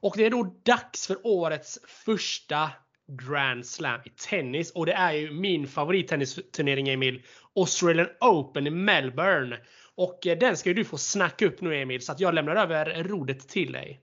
Och 0.00 0.14
det 0.16 0.26
är 0.26 0.30
då 0.30 0.56
dags 0.64 1.06
för 1.06 1.26
årets 1.26 1.78
första 2.04 2.70
Grand 3.08 3.66
Slam 3.66 4.00
i 4.04 4.10
tennis 4.10 4.70
och 4.70 4.86
det 4.86 4.92
är 4.92 5.12
ju 5.12 5.30
min 5.30 5.66
favorittennisturnering 5.66 6.88
Emil. 6.88 7.22
Australian 7.56 8.08
Open 8.20 8.66
i 8.66 8.70
Melbourne. 8.70 9.58
Och 9.94 10.26
eh, 10.26 10.38
den 10.38 10.56
ska 10.56 10.68
ju 10.68 10.74
du 10.74 10.84
få 10.84 10.98
snacka 10.98 11.46
upp 11.46 11.60
nu 11.60 11.76
Emil 11.76 12.02
så 12.02 12.12
att 12.12 12.20
jag 12.20 12.34
lämnar 12.34 12.56
över 12.56 13.04
rodet 13.04 13.48
till 13.48 13.72
dig. 13.72 14.00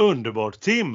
Underbart 0.00 0.60
Tim! 0.60 0.94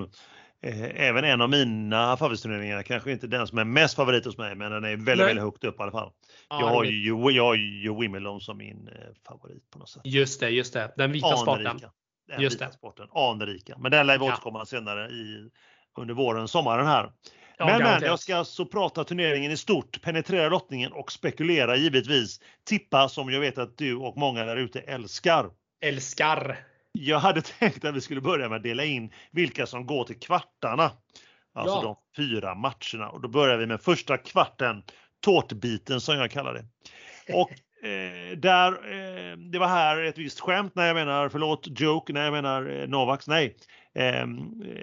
Eh, 0.62 1.08
även 1.08 1.24
en 1.24 1.42
av 1.42 1.50
mina 1.50 2.18
favoritturneringar, 2.18 2.84
kanske 2.84 3.12
inte 3.12 3.28
den 3.28 3.48
som 3.48 3.58
är 3.58 3.64
mest 3.64 3.96
favorit 3.96 4.26
hos 4.26 4.38
mig, 4.38 4.56
men 4.56 4.72
den 4.72 4.84
är 4.84 4.96
väldigt, 4.96 5.28
väldigt 5.28 5.44
högt 5.44 5.64
upp 5.64 5.80
i 5.80 5.84
alla 5.84 5.92
fall. 5.92 6.12
Ja, 6.50 6.60
jag, 6.62 6.68
har 6.68 6.84
ju, 6.84 7.32
jag 7.32 7.44
har 7.44 7.56
ju 7.56 8.00
Wimbledon 8.00 8.42
som 8.42 8.58
min 8.58 8.88
eh, 8.88 8.94
favorit 9.28 9.70
på 9.72 9.80
något 9.80 9.90
sätt. 9.90 10.02
Just 10.06 10.40
det, 10.40 10.50
just 10.50 10.74
det. 10.74 10.94
Den 10.98 11.12
vita 11.12 11.28
Anrika. 11.28 11.42
sporten. 11.42 11.90
Den 12.30 12.42
just 12.42 12.56
vita 12.56 12.72
sporten, 12.72 13.08
anrika. 13.12 13.78
Men 13.78 13.92
den 13.92 14.08
lär 14.08 14.18
vi 14.18 14.26
återkomma 14.26 14.60
ja. 14.60 14.66
senare 14.66 15.10
i, 15.10 15.50
under 15.98 16.14
våren, 16.14 16.48
sommaren 16.48 16.88
här. 16.88 17.12
Ja, 17.58 17.66
men, 17.66 17.84
men 17.84 18.04
jag 18.04 18.20
ska 18.20 18.36
alltså 18.36 18.66
prata 18.66 19.04
turneringen 19.04 19.52
i 19.52 19.58
stort, 19.58 20.02
penetrera 20.02 20.50
lottningen 20.50 20.92
och 20.92 21.12
spekulera 21.12 21.76
givetvis. 21.76 22.40
Tippa 22.64 23.10
som 23.10 23.30
jag 23.30 23.40
vet 23.40 23.58
att 23.58 23.78
du 23.78 23.96
och 23.96 24.18
många 24.18 24.46
där 24.46 24.58
ute 24.58 24.80
älskar. 24.80 25.50
Älskar! 25.82 26.60
Jag 26.92 27.20
hade 27.20 27.42
tänkt 27.60 27.86
att 27.86 27.96
vi 27.96 28.02
skulle 28.02 28.22
börja 28.22 28.50
med 28.50 28.56
att 28.56 28.64
dela 28.64 28.84
in 28.84 29.14
vilka 29.32 29.66
som 29.66 29.86
går 29.86 30.04
till 30.04 30.20
kvartarna. 30.20 30.92
Alltså 31.54 31.76
ja. 31.76 31.82
de 31.82 31.96
fyra 32.16 32.56
matcherna. 32.56 33.10
Och 33.10 33.22
då 33.22 33.28
börjar 33.28 33.58
vi 33.58 33.66
med 33.66 33.82
första 33.82 34.18
kvarten, 34.18 34.84
tårtbiten 35.20 36.02
som 36.02 36.16
jag 36.16 36.32
kallar 36.32 36.54
det. 36.54 36.66
Och 37.34 37.52
eh, 37.84 38.38
där, 38.38 38.72
eh, 38.72 39.38
det 39.38 39.60
var 39.60 39.68
här 39.68 40.04
ett 40.04 40.18
visst 40.18 40.40
skämt 40.40 40.76
när 40.76 40.88
jag 40.88 40.96
menar, 40.96 41.30
förlåt, 41.30 41.80
joke, 41.80 42.14
när 42.14 42.24
jag 42.24 42.32
menar 42.32 42.82
eh, 42.82 42.88
Novaks, 42.88 43.28
nej. 43.28 43.56
Eh, 43.96 44.28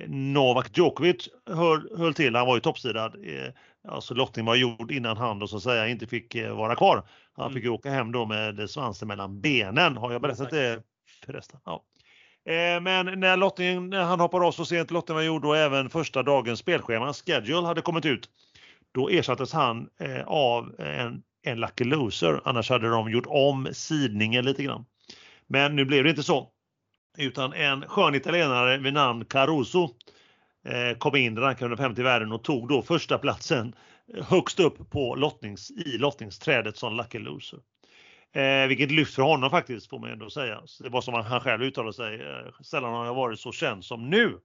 Novak 0.09 0.78
Djokovic 0.78 1.28
höll, 1.47 1.99
höll 1.99 2.14
till, 2.14 2.34
han 2.34 2.47
var 2.47 2.55
ju 2.55 2.61
toppsidad. 2.61 3.14
Eh, 3.14 3.53
alltså 3.88 4.14
lottningen 4.14 4.47
var 4.47 4.55
gjord 4.55 4.90
innan 4.90 5.16
han 5.16 5.38
då 5.38 5.47
så 5.47 5.57
att 5.57 5.62
säga 5.62 5.88
inte 5.88 6.07
fick 6.07 6.34
eh, 6.34 6.57
vara 6.57 6.74
kvar. 6.74 7.09
Han 7.36 7.53
fick 7.53 7.64
mm. 7.64 7.74
åka 7.74 7.90
hem 7.90 8.12
då 8.12 8.26
med 8.26 8.70
svansen 8.70 9.09
mellan 9.09 9.40
benen. 9.40 9.97
Har 9.97 10.12
jag 10.12 10.22
berättat 10.22 10.51
det 10.51 10.82
förresten? 11.26 11.61
Ja. 11.64 11.84
Men 12.82 13.20
när 13.20 13.36
lottningen, 13.36 13.90
när 13.90 14.03
han 14.03 14.20
hoppade 14.20 14.44
av 14.47 14.53
så 14.53 14.64
sent 14.64 14.90
lottningen 14.90 15.16
var 15.16 15.22
gjord 15.22 15.44
och 15.44 15.57
även 15.57 15.90
första 15.90 16.22
dagens 16.22 16.59
spelschema, 16.59 17.12
schedule, 17.12 17.66
hade 17.66 17.82
kommit 17.82 18.05
ut, 18.05 18.28
då 18.94 19.09
ersattes 19.09 19.53
han 19.53 19.88
av 20.26 20.80
en, 20.80 21.22
en 21.47 21.61
lucky 21.61 21.84
loser. 21.84 22.40
Annars 22.44 22.70
hade 22.70 22.88
de 22.88 23.11
gjort 23.11 23.26
om 23.26 23.68
sidningen 23.72 24.44
lite 24.44 24.62
grann. 24.62 24.84
Men 25.47 25.76
nu 25.76 25.84
blev 25.84 26.05
det 26.05 26.11
inte 26.11 26.22
så. 26.22 26.51
Utan 27.18 27.53
en 27.53 27.82
skön 27.82 28.14
italienare 28.14 28.78
vid 28.78 28.92
namn 28.92 29.24
Caruso 29.24 29.88
eh, 30.64 30.99
kom 30.99 31.16
in 31.16 31.38
rankad 31.38 31.62
150 31.62 32.01
i 32.01 32.05
världen 32.05 32.32
och 32.32 32.44
tog 32.44 32.68
då 32.68 32.82
första 32.82 33.18
platsen 33.18 33.74
eh, 34.14 34.24
högst 34.24 34.61
upp 34.61 34.90
på 34.90 35.14
lottnings, 35.14 35.70
i 35.70 35.99
lottningsträdet 35.99 36.76
som 36.76 36.97
lucky 36.97 37.18
loser. 37.18 37.59
Eh, 38.32 38.66
vilket 38.68 38.90
lyft 38.90 39.14
för 39.14 39.22
honom 39.22 39.51
faktiskt 39.51 39.90
får 39.90 39.99
man 39.99 40.11
ändå 40.11 40.30
säga. 40.30 40.62
Så 40.64 40.82
det 40.82 40.88
var 40.88 41.01
som 41.01 41.14
han 41.14 41.40
själv 41.40 41.62
uttalade 41.62 41.92
sig. 41.92 42.14
Eh, 42.14 42.53
sällan 42.62 42.92
har 42.92 43.07
jag 43.07 43.14
varit 43.14 43.40
så 43.40 43.53
känd 43.53 43.84
som 43.84 44.11
nu 44.11 44.38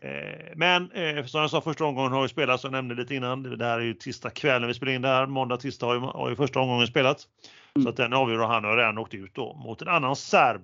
eh, 0.00 0.52
men 0.56 0.90
eh, 0.92 1.24
som 1.24 1.40
jag 1.40 1.50
sa 1.50 1.60
första 1.60 1.84
omgången 1.84 2.12
har 2.12 2.22
ju 2.22 2.28
spelats, 2.28 2.64
jag 2.64 2.72
nämnde 2.72 2.94
lite 2.94 3.14
innan. 3.14 3.42
Det 3.42 3.64
här 3.64 3.78
är 3.78 3.84
ju 3.84 3.94
tisdag 3.94 4.30
kväll 4.30 4.60
när 4.60 4.68
vi 4.68 4.74
spelar 4.74 4.92
in 4.92 5.02
det 5.02 5.08
här. 5.08 5.26
Måndag, 5.26 5.56
tisdag 5.56 5.86
har 5.86 5.94
ju, 5.94 6.00
har 6.00 6.30
ju 6.30 6.36
första 6.36 6.60
omgången 6.60 6.86
spelats. 6.86 7.28
Mm. 7.76 7.84
Så 7.84 7.88
att 7.88 7.96
den 7.96 8.12
avgör 8.12 8.40
och 8.40 8.48
han 8.48 8.64
har 8.64 8.76
redan 8.76 8.98
åkt 8.98 9.14
ut 9.14 9.34
då 9.34 9.54
mot 9.54 9.82
en 9.82 9.88
annan 9.88 10.16
serb. 10.16 10.62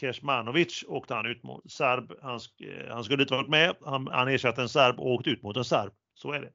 Kesmanovic 0.00 0.84
åkte 0.88 1.14
han 1.14 1.26
ut 1.26 1.42
mot. 1.42 1.70
Serb, 1.70 2.12
han, 2.22 2.34
eh, 2.34 2.94
han 2.94 3.04
skulle 3.04 3.22
inte 3.22 3.34
varit 3.34 3.48
med. 3.48 3.74
Han, 3.84 4.08
han 4.12 4.28
ersatte 4.28 4.62
en 4.62 4.68
serb 4.68 5.00
och 5.00 5.12
åkte 5.12 5.30
ut 5.30 5.42
mot 5.42 5.56
en 5.56 5.64
serb. 5.64 5.92
Så 6.14 6.32
är 6.32 6.40
det. 6.40 6.50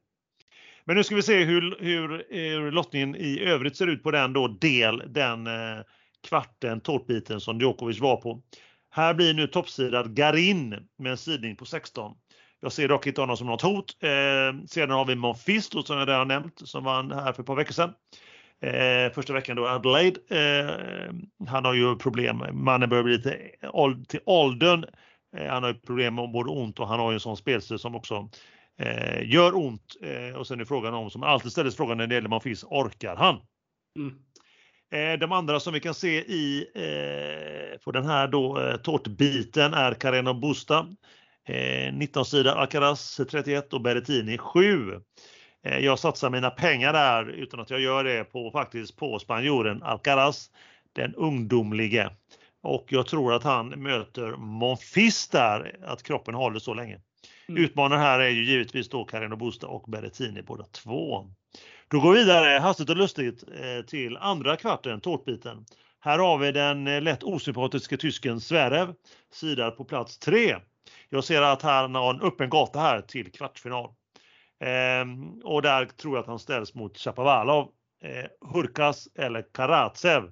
Men 0.84 0.96
nu 0.96 1.04
ska 1.04 1.14
vi 1.14 1.22
se 1.22 1.44
hur, 1.44 1.76
hur, 1.80 2.24
hur 2.30 2.70
lottningen 2.70 3.16
i 3.16 3.40
övrigt 3.40 3.76
ser 3.76 3.86
ut 3.86 4.02
på 4.02 4.10
den 4.10 4.32
då 4.32 4.48
del, 4.48 5.02
den 5.06 5.48
kvarten, 6.28 6.80
tårtbiten 6.80 7.40
som 7.40 7.58
Djokovic 7.58 8.00
var 8.00 8.16
på. 8.16 8.42
Här 8.90 9.14
blir 9.14 9.34
nu 9.34 9.46
toppsidad 9.46 10.14
Garin 10.14 10.88
med 10.98 11.10
en 11.10 11.16
sidning 11.16 11.56
på 11.56 11.64
16. 11.64 12.16
Jag 12.60 12.72
ser 12.72 12.88
dock 12.88 13.06
inte 13.06 13.20
honom 13.20 13.36
som 13.36 13.46
något 13.46 13.62
hot. 13.62 13.96
Eh, 14.02 14.66
sedan 14.66 14.90
har 14.90 15.04
vi 15.04 15.14
Monfils 15.14 15.70
som 15.84 15.98
jag 15.98 16.08
redan 16.08 16.28
nämnt 16.28 16.68
som 16.68 16.84
vann 16.84 17.12
här 17.12 17.32
för 17.32 17.42
ett 17.42 17.46
par 17.46 17.54
veckor 17.54 17.72
sedan. 17.72 17.92
Eh, 18.62 19.12
första 19.12 19.32
veckan 19.32 19.56
då 19.56 19.68
Adelaide. 19.68 20.18
Eh, 20.30 21.14
han 21.48 21.64
har 21.64 21.74
ju 21.74 21.96
problem, 21.96 22.44
mannen 22.52 22.88
börjar 22.88 23.04
bli 23.04 23.16
lite 23.16 23.38
till 24.08 24.20
åldern. 24.24 24.84
Eh, 25.36 25.46
han 25.46 25.62
har 25.62 25.70
ju 25.70 25.78
problem 25.78 26.14
med 26.14 26.30
både 26.30 26.50
ont 26.50 26.80
och 26.80 26.88
han 26.88 27.00
har 27.00 27.10
ju 27.10 27.14
en 27.14 27.20
sån 27.20 27.36
spelstil 27.36 27.78
som 27.78 27.94
också 27.94 28.28
eh, 28.78 29.30
gör 29.32 29.56
ont. 29.56 29.96
Eh, 30.02 30.36
och 30.36 30.46
sen 30.46 30.60
är 30.60 30.64
frågan 30.64 30.94
om, 30.94 31.10
som 31.10 31.22
alltid 31.22 31.52
ställs 31.52 31.76
frågan 31.76 31.98
när 31.98 32.06
det 32.06 32.14
gäller 32.14 32.28
Monfils, 32.28 32.64
orkar 32.64 33.16
han? 33.16 33.36
Mm. 33.98 34.14
Eh, 34.90 35.18
de 35.18 35.32
andra 35.32 35.60
som 35.60 35.72
vi 35.72 35.80
kan 35.80 35.94
se 35.94 36.18
i 36.18 36.66
på 37.84 37.92
den 37.92 38.06
här 38.06 38.28
då 38.28 38.76
tårtbiten 38.82 39.74
är 39.74 39.94
Careno 39.94 40.34
Busta 40.34 40.86
19 41.92 42.24
sidor, 42.24 42.50
Alcaraz 42.50 43.20
31 43.30 43.72
och 43.72 43.80
Berrettini 43.80 44.38
7. 44.38 45.00
Eh, 45.62 45.78
jag 45.78 45.98
satsar 45.98 46.30
mina 46.30 46.50
pengar 46.50 46.92
där 46.92 47.30
utan 47.30 47.60
att 47.60 47.70
jag 47.70 47.80
gör 47.80 48.04
det 48.04 48.24
på 48.24 48.50
faktiskt 48.50 48.96
på 48.96 49.18
spanjoren 49.18 49.82
Alcaraz, 49.82 50.50
den 50.92 51.14
ungdomlige. 51.14 52.10
Och 52.62 52.86
jag 52.88 53.06
tror 53.06 53.34
att 53.34 53.42
han 53.42 53.68
möter 53.68 54.36
Monfils 54.36 55.28
där, 55.28 55.76
att 55.84 56.02
kroppen 56.02 56.34
håller 56.34 56.58
så 56.58 56.74
länge. 56.74 57.00
Mm. 57.48 57.64
Utmanare 57.64 57.98
här 57.98 58.20
är 58.20 58.28
ju 58.28 58.44
givetvis 58.44 58.88
då 58.88 59.04
Carino 59.04 59.36
Busta 59.36 59.66
och 59.66 59.84
Berrettini 59.90 60.42
båda 60.42 60.64
två. 60.64 61.30
Då 61.90 62.00
går 62.00 62.12
vi 62.12 62.18
vidare 62.18 62.58
hastigt 62.58 62.90
och 62.90 62.96
lustigt 62.96 63.42
eh, 63.42 63.84
till 63.86 64.16
andra 64.16 64.56
kvarten, 64.56 65.00
tårtbiten. 65.00 65.64
Här 66.00 66.18
har 66.18 66.38
vi 66.38 66.52
den 66.52 66.86
eh, 66.86 67.02
lätt 67.02 67.22
osympatiska 67.22 67.96
tysken 67.96 68.40
Zverev, 68.40 68.94
sidad 69.32 69.76
på 69.76 69.84
plats 69.84 70.18
3. 70.18 70.56
Jag 71.08 71.24
ser 71.24 71.42
att 71.42 71.62
han 71.62 71.94
har 71.94 72.14
en 72.14 72.20
öppen 72.20 72.50
gata 72.50 72.80
här 72.80 73.00
till 73.00 73.32
kvartsfinal. 73.32 73.90
Ehm, 74.60 75.40
och 75.44 75.62
där 75.62 75.84
tror 75.84 76.14
jag 76.16 76.22
att 76.22 76.26
han 76.26 76.38
ställs 76.38 76.74
mot 76.74 76.98
Chapovalov, 76.98 77.68
eh, 78.04 78.50
Hurkas 78.52 79.08
eller 79.14 79.44
Karatsev. 79.54 80.22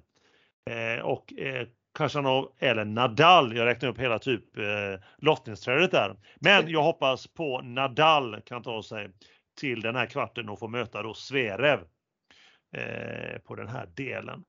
Eh, 0.69 1.05
och 1.05 1.33
eh, 1.33 1.67
Khachanov 1.97 2.51
eller 2.59 2.85
Nadal. 2.85 3.55
Jag 3.57 3.65
räknar 3.65 3.89
upp 3.89 3.99
hela 3.99 4.19
typ 4.19 4.57
eh, 4.57 4.63
lottningsträdet 5.17 5.91
där. 5.91 6.15
Men 6.35 6.69
jag 6.69 6.83
hoppas 6.83 7.27
på 7.27 7.61
Nadal 7.61 8.41
kan 8.45 8.63
ta 8.63 8.83
sig 8.83 9.09
till 9.59 9.81
den 9.81 9.95
här 9.95 10.05
kvarten 10.05 10.49
och 10.49 10.59
få 10.59 10.67
möta 10.67 11.03
då 11.03 11.13
Zverev 11.13 11.79
eh, 12.75 13.39
på 13.39 13.55
den 13.55 13.67
här 13.67 13.89
delen. 13.95 14.43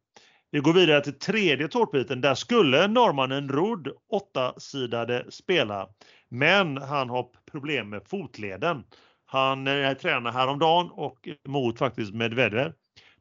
Vi 0.51 0.59
går 0.59 0.73
vidare 0.73 1.05
till 1.05 1.19
tredje 1.19 1.69
tårtbiten. 1.69 2.21
Där 2.21 2.35
skulle 2.35 2.89
norrmannen 2.89 3.49
Rud, 3.49 3.89
åttasidade, 4.09 5.27
spela. 5.29 5.89
Men 6.29 6.77
han 6.77 7.11
har 7.11 7.27
problem 7.51 7.91
med 7.91 8.03
fotleden. 8.09 8.85
Han 9.27 9.67
eh, 9.67 9.95
tränade 9.95 10.37
häromdagen 10.37 10.91
och 10.91 11.29
mot 11.49 11.79
faktiskt 11.79 12.15
Medvedev, 12.15 12.73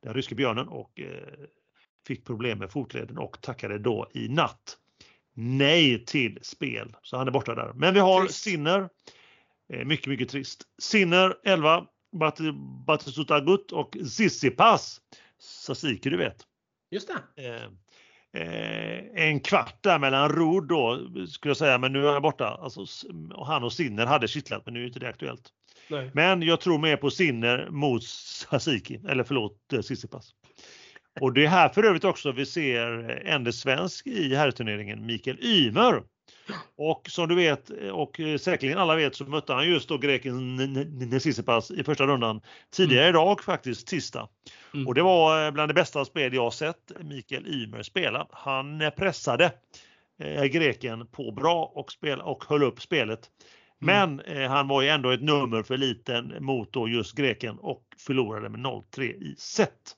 den 0.01 0.13
ryske 0.13 0.35
björnen 0.35 0.67
och 0.67 0.99
eh, 0.99 1.07
fick 2.07 2.25
problem 2.25 2.59
med 2.59 2.71
fotleden 2.71 3.17
och 3.17 3.41
tackade 3.41 3.77
då 3.77 4.09
i 4.13 4.27
natt 4.29 4.77
nej 5.33 6.05
till 6.05 6.39
spel. 6.41 6.95
Så 7.01 7.17
han 7.17 7.27
är 7.27 7.31
borta 7.31 7.55
där. 7.55 7.71
Men 7.75 7.93
vi 7.93 7.99
har. 7.99 8.27
Sinner. 8.27 8.89
Eh, 9.73 9.85
mycket, 9.85 10.07
mycket 10.07 10.29
trist. 10.29 10.63
Sinner 10.81 11.35
11, 11.43 11.85
Batistuta 12.87 13.35
Agut 13.35 13.71
och 13.71 13.97
Sissipas. 14.05 15.01
Sasiki 15.41 16.09
du 16.09 16.17
vet. 16.17 16.37
Just 16.91 17.09
det. 17.35 17.47
Eh, 17.47 17.63
eh, 18.41 19.27
en 19.27 19.39
kvart 19.39 19.83
där 19.83 19.99
mellan 19.99 20.29
Rod 20.29 20.67
då 20.67 20.99
skulle 21.27 21.49
jag 21.49 21.57
säga, 21.57 21.77
men 21.77 21.93
nu 21.93 22.07
är 22.07 22.11
han 22.11 22.21
borta. 22.21 22.45
Alltså, 22.61 22.85
han 23.45 23.63
och 23.63 23.73
Sinner 23.73 24.05
hade 24.05 24.27
kittlat, 24.27 24.61
men 24.65 24.73
nu 24.73 24.83
är 24.83 24.87
inte 24.87 24.99
det 24.99 25.09
aktuellt. 25.09 25.49
Nej. 25.89 26.11
Men 26.13 26.41
jag 26.41 26.61
tror 26.61 26.77
mer 26.79 26.97
på 26.97 27.09
Sinner 27.09 27.67
mot 27.69 28.03
Sasiki, 28.03 28.99
eller 29.09 29.23
förlåt 29.23 29.73
eh, 29.73 29.81
Sissipas. 29.81 30.31
Och 31.21 31.33
det 31.33 31.45
är 31.45 31.49
här 31.49 31.69
för 31.69 31.83
övrigt 31.83 32.03
också 32.03 32.31
vi 32.31 32.45
ser 32.45 33.09
ende 33.25 33.53
svensk 33.53 34.07
i 34.07 34.35
herrturneringen, 34.35 35.05
Mikael 35.05 35.39
Ymer. 35.41 36.03
Och 36.75 37.09
som 37.09 37.27
du 37.27 37.35
vet 37.35 37.69
och 37.93 38.19
säkerligen 38.39 38.77
alla 38.77 38.95
vet 38.95 39.15
så 39.15 39.25
mötte 39.25 39.53
han 39.53 39.67
just 39.67 39.89
då 39.89 39.97
greken 39.97 41.19
Sissipas 41.19 41.71
i 41.71 41.83
första 41.83 42.07
rundan 42.07 42.41
tidigare 42.71 43.03
mm. 43.03 43.15
idag 43.15 43.43
faktiskt 43.43 43.87
tisdag. 43.87 44.27
Mm. 44.73 44.87
Och 44.87 44.95
det 44.95 45.01
var 45.01 45.45
eh, 45.45 45.51
bland 45.51 45.69
det 45.69 45.73
bästa 45.73 46.05
spel 46.05 46.33
jag 46.33 46.53
sett 46.53 46.91
Mikael 47.01 47.47
Ymer 47.47 47.83
spela. 47.83 48.27
Han 48.31 48.91
pressade 48.97 49.51
eh, 50.19 50.43
greken 50.43 51.07
på 51.07 51.31
bra 51.31 51.71
och, 51.75 51.91
spel, 51.91 52.21
och 52.21 52.45
höll 52.47 52.63
upp 52.63 52.81
spelet. 52.81 53.29
Mm. 53.81 54.17
Men 54.17 54.37
eh, 54.37 54.49
han 54.49 54.67
var 54.67 54.81
ju 54.81 54.87
ändå 54.87 55.09
ett 55.09 55.21
nummer 55.21 55.63
för 55.63 55.77
liten 55.77 56.33
mot 56.39 56.73
då 56.73 56.87
just 56.87 57.15
greken 57.15 57.57
och 57.59 57.83
förlorade 57.97 58.49
med 58.49 58.59
0-3 58.59 59.01
i 59.01 59.35
set. 59.37 59.95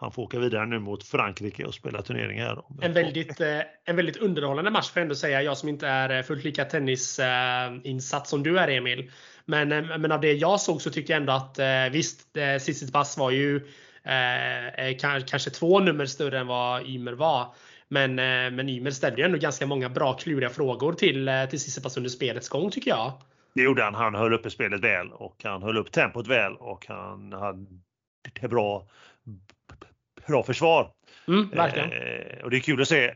Han 0.00 0.12
får 0.12 0.22
åka 0.22 0.38
vidare 0.38 0.66
nu 0.66 0.78
mot 0.78 1.04
Frankrike 1.04 1.64
och 1.64 1.74
spela 1.74 2.02
turnering 2.02 2.40
här. 2.40 2.62
En 2.82 2.92
väldigt, 2.92 3.40
eh, 3.40 3.60
en 3.84 3.96
väldigt 3.96 4.16
underhållande 4.16 4.70
match 4.70 4.90
får 4.90 5.00
jag 5.00 5.02
ändå 5.02 5.14
säga. 5.14 5.42
Jag 5.42 5.58
som 5.58 5.68
inte 5.68 5.88
är 5.88 6.18
eh, 6.18 6.22
fullt 6.22 6.44
lika 6.44 6.64
tennisinsatt 6.64 8.26
som 8.26 8.42
du 8.42 8.58
är 8.58 8.68
Emil. 8.68 9.10
Men, 9.44 9.72
eh, 9.72 9.98
men 9.98 10.12
av 10.12 10.20
det 10.20 10.32
jag 10.32 10.60
såg 10.60 10.82
så 10.82 10.90
tyckte 10.90 11.12
jag 11.12 11.20
ändå 11.20 11.32
att 11.32 11.58
visst, 11.92 12.36
Tsitsipas 12.60 13.18
var 13.18 13.30
ju 13.30 13.56
eh, 14.04 14.96
kanske 15.26 15.50
två 15.50 15.80
nummer 15.80 16.06
större 16.06 16.38
än 16.38 16.46
vad 16.46 16.86
Ymer 16.86 17.12
var. 17.12 17.54
Men, 17.88 18.14
men 18.54 18.68
Ymer 18.68 18.90
ställde 18.90 19.18
ju 19.18 19.24
ändå 19.24 19.38
ganska 19.38 19.66
många 19.66 19.88
bra 19.88 20.12
kluriga 20.12 20.50
frågor 20.50 20.92
till, 20.92 21.30
till 21.50 21.58
Tsitsipas 21.58 21.96
under 21.96 22.10
spelets 22.10 22.48
gång 22.48 22.70
tycker 22.70 22.90
jag. 22.90 23.12
Det 23.54 23.62
gjorde 23.62 23.82
han. 23.82 23.94
Han 23.94 24.14
höll 24.14 24.32
uppe 24.32 24.50
spelet 24.50 24.80
väl 24.80 25.12
och 25.12 25.36
han 25.44 25.62
höll 25.62 25.76
upp 25.76 25.92
tempot 25.92 26.26
väl 26.26 26.52
och 26.52 26.84
han 26.88 27.32
hade 27.32 27.66
bra, 28.48 28.88
bra 30.28 30.42
försvar. 30.42 30.90
Mm. 31.28 31.52
Eh, 31.52 32.44
och 32.44 32.50
det 32.50 32.56
är 32.56 32.60
kul 32.60 32.82
att 32.82 32.88
se. 32.88 33.04
Eh, 33.04 33.14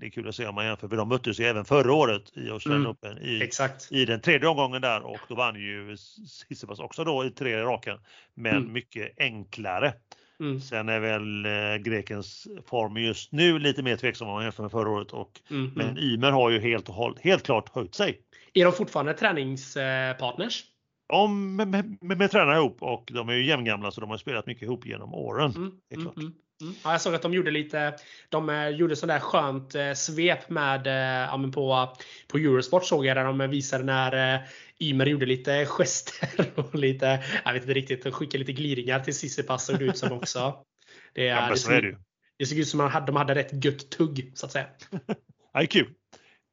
det 0.00 0.06
är 0.06 0.10
kul 0.10 0.28
att 0.28 0.34
se 0.34 0.46
om 0.46 0.54
man 0.54 0.64
jämför, 0.64 0.88
för 0.88 0.96
de 0.96 1.08
möttes 1.08 1.40
ju 1.40 1.44
även 1.44 1.64
förra 1.64 1.92
året 1.92 2.22
i 2.36 2.50
Australian 2.50 2.80
mm, 2.80 2.90
Open 2.90 3.18
i, 3.18 3.42
exakt. 3.42 3.92
i 3.92 4.04
den 4.04 4.20
tredje 4.20 4.48
omgången 4.48 4.82
där 4.82 5.02
och 5.02 5.20
då 5.28 5.34
vann 5.34 5.56
ju 5.56 5.96
Tsitsipas 5.96 6.78
också 6.78 7.04
då 7.04 7.24
i 7.24 7.30
tre 7.30 7.56
raka, 7.56 7.98
men 8.34 8.56
mm. 8.56 8.72
mycket 8.72 9.12
enklare. 9.18 9.92
Mm. 10.40 10.60
Sen 10.60 10.88
är 10.88 11.00
väl 11.00 11.46
eh, 11.46 11.76
grekens 11.76 12.48
form 12.66 12.96
just 12.96 13.32
nu 13.32 13.58
lite 13.58 13.82
mer 13.82 13.96
tveksam 13.96 14.28
om 14.28 14.34
man 14.34 14.44
jämför 14.44 14.62
med 14.62 14.72
förra 14.72 14.90
året. 14.90 15.12
Och, 15.12 15.40
mm. 15.50 15.72
Men 15.76 15.98
Ymer 15.98 16.30
har 16.30 16.50
ju 16.50 16.60
helt, 16.60 16.88
helt 17.20 17.42
klart 17.42 17.74
höjt 17.74 17.94
sig. 17.94 18.20
Är 18.54 18.64
de 18.64 18.72
fortfarande 18.72 19.14
träningspartners? 19.14 20.64
De 21.10 21.56
med, 21.56 21.68
med, 21.68 21.96
med, 22.00 22.18
med 22.18 22.30
tränar 22.30 22.56
ihop 22.56 22.82
och 22.82 23.10
de 23.12 23.28
är 23.28 23.32
ju 23.32 23.46
jämngamla 23.46 23.90
så 23.90 24.00
de 24.00 24.10
har 24.10 24.18
spelat 24.18 24.46
mycket 24.46 24.62
ihop 24.62 24.86
genom 24.86 25.14
åren. 25.14 25.50
Mm. 25.50 25.72
mm 25.94 26.02
klart. 26.02 26.16
Mm. 26.16 26.32
Mm. 26.62 26.74
Ja, 26.84 26.92
jag 26.92 27.00
såg 27.00 27.14
att 27.14 27.22
de 27.22 27.34
gjorde 27.34 27.50
lite, 27.50 27.96
de 28.28 28.50
eh, 28.50 28.68
gjorde 28.68 28.96
sådär 28.96 29.20
skönt 29.20 29.74
eh, 29.74 29.92
svep 29.92 30.50
med, 30.50 30.86
ja, 31.26 31.50
på, 31.54 31.96
på 32.28 32.38
Eurosport 32.38 32.84
såg 32.84 33.06
jag 33.06 33.16
där 33.16 33.24
de 33.24 33.50
visade 33.50 33.84
när 33.84 34.40
Ymer 34.80 35.06
gjorde 35.06 35.26
lite 35.26 35.66
gester 35.66 36.50
och 36.54 36.74
lite, 36.74 37.24
jag 37.44 37.52
vet 37.52 37.62
inte 37.62 37.74
riktigt, 37.74 38.02
de 38.02 38.12
skickade 38.12 38.38
lite 38.38 38.52
gliringar 38.52 39.00
till 39.00 39.14
Tsitsipas 39.14 39.66
såg 39.66 39.78
det 39.78 39.84
ut 39.84 39.98
som 39.98 40.12
också. 40.12 40.64
Det, 41.12 41.28
är, 41.28 41.42
ja, 41.42 41.50
det, 41.50 41.56
såg, 41.56 41.82
det, 41.82 41.96
det 42.38 42.46
såg 42.46 42.58
ut 42.58 42.68
som 42.68 42.80
att 42.80 43.06
de 43.06 43.16
hade 43.16 43.34
rätt 43.34 43.64
gött 43.64 43.90
tugg 43.90 44.32
så 44.34 44.46
att 44.46 44.52
säga. 44.52 44.66
ja, 44.90 45.14
det 45.52 45.60
är 45.60 45.66
kul. 45.66 45.94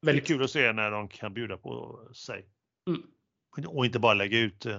Väldigt 0.01 0.25
det 0.25 0.33
är 0.33 0.35
kul 0.35 0.43
att 0.43 0.51
se 0.51 0.73
när 0.73 0.91
de 0.91 1.07
kan 1.07 1.33
bjuda 1.33 1.57
på 1.57 1.99
sig. 2.13 2.45
Mm. 2.89 3.01
Och 3.65 3.85
inte 3.85 3.99
bara 3.99 4.13
lägga 4.13 4.39
ut 4.39 4.65
uh, 4.65 4.77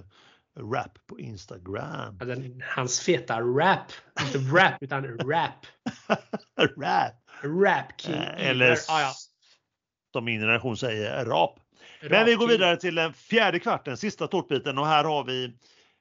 rap 0.58 0.98
på 1.06 1.20
Instagram. 1.20 2.20
Hans 2.62 3.00
feta 3.00 3.40
rap. 3.40 3.92
Inte 4.20 4.38
rap 4.38 4.74
utan 4.80 5.04
rap. 5.04 5.66
rap. 6.76 7.12
Rap 7.42 8.00
king. 8.00 8.14
Uh, 8.14 8.46
eller 8.46 8.72
ah, 8.88 9.00
ja. 9.00 9.12
som 10.12 10.24
min 10.24 10.40
generation 10.40 10.76
säger, 10.76 11.24
rap. 11.24 11.60
Men 12.10 12.26
vi 12.26 12.34
går 12.34 12.48
vidare 12.48 12.76
till 12.76 12.94
den 12.94 13.12
fjärde 13.12 13.58
kvarten, 13.58 13.96
sista 13.96 14.26
tårtbiten 14.26 14.78
och 14.78 14.86
här 14.86 15.04
har 15.04 15.24
vi 15.24 15.52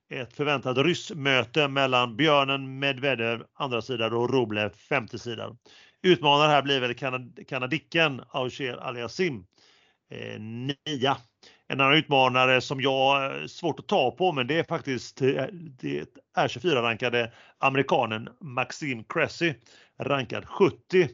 ett 0.10 0.34
förväntat 0.34 0.78
ryssmöte 0.78 1.68
mellan 1.68 2.18
Björnen 2.18 2.80
Medvedev 2.80 3.44
andra 3.54 3.82
sidan 3.82 4.14
och 4.14 4.30
Rublev 4.34 4.70
femte 4.70 5.20
sidan. 5.20 5.58
Utmanare 6.02 6.50
här 6.50 6.62
blir 6.62 6.80
väl 6.80 6.96
kanad 6.96 7.48
kanadicken 7.48 8.22
Auger 8.30 8.78
Aliasim, 8.78 9.46
eh, 10.10 10.40
nia. 10.40 11.18
En 11.68 11.82
annan 11.82 11.98
utmanare 11.98 12.62
som 12.62 12.82
jag 12.82 12.92
har 12.92 13.48
svårt 13.48 13.80
att 13.80 13.88
ta 13.88 14.12
på 14.12 14.32
men 14.32 14.48
det 14.48 14.60
är 14.60 14.64
faktiskt 14.64 15.22
eh, 15.22 15.46
det 15.52 16.00
är 16.36 16.48
24-rankade 16.48 17.32
amerikanen 17.60 18.30
Maxime 18.42 19.04
Cressy, 19.10 19.54
rankad 20.00 20.46
70. 20.46 21.10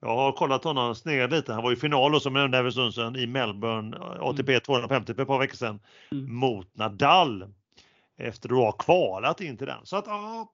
Jag 0.00 0.16
har 0.16 0.32
kollat 0.32 0.64
honom 0.64 0.94
sned 0.94 1.30
lite. 1.30 1.52
Han 1.52 1.62
var 1.62 1.72
i 1.72 1.76
final 1.76 2.20
som 2.20 2.36
jag 2.36 2.50
nämnde 2.50 2.72
för 2.72 2.90
stund 2.90 3.16
i 3.16 3.26
Melbourne, 3.26 3.96
ATP 4.20 4.52
mm. 4.52 4.60
250 4.60 5.14
för 5.14 5.22
ett 5.22 5.28
par 5.28 5.38
veckor 5.38 5.56
sedan, 5.56 5.80
mm. 6.12 6.34
mot 6.34 6.76
Nadal. 6.76 7.44
Efter 8.20 8.48
att 8.48 8.56
ha 8.56 8.72
kvalat 8.72 9.40
in 9.40 9.56
till 9.56 9.66
den. 9.66 9.86
Så 9.86 9.96
att 9.96 10.06
ja, 10.06 10.48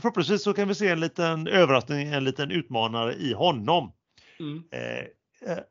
förhoppningsvis 0.00 0.42
så 0.42 0.52
kan 0.52 0.68
vi 0.68 0.74
se 0.74 0.88
en 0.88 1.00
liten 1.00 1.46
överraskning, 1.46 2.08
en 2.08 2.24
liten 2.24 2.50
utmanare 2.50 3.14
i 3.14 3.32
honom. 3.32 3.92
Mm. 4.40 4.62
Eh, 4.72 5.04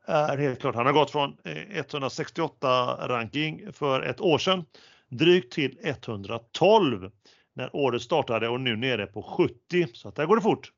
är 0.06 0.38
helt 0.38 0.60
klart. 0.60 0.74
Han 0.74 0.86
har 0.86 0.92
gått 0.92 1.10
från 1.10 1.36
168 1.44 2.98
eh, 3.02 3.08
ranking 3.08 3.72
för 3.72 4.02
ett 4.02 4.20
år 4.20 4.38
sedan 4.38 4.64
drygt 5.08 5.52
till 5.52 5.78
112 5.82 7.10
när 7.54 7.76
året 7.76 8.02
startade 8.02 8.48
och 8.48 8.60
nu 8.60 8.76
nere 8.76 9.06
på 9.06 9.22
70. 9.22 9.86
Så 9.92 10.08
att 10.08 10.16
där 10.16 10.26
går 10.26 10.36
det 10.36 10.42
fort. 10.42 10.72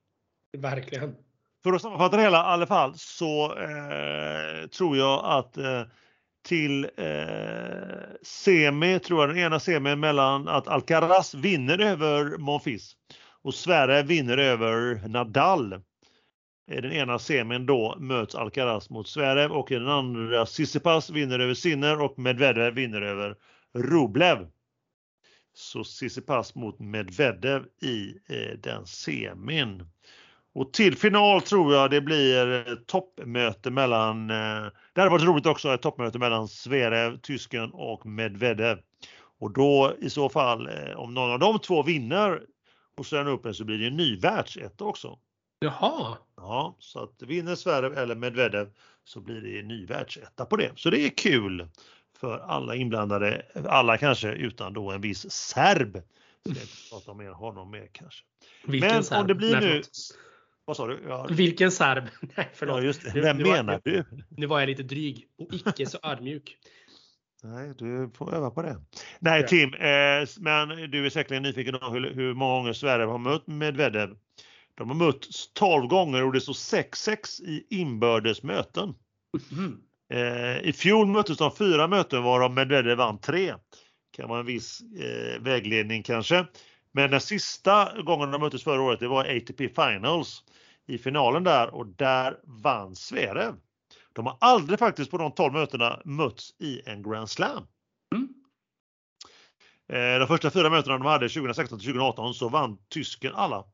Verkligen. 0.58 1.14
För 1.62 1.72
att 1.72 1.82
sammanfatta 1.82 2.16
det 2.16 2.22
hela 2.22 2.38
i 2.38 2.40
alla 2.40 2.66
fall 2.66 2.92
så 2.96 3.58
eh, 3.58 4.68
tror 4.68 4.96
jag 4.96 5.24
att 5.24 5.56
eh, 5.56 5.82
till 6.44 6.84
eh, 6.84 7.98
semi, 8.22 8.98
tror 8.98 9.20
jag 9.20 9.28
den 9.28 9.38
ena 9.38 9.60
semin 9.60 10.00
mellan 10.00 10.48
att 10.48 10.68
Alcaraz 10.68 11.34
vinner 11.34 11.78
över 11.78 12.38
Monfils 12.38 12.96
och 13.42 13.54
Sverre 13.54 14.02
vinner 14.02 14.38
över 14.38 15.08
Nadal. 15.08 15.82
I 16.66 16.80
den 16.80 16.92
ena 16.92 17.18
semin 17.18 17.66
då 17.66 17.96
möts 17.98 18.34
Alcaraz 18.34 18.90
mot 18.90 19.08
Zverev 19.08 19.52
och 19.52 19.72
i 19.72 19.74
den 19.74 19.88
andra 19.88 20.46
Sissipas 20.46 21.10
vinner 21.10 21.38
över 21.38 21.54
Sinner 21.54 22.00
och 22.00 22.18
Medvedev 22.18 22.74
vinner 22.74 23.02
över 23.02 23.36
Rublev. 23.74 24.46
Så 25.54 25.84
Sissipas 25.84 26.54
mot 26.54 26.78
Medvedev 26.78 27.64
i 27.82 28.14
eh, 28.28 28.58
den 28.58 28.86
semin. 28.86 29.86
Och 30.54 30.72
till 30.72 30.96
final 30.96 31.42
tror 31.42 31.74
jag 31.74 31.90
det 31.90 32.00
blir 32.00 32.68
eh, 32.68 32.74
toppmöte 32.74 33.70
mellan, 33.70 34.30
eh, 34.30 34.66
det 34.92 35.00
hade 35.00 35.10
varit 35.10 35.24
roligt 35.24 35.46
också, 35.46 35.74
ett 35.74 35.82
toppmöte 35.82 36.18
mellan 36.18 36.48
Zverev, 36.48 37.16
tysken 37.16 37.70
och 37.72 38.06
Medvedev. 38.06 38.78
Och 39.38 39.52
då 39.52 39.94
i 40.00 40.10
så 40.10 40.28
fall, 40.28 40.68
eh, 40.68 40.96
om 40.96 41.14
någon 41.14 41.30
av 41.30 41.38
de 41.38 41.58
två 41.58 41.82
vinner 41.82 42.42
Australian 42.96 43.34
Open 43.34 43.54
så 43.54 43.64
blir 43.64 43.78
det 43.78 43.86
en 43.86 43.96
ny 43.96 44.16
världsetta 44.16 44.84
också. 44.84 45.18
Jaha. 45.62 46.16
Ja, 46.36 46.76
så 46.78 47.02
att 47.02 47.22
vinner 47.22 47.54
Zverev 47.54 47.98
eller 47.98 48.14
Medvedev 48.14 48.70
så 49.04 49.20
blir 49.20 49.40
det 49.40 49.62
ny 49.62 49.86
världsetta 49.86 50.44
på 50.46 50.56
det. 50.56 50.72
Så 50.76 50.90
det 50.90 51.00
är 51.00 51.08
kul 51.10 51.68
för 52.18 52.38
alla 52.38 52.74
inblandade, 52.74 53.42
alla 53.68 53.98
kanske 53.98 54.32
utan 54.32 54.72
då 54.72 54.90
en 54.90 55.00
viss 55.00 55.30
serb. 55.30 55.96
Jag 56.44 56.50
inte 56.56 56.66
prata 56.90 57.14
mer 57.14 57.30
honom 57.30 57.70
mer 57.70 57.88
kanske. 57.92 58.24
Vilken 58.66 58.90
Men 58.90 59.04
serb? 59.04 59.20
om 59.20 59.26
det 59.26 59.34
blir 59.34 59.52
Nej, 59.52 59.60
nu, 59.74 59.82
vad 60.64 60.76
sa 60.76 60.86
du? 60.86 61.00
Ja, 61.08 61.26
Vilken 61.30 61.70
serb? 61.70 62.04
Nej, 62.36 62.50
förlåt. 62.54 62.76
ja 62.76 62.82
just 62.82 63.02
det. 63.04 63.14
Nu- 63.14 63.20
Vem 63.20 63.36
nu 63.36 63.44
menar 63.44 63.80
du? 63.84 64.04
Nu 64.28 64.46
var 64.46 64.60
jag 64.60 64.66
lite 64.66 64.82
dryg 64.82 65.26
och 65.38 65.54
icke 65.54 65.86
så 65.86 65.98
ödmjuk. 66.02 66.56
Nej, 67.44 67.72
du 67.78 68.10
får 68.14 68.34
öva 68.34 68.50
på 68.50 68.62
det. 68.62 68.80
Nej. 69.18 69.46
Tim, 69.46 69.74
eh, 69.74 70.28
men 70.38 70.90
du 70.90 71.06
är 71.06 71.10
säkerligen 71.10 71.42
nyfiken 71.42 71.78
på 71.78 71.86
hur, 71.90 72.14
hur 72.14 72.34
många 72.34 72.54
gånger 72.54 72.72
Sverige 72.72 73.04
har 73.06 73.18
mött 73.18 73.46
Medvedev. 73.46 74.16
De 74.74 74.88
har 74.88 74.96
mötts 74.96 75.52
12 75.52 75.86
gånger 75.86 76.24
och 76.24 76.32
det 76.32 76.40
står 76.40 76.52
6-6 76.52 77.42
i 77.42 77.66
inbördes 77.70 78.42
möten. 78.42 78.94
Mm. 79.52 79.80
Eh, 80.12 80.68
I 80.68 80.72
fjol 80.72 81.06
möttes 81.06 81.38
de 81.38 81.56
fyra 81.56 81.88
möten 81.88 82.22
varav 82.22 82.52
Medvedev 82.52 82.98
vann 82.98 83.20
tre. 83.20 83.54
Kan 84.16 84.28
vara 84.28 84.40
en 84.40 84.46
viss 84.46 84.80
eh, 84.80 85.40
vägledning 85.40 86.02
kanske. 86.02 86.46
Men 86.92 87.10
den 87.10 87.20
sista 87.20 88.02
gången 88.02 88.30
de 88.30 88.40
möttes 88.40 88.64
förra 88.64 88.82
året 88.82 89.00
det 89.00 89.08
var 89.08 89.36
ATP 89.36 89.68
Finals 89.68 90.44
i 90.86 90.98
finalen 90.98 91.44
där 91.44 91.74
och 91.74 91.86
där 91.86 92.38
vann 92.44 92.96
Zverev. 92.96 93.54
De 94.12 94.26
har 94.26 94.36
aldrig 94.40 94.78
faktiskt 94.78 95.10
på 95.10 95.18
de 95.18 95.32
12 95.32 95.52
mötena 95.52 96.00
mötts 96.04 96.50
i 96.60 96.82
en 96.86 97.02
Grand 97.02 97.30
Slam. 97.30 97.66
Mm. 98.14 98.28
Eh, 99.92 100.18
De 100.18 100.26
första 100.28 100.50
fyra 100.50 100.70
mötena 100.70 100.98
de 100.98 101.06
hade 101.06 101.28
2016 101.28 101.78
till 101.78 101.88
2018 101.88 102.34
så 102.34 102.48
vann 102.48 102.78
tysken 102.88 103.34
alla. 103.34 103.64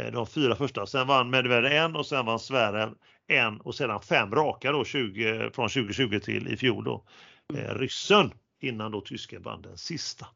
Eh, 0.00 0.12
De 0.12 0.26
fyra 0.26 0.56
första. 0.56 0.86
Sen 0.86 1.06
vann 1.06 1.30
Medvedev 1.30 1.72
en 1.72 1.96
och 1.96 2.06
sen 2.06 2.26
vann 2.26 2.38
Zverev 2.38 2.94
en 3.26 3.60
och 3.60 3.74
sedan 3.74 4.00
fem 4.02 4.34
raka 4.34 4.72
då 4.72 4.84
20, 4.84 5.50
från 5.54 5.68
2020 5.68 6.18
till 6.18 6.48
i 6.48 6.56
fjol 6.56 6.84
då. 6.84 7.04
Eh, 7.54 7.74
ryssen 7.74 8.32
innan 8.60 8.92
då 8.92 9.00
tysken 9.00 9.42
vann 9.42 9.62
den 9.62 9.76
sista. 9.78 10.26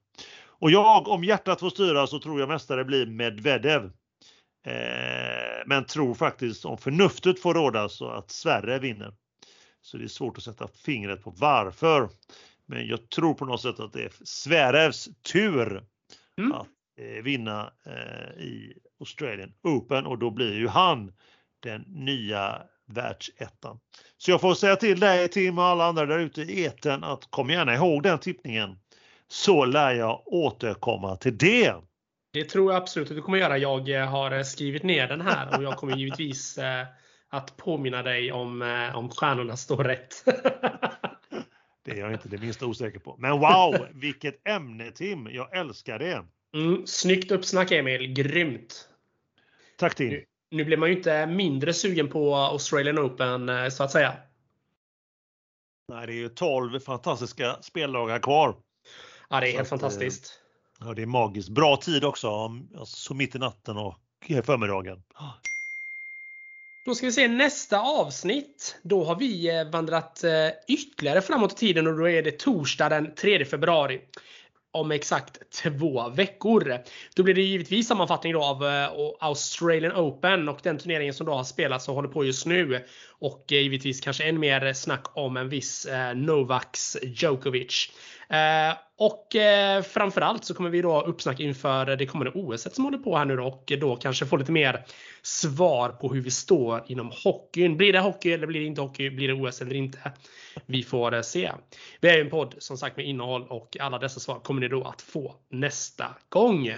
Och 0.47 0.71
jag, 0.71 1.09
om 1.09 1.25
hjärtat 1.25 1.61
får 1.61 1.71
styra 1.71 2.07
så 2.07 2.19
tror 2.19 2.41
jag 2.41 2.49
mästare 2.49 2.85
blir 2.85 3.07
Medvedev. 3.07 3.85
Eh, 4.67 5.62
men 5.67 5.85
tror 5.85 6.15
faktiskt 6.15 6.65
om 6.65 6.79
förnuftet 6.79 7.41
får 7.41 7.55
råda 7.55 7.89
så 7.89 8.09
att 8.09 8.31
Sverige 8.31 8.79
vinner. 8.79 9.15
Så 9.83 9.97
det 9.97 10.05
är 10.05 10.09
svårt 10.09 10.39
att 10.39 10.45
sätta 10.45 10.69
fingret 10.69 11.23
på 11.23 11.31
varför. 11.31 12.09
Men 12.67 12.87
jag 12.87 13.11
tror 13.11 13.35
på 13.35 13.45
något 13.45 13.62
sätt 13.62 13.81
att 13.81 13.93
det 13.93 14.05
är 14.05 14.12
Sverevs 14.25 15.09
tur 15.33 15.85
Mm. 16.39 16.53
att 16.53 16.67
eh, 17.01 17.23
vinna 17.23 17.73
eh, 17.87 18.43
i 18.45 18.79
Australian 19.01 19.53
Open 19.63 20.07
och 20.07 20.19
då 20.19 20.31
blir 20.31 20.55
ju 20.55 20.69
han 20.69 21.13
den 21.63 21.85
nya 21.89 22.63
världsettan. 22.87 23.79
Så 24.17 24.31
jag 24.31 24.41
får 24.41 24.55
säga 24.55 24.77
till 24.77 25.01
dig 25.01 25.29
Tim 25.29 25.59
och 25.59 25.65
alla 25.65 25.85
andra 25.85 26.07
där 26.07 26.19
ute 26.19 26.43
i 26.43 26.65
eten 26.65 27.05
att 27.05 27.31
kom 27.31 27.51
gärna 27.51 27.75
ihåg 27.75 28.03
den 28.03 28.19
tippningen. 28.19 28.79
Så 29.29 29.65
lär 29.65 29.93
jag 29.93 30.23
återkomma 30.27 31.17
till 31.17 31.39
det. 31.39 31.75
Det 32.33 32.45
tror 32.45 32.73
jag 32.73 32.83
absolut 32.83 33.11
att 33.11 33.17
du 33.17 33.23
kommer 33.23 33.39
göra. 33.39 33.59
Jag 33.59 33.89
eh, 33.89 34.07
har 34.07 34.31
eh, 34.31 34.43
skrivit 34.43 34.83
ner 34.83 35.09
den 35.09 35.21
här 35.21 35.59
och 35.59 35.65
jag 35.65 35.77
kommer 35.77 35.97
givetvis 35.97 36.59
eh, 36.59 36.87
att 37.29 37.57
påminna 37.57 38.03
dig 38.03 38.33
om, 38.33 38.63
om 38.95 39.11
stjärnorna 39.11 39.57
står 39.57 39.85
rätt. 39.85 40.25
Det 41.85 41.91
är 41.91 41.97
jag 41.97 42.13
inte 42.13 42.29
det 42.29 42.39
minsta 42.39 42.67
osäker 42.67 42.99
på. 42.99 43.17
Men 43.19 43.31
wow, 43.31 43.89
vilket 43.93 44.49
ämne 44.49 44.91
Tim! 44.91 45.29
Jag 45.31 45.57
älskar 45.57 45.99
det. 45.99 46.25
Mm, 46.55 46.87
snyggt 46.87 47.31
uppsnack 47.31 47.73
Emil, 47.73 48.13
grymt! 48.13 48.89
Tack 49.77 49.95
Tim! 49.95 50.11
Nu, 50.11 50.25
nu 50.51 50.65
blir 50.65 50.77
man 50.77 50.89
ju 50.89 50.97
inte 50.97 51.27
mindre 51.27 51.73
sugen 51.73 52.09
på 52.09 52.37
Australian 52.37 52.99
Open 52.99 53.49
eh, 53.49 53.69
så 53.69 53.85
att 53.85 53.91
säga. 53.91 54.17
Nej, 55.89 56.07
det 56.07 56.13
är 56.13 56.17
ju 56.17 56.29
12 56.29 56.81
fantastiska 56.81 57.57
speldagar 57.63 58.19
kvar. 58.19 58.57
Ja, 59.29 59.41
det 59.41 59.49
är 59.49 59.51
Så 59.51 59.57
helt 59.57 59.61
att, 59.61 59.67
eh, 59.67 59.79
fantastiskt. 59.79 60.41
Ja, 60.81 60.95
det 60.95 61.03
är 61.03 61.07
magiskt. 61.07 61.49
Bra 61.49 61.77
tid 61.77 62.05
också, 62.05 62.29
alltså, 62.79 62.97
så 62.97 63.15
mitt 63.15 63.35
i 63.35 63.39
natten 63.39 63.77
och 63.77 63.97
förmiddagen. 64.45 65.03
Då 66.87 66.95
ska 66.95 67.07
vi 67.07 67.13
se 67.13 67.29
nästa 67.29 67.81
avsnitt. 67.81 68.79
Då 68.83 69.05
har 69.05 69.17
vi 69.17 69.59
eh, 69.59 69.71
vandrat 69.71 70.25
ytterligare 70.69 71.23
framåt 71.23 71.53
i 71.53 71.57
tiden 71.57 71.87
och 71.87 71.99
då 71.99 72.09
är 72.09 72.23
det 72.23 72.39
torsdag 72.39 72.89
den 72.89 73.15
3 73.15 73.45
februari. 73.45 74.01
Om 74.75 74.91
exakt 74.91 75.39
två 75.62 76.09
veckor. 76.09 76.79
Då 77.16 77.22
blir 77.22 77.35
det 77.35 77.43
givetvis 77.43 77.89
sammanfattning 77.89 78.33
då 78.33 78.43
av 78.45 78.64
eh, 78.64 78.89
Australian 79.20 79.97
Open 79.97 80.49
och 80.49 80.59
den 80.62 80.79
turneringen 80.79 81.14
som 81.14 81.27
då 81.27 81.35
har 81.35 81.45
spelats 81.45 81.89
och 81.89 81.95
håller 81.95 82.09
på 82.09 82.25
just 82.25 82.47
nu. 82.47 82.85
Och 83.18 83.53
eh, 83.53 83.59
givetvis 83.59 84.01
kanske 84.01 84.25
än 84.25 84.41
mer 84.41 84.72
snack 84.72 85.05
om 85.14 85.37
en 85.37 85.49
viss 85.49 85.87
eh, 85.87 86.14
Novaks 86.14 86.97
Djokovic. 87.03 87.91
Eh, 88.29 88.77
och 88.99 89.37
eh, 89.37 89.83
framförallt 89.83 90.45
så 90.45 90.55
kommer 90.55 90.70
vi 90.70 90.83
då 90.83 91.01
uppsnack 91.03 91.41
inför 91.41 91.97
det 91.97 92.07
kommande 92.07 92.33
OS 92.35 92.75
som 92.75 92.85
håller 92.85 92.99
på 92.99 93.16
här 93.16 93.25
nu 93.25 93.37
då 93.37 93.47
och 93.47 93.72
då 93.81 93.97
kanske 93.97 94.27
få 94.27 94.37
lite 94.37 94.53
mer 94.53 94.85
svar 95.22 95.89
på 95.89 96.12
hur 96.14 96.20
vi 96.20 96.31
står 96.31 96.85
inom 96.87 97.12
hockeyn. 97.25 97.77
Blir 97.77 97.93
det 97.93 97.99
hockey 98.01 98.33
eller 98.33 98.47
blir 98.47 98.61
det 98.61 98.66
inte 98.66 98.81
hockey? 98.81 99.11
Blir 99.11 99.29
det 99.29 99.35
OS 99.35 99.62
eller 99.62 99.75
inte? 99.75 100.12
Vi 100.66 100.83
får 100.83 101.14
eh, 101.14 101.20
se. 101.22 101.53
Vi 102.01 102.09
är 102.09 102.14
ju 102.14 102.20
en 102.20 102.31
podd 102.31 102.55
som 102.59 102.77
sagt 102.79 102.97
med 102.97 103.07
innehåll 103.07 103.47
och 103.49 103.77
alla 103.81 103.99
dessa 103.99 104.20
svar 104.20 104.39
kommer 104.41 104.61
ni 104.61 104.68
då 104.68 104.85
att 104.85 105.03
få 105.03 105.35
nästa 105.51 106.07
gång. 106.29 106.75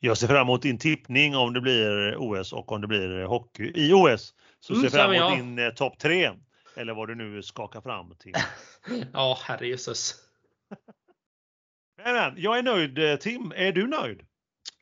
Jag 0.00 0.18
ser 0.18 0.26
fram 0.26 0.40
emot 0.42 0.62
din 0.62 0.78
tippning 0.78 1.36
om 1.36 1.52
det 1.54 1.60
blir 1.60 2.16
OS 2.18 2.52
och 2.52 2.72
om 2.72 2.80
det 2.80 2.86
blir 2.86 3.24
hockey 3.24 3.72
i 3.74 3.92
OS. 3.92 4.34
Så 4.60 4.72
Mm, 4.72 4.82
ser 4.82 4.90
så 4.90 4.96
fram 4.96 5.12
emot 5.12 5.30
jag. 5.30 5.38
din 5.38 5.74
topp 5.74 5.98
tre. 5.98 6.30
Eller 6.76 6.94
vad 6.94 7.08
du 7.08 7.14
nu 7.14 7.42
skakar 7.42 7.80
fram 7.80 8.14
till. 8.18 8.32
Ja, 9.12 9.38
herrejösses. 9.42 10.14
Men, 12.04 12.14
men, 12.14 12.34
jag 12.36 12.58
är 12.58 12.62
nöjd 12.62 12.98
eh, 12.98 13.16
Tim. 13.16 13.52
Är 13.56 13.72
du 13.72 13.86
nöjd? 13.86 14.22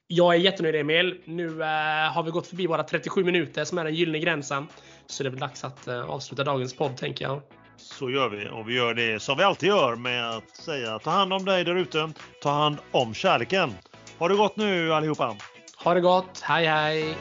Jag 0.06 0.34
är 0.34 0.38
jättenöjd 0.38 0.74
Emil. 0.74 1.20
Nu 1.24 1.62
eh, 1.62 2.12
har 2.12 2.22
vi 2.22 2.30
gått 2.30 2.46
förbi 2.46 2.66
våra 2.66 2.82
37 2.82 3.24
minuter 3.24 3.64
som 3.64 3.78
är 3.78 3.84
den 3.84 3.94
gyllene 3.94 4.18
gränsen. 4.18 4.66
Så 5.06 5.22
det 5.22 5.28
är 5.28 5.30
väl 5.30 5.40
dags 5.40 5.64
att 5.64 5.88
eh, 5.88 6.10
avsluta 6.10 6.44
dagens 6.44 6.76
podd 6.76 6.96
tänker 6.96 7.24
jag. 7.24 7.42
Så 7.76 8.10
gör 8.10 8.28
vi 8.28 8.48
och 8.48 8.68
vi 8.68 8.74
gör 8.74 8.94
det 8.94 9.22
som 9.22 9.38
vi 9.38 9.44
alltid 9.44 9.68
gör 9.68 9.96
med 9.96 10.30
att 10.30 10.56
säga 10.56 10.98
ta 10.98 11.10
hand 11.10 11.32
om 11.32 11.44
dig 11.44 11.64
där 11.64 11.76
ute. 11.76 12.12
Ta 12.42 12.50
hand 12.50 12.76
om 12.90 13.14
kärleken. 13.14 13.72
Ha 14.18 14.28
det 14.28 14.34
gott 14.34 14.56
nu 14.56 14.92
allihopa! 14.92 15.36
Ha 15.76 15.94
det 15.94 16.00
gott. 16.00 16.40
Hej 16.40 16.66
hej! 16.66 17.16